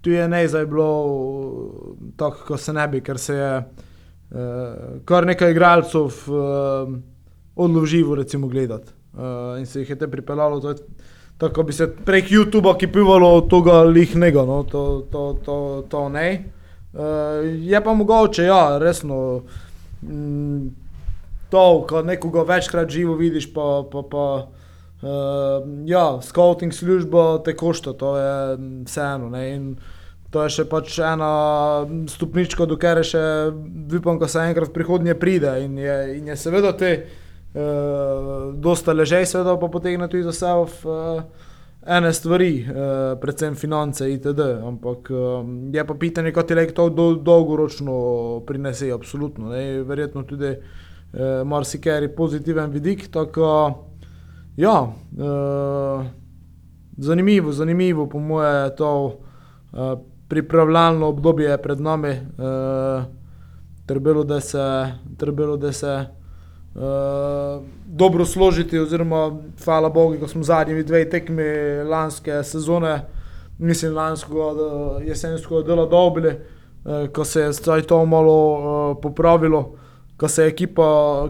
tu 0.00 0.10
je 0.10 0.28
ne 0.28 0.48
zdaj 0.48 0.66
bilo 0.66 0.88
tako, 2.16 2.46
kot 2.46 2.60
se 2.60 2.72
ne 2.72 2.88
bi, 2.88 3.00
ker 3.00 3.18
se 3.18 3.34
je 3.34 3.52
uh, 3.58 4.98
kar 5.04 5.26
nekaj 5.26 5.50
igralcev 5.50 6.10
uh, 6.26 6.90
odložilo, 7.56 8.14
recimo, 8.14 8.48
gledati. 8.48 8.90
Uh, 9.12 9.58
in 9.60 9.66
se 9.66 9.80
jih 9.80 9.90
je 9.90 9.98
te 9.98 10.08
pripeljalo, 10.10 10.60
to 10.60 10.70
je 10.70 10.76
tako 11.42 11.62
bi 11.62 11.72
se 11.72 11.88
prek 12.04 12.30
YouTuba 12.30 12.76
kipivalo 12.78 13.40
tega 13.50 13.82
lihnega, 13.82 14.44
no, 14.46 14.62
to, 14.62 15.06
to, 15.10 15.22
to, 15.44 15.56
to 15.90 16.08
ne. 16.08 16.44
Uh, 16.92 17.42
je 17.66 17.84
pa 17.84 17.94
mogoče, 17.94 18.44
ja, 18.44 18.78
resno. 18.78 19.42
Mm, 20.02 20.68
to, 21.50 21.64
ko 21.88 22.02
nekoga 22.02 22.42
večkrat 22.46 22.90
živo 22.90 23.16
vidiš, 23.18 23.50
pa, 23.54 23.82
pa, 23.92 24.02
pa 24.10 24.24
ja, 25.84 26.04
scouting 26.22 26.74
služba 26.74 27.42
te 27.44 27.56
košta, 27.56 27.92
to 27.98 28.16
je 28.18 28.56
mm, 28.56 28.84
vseeno. 28.86 29.30
To 30.32 30.46
je 30.46 30.52
še 30.54 30.64
pač 30.64 30.96
ena 31.04 31.32
stopnička, 32.08 32.64
dokler 32.70 33.02
je 33.02 33.10
še, 33.10 33.24
upam, 33.98 34.16
ko 34.20 34.28
se 34.30 34.40
enkrat 34.40 34.70
v 34.70 34.76
prihodnje 34.78 35.16
pride. 35.20 35.58
In 35.66 35.76
je, 35.76 35.96
in 36.16 36.30
je 36.32 36.36
seveda 36.40 36.72
te, 36.72 36.92
uh, 37.52 38.52
dosta 38.56 38.94
ležaj, 38.96 39.28
seveda 39.28 39.58
pa 39.60 39.68
potegne 39.68 40.08
tudi 40.08 40.24
za 40.24 40.32
sebe. 40.32 40.70
Uh, 40.88 41.48
Ene 41.86 42.12
stvari, 42.12 42.60
eh, 42.62 43.16
predvsem 43.20 43.54
finance, 43.54 44.06
itd. 44.12 44.40
Ampak 44.66 45.10
eh, 45.10 45.14
je 45.72 45.86
pa 45.86 45.94
pitanje, 45.94 46.32
kako 46.32 46.54
ti 46.54 46.74
to 46.74 46.88
do, 46.88 47.14
dolgoročno 47.14 48.42
prinese, 48.46 48.92
absolutno. 48.92 49.48
Ne? 49.50 49.82
Verjetno 49.82 50.22
tudi 50.22 50.46
eh, 50.46 50.60
marsikaj 51.44 52.14
pozitiven 52.14 52.70
vidik. 52.70 53.10
Tako, 53.10 53.74
ja, 54.56 54.92
eh, 55.18 56.10
zanimivo, 56.96 57.52
zanimivo, 57.52 58.06
po 58.06 58.18
mojem, 58.18 58.64
je 58.64 58.76
to 58.76 59.18
eh, 59.72 59.96
pripravljalno 60.28 61.06
obdobje 61.06 61.62
pred 61.62 61.80
nami, 61.80 62.08
eh, 62.08 63.04
trebalo, 63.86 64.24
da 64.24 64.40
se. 64.40 64.92
Trebalo, 65.18 65.56
da 65.56 65.72
se 65.72 66.06
uh, 66.74 67.62
dobro 67.86 68.24
složiti, 68.24 68.78
oziroma, 68.78 69.36
hvala 69.64 69.88
Bogu, 69.88 70.16
ko 70.20 70.28
smo 70.28 70.42
zadnji 70.42 70.82
dve 70.82 71.10
tekmi 71.10 71.44
lanske 71.88 72.42
sezone, 72.42 73.00
mislim, 73.58 73.94
lanskega 73.94 74.38
jesenskega 75.06 75.62
dela 75.62 75.86
dobili, 75.86 76.28
uh, 76.28 77.08
ko 77.12 77.24
se 77.24 77.40
je 77.40 77.82
to 77.86 78.06
malo 78.06 78.36
uh, 78.52 78.96
popravilo, 79.02 79.74
ko 80.16 80.28
se 80.28 80.42
je 80.42 80.48
ekipa, 80.48 81.28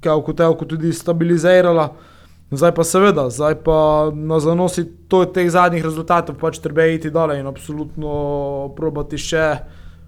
kako 0.00 0.32
telko, 0.32 0.64
tudi 0.64 0.92
stabilizirala. 0.92 1.94
Zdaj 2.50 2.72
pa 2.76 2.84
seveda, 2.86 3.26
zdaj 3.30 3.58
pa 3.66 3.78
na 4.14 4.38
zanosi 4.40 4.84
to, 5.10 5.24
teh 5.26 5.50
zadnjih 5.50 5.82
rezultatov 5.82 6.38
pač 6.38 6.60
treba 6.62 6.86
iti 6.86 7.10
dalje 7.10 7.40
in 7.40 7.46
absolutno 7.50 8.12
probati 8.76 9.18
še, 9.18 9.46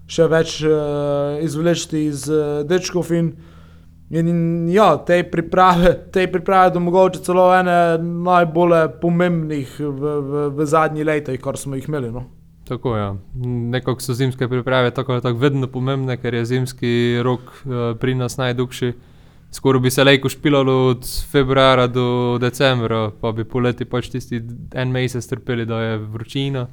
še 0.07 0.27
več 0.31 0.61
uh, 0.63 1.35
izvleči 1.43 2.05
iz 2.07 2.29
uh, 2.31 2.61
dečkov 2.67 3.11
in 3.11 3.33
In, 4.09 4.25
in 4.27 4.69
ja, 4.73 4.97
te 5.05 5.21
priprave, 5.23 5.91
te 6.13 6.25
priprave 6.31 6.71
do 6.73 6.81
mogoče 6.81 7.21
celo 7.21 7.45
ene 7.53 7.97
najbolj 8.01 8.87
pomembnih 9.01 9.75
v, 9.77 10.13
v, 10.29 10.45
v 10.57 10.65
zadnjih 10.65 11.05
letih, 11.05 11.37
kar 11.41 11.57
smo 11.61 11.77
jih 11.77 11.85
imeli. 11.85 12.09
No. 12.11 12.25
Tako 12.65 12.95
je. 12.95 13.03
Ja. 13.03 13.11
Nekako 13.75 14.01
so 14.01 14.13
zimske 14.17 14.49
priprave 14.49 14.91
tako, 14.91 15.19
tako 15.21 15.37
vedno 15.37 15.69
pomembne, 15.69 16.17
ker 16.17 16.33
je 16.33 16.45
zimski 16.45 16.93
rok 17.25 17.53
uh, 17.65 17.93
pri 18.01 18.17
nas 18.17 18.37
najdužji. 18.41 18.95
Skoraj 19.51 19.81
bi 19.81 19.91
se 19.91 20.03
lejko 20.03 20.29
špilalo 20.29 20.87
od 20.87 21.07
februarja 21.31 21.87
do 21.87 22.37
decembra, 22.41 23.11
pa 23.21 23.31
bi 23.31 23.43
poleti 23.43 23.85
pač 23.85 24.11
tisti 24.13 24.41
en 24.73 24.91
mesec 24.91 25.25
trpeli, 25.25 25.65
da 25.65 25.81
je 25.81 25.97
vročina, 25.97 26.67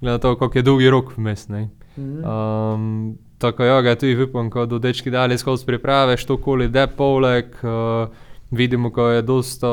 glede 0.00 0.12
na 0.12 0.18
to, 0.18 0.34
kako 0.36 0.58
je 0.58 0.62
dolgi 0.62 0.90
rok 0.90 1.16
vmes. 1.16 1.48
Um, 1.96 3.16
tako 3.38 3.64
ja, 3.64 3.80
ga 3.82 3.94
tudi 3.94 4.22
upam, 4.22 4.50
ko 4.50 4.66
do 4.66 4.78
dečki 4.78 5.10
dali 5.10 5.38
skozi 5.38 5.66
priprave, 5.66 6.16
što 6.16 6.36
koli 6.36 6.68
de 6.68 6.86
poleg. 6.86 7.56
Uh, 7.62 8.08
vidimo, 8.50 8.90
ko 8.92 9.08
je 9.08 9.22
dosta 9.22 9.68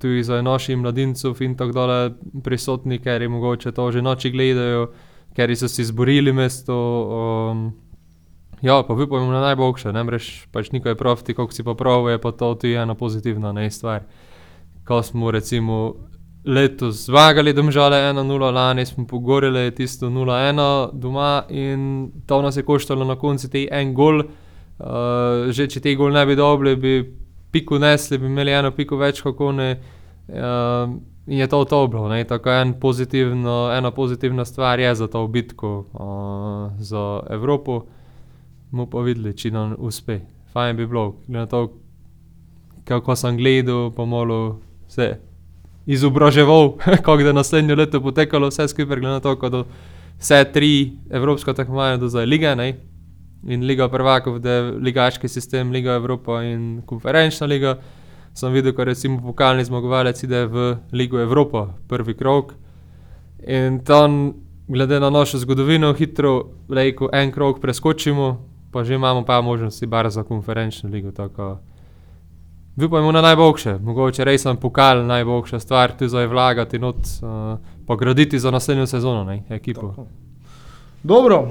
tudi 0.00 0.22
za 0.22 0.42
naših 0.42 0.76
mladincov 0.76 1.42
in 1.42 1.56
tako 1.56 1.72
dalje 1.72 2.12
prisotni, 2.44 2.98
ker 2.98 3.22
jim 3.22 3.32
mogoče 3.32 3.72
to 3.72 3.90
že 3.92 4.02
noči 4.02 4.30
gledajo, 4.30 4.90
ker 5.36 5.56
so 5.56 5.68
si 5.68 5.82
izborili 5.82 6.32
mesto. 6.32 6.76
Um, 7.50 7.83
ja, 8.64 8.82
pa 8.82 8.94
upam 8.94 9.28
na 9.32 9.40
najboljše, 9.40 9.92
ne 9.92 10.04
mreš 10.04 10.28
pač 10.52 10.70
nikaj 10.72 10.94
profiti, 10.96 11.34
koliko 11.34 11.52
si 11.52 11.64
pa 11.64 11.74
prav, 11.74 12.08
je 12.08 12.18
pa 12.20 12.32
to 12.32 12.54
tudi 12.54 12.74
ena 12.74 12.94
pozitivna 12.94 13.52
ne, 13.52 13.70
stvar. 13.70 14.02
Ko 14.84 15.02
smo 15.02 15.30
recimo 15.30 15.94
letos 16.44 17.04
zmagali, 17.06 17.52
domžale 17.52 17.96
1-0, 17.96 18.52
lani 18.52 18.86
smo 18.86 19.06
pogorili 19.06 19.70
tisto 19.74 20.06
0-1 20.06 20.88
doma 20.92 21.44
in 21.48 22.10
to 22.26 22.42
nas 22.42 22.56
je 22.56 22.62
koštalo 22.62 23.04
na 23.04 23.16
koncu 23.16 23.50
te 23.50 23.68
en 23.70 23.94
gol. 23.94 24.22
Uh, 24.74 25.52
že 25.54 25.68
če 25.70 25.80
te 25.80 25.94
gol 25.94 26.10
ne 26.12 26.24
bi 26.26 26.34
dobili, 26.36 26.76
bi 26.76 26.94
piko 27.52 27.78
nesli, 27.78 28.18
bi 28.18 28.26
imeli 28.26 28.52
eno 28.52 28.72
piko 28.74 28.96
več, 28.98 29.20
kako 29.22 29.52
ne. 29.52 29.68
Uh, 30.28 30.96
in 31.26 31.38
je 31.38 31.46
to 31.48 31.64
to 31.64 31.86
bilo, 31.86 32.08
ne? 32.08 32.24
tako 32.24 32.50
en 32.50 32.74
pozitivno, 32.80 33.70
ena 33.72 33.90
pozitivna 33.90 34.44
stvar 34.44 34.80
je 34.80 34.94
za 34.94 35.06
to 35.06 35.26
bitko 35.26 35.84
uh, 35.92 36.80
za 36.80 37.22
Evropo. 37.30 37.84
Mo 38.70 38.86
pa 38.90 39.02
videli, 39.06 39.34
če 39.36 39.50
nam 39.50 39.74
uspe. 39.78 40.20
Fajn 40.52 40.76
bi 40.76 40.86
bilo, 40.86 41.16
glede 41.26 41.38
na 41.38 41.46
to, 41.46 41.66
kako 42.84 43.16
sem 43.16 43.36
gledal, 43.36 43.90
pa 43.94 44.04
malo 44.04 44.60
vse 44.88 45.18
izobraževal, 45.86 46.76
kako 47.04 47.22
da 47.22 47.32
naslednje 47.32 47.74
leto 47.74 48.00
potekalo 48.00 48.48
vse 48.48 48.68
skupaj, 48.68 48.96
glede 48.96 49.18
na 49.18 49.20
to, 49.20 49.34
da 49.48 49.64
vse 50.18 50.44
tri 50.52 50.92
evropske 51.10 51.52
tekmovanja 51.54 51.96
do 51.96 52.08
zdaj 52.08 52.26
lige, 52.26 52.56
ne? 52.56 52.74
in 53.46 53.66
Liga 53.66 53.88
prvakov, 53.88 54.38
da 54.38 54.50
je 54.50 54.70
ligaški 54.72 55.28
sistem, 55.28 55.72
Liga 55.72 55.94
Evropa 55.94 56.42
in 56.42 56.82
konferenčna 56.86 57.46
liga. 57.46 57.76
Sem 58.34 58.52
videl, 58.52 58.72
ko 58.74 58.84
recimo 58.84 59.20
pokalni 59.22 59.64
zmagovalec 59.64 60.22
ide 60.24 60.46
v 60.46 60.76
Ligo 60.92 61.20
Evropa, 61.20 61.68
prvi 61.88 62.14
krok. 62.14 62.54
In 63.46 63.78
tam, 63.84 64.34
glede 64.68 65.00
na 65.00 65.10
našo 65.10 65.38
zgodovino, 65.38 65.92
hitro 65.94 66.50
reko 66.68 67.10
en 67.12 67.32
krok 67.32 67.60
preskočimo, 67.60 68.38
pa 68.74 68.84
že 68.84 68.94
imamo 68.94 69.22
pa 69.22 69.40
možnosti 69.40 69.86
bar 69.86 70.10
za 70.10 70.22
konferenčno 70.22 70.90
ligo. 70.90 71.12
Tako. 71.12 71.58
Upajmo 72.76 73.12
na 73.12 73.20
najboljše, 73.22 73.78
mogoče 73.78 74.24
res 74.24 74.42
sem 74.42 74.56
pokal 74.56 75.06
najboljša 75.06 75.60
stvar, 75.60 75.92
tu 75.94 76.08
zdaj 76.08 76.26
vlagati 76.26 76.78
not, 76.78 76.96
uh, 76.96 77.58
pa 77.86 77.96
graditi 77.96 78.38
za 78.38 78.50
naslednjo 78.50 78.86
sezono, 78.86 79.24
ne, 79.24 79.42
ekipo. 79.48 79.94
Tako. 79.94 80.06
Dobro, 81.02 81.48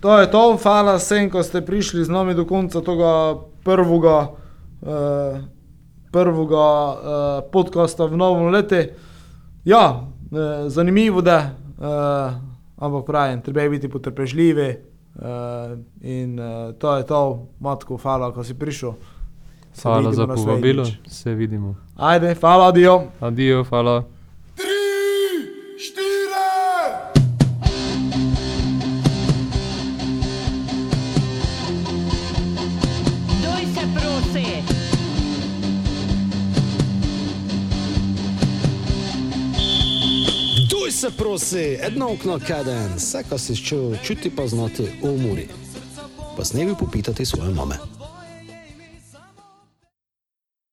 to 0.00 0.20
je 0.20 0.30
to, 0.30 0.56
hvala 0.62 0.96
vsem, 0.96 1.28
ko 1.30 1.42
ste 1.42 1.60
prišli 1.60 2.04
z 2.04 2.08
nami 2.08 2.34
do 2.34 2.48
konca 2.48 2.80
tega 2.80 3.36
prvega, 3.64 4.32
uh, 4.80 5.44
prvega 6.08 6.68
uh, 6.88 6.96
podcasta 7.52 8.08
v 8.08 8.16
novem 8.16 8.48
letu. 8.48 8.96
Ja, 9.64 9.92
uh, 9.92 10.72
zanimivo 10.72 11.20
je, 11.20 11.36
uh, 11.36 12.32
ampak 12.80 13.04
pravim, 13.06 13.44
treba 13.44 13.60
je 13.60 13.70
biti 13.70 13.92
potrpežljivi 13.92 14.95
uh, 15.18 15.78
in 16.00 16.40
uh, 16.40 16.72
to 16.78 16.96
je 16.96 17.06
to, 17.06 17.46
matko, 17.60 17.96
hvala, 17.96 18.32
ko 18.32 18.44
si 18.44 18.54
prišel. 18.54 18.94
Hvala 19.82 20.12
za 20.12 20.26
povabilo, 20.26 20.84
se 21.06 21.34
vidimo. 21.34 21.76
Ajde, 21.96 22.34
hvala, 22.34 22.68
adijo. 22.68 23.02
Adijo, 23.20 23.64
hvala. 23.64 24.15
Se 40.96 41.10
prosi, 41.10 41.78
eno 41.80 42.12
okno 42.12 42.38
kaden, 42.48 42.94
vse, 42.96 43.22
kar 43.28 43.40
si 43.40 43.56
čutil, 43.56 43.96
čuti 44.04 44.30
pa 44.36 44.46
znati 44.46 44.86
umori. 45.02 45.48
Pa 46.36 46.44
s 46.44 46.52
nebi 46.52 46.74
popitati 46.78 47.24
svoje 47.24 47.54
mame. 47.54 47.76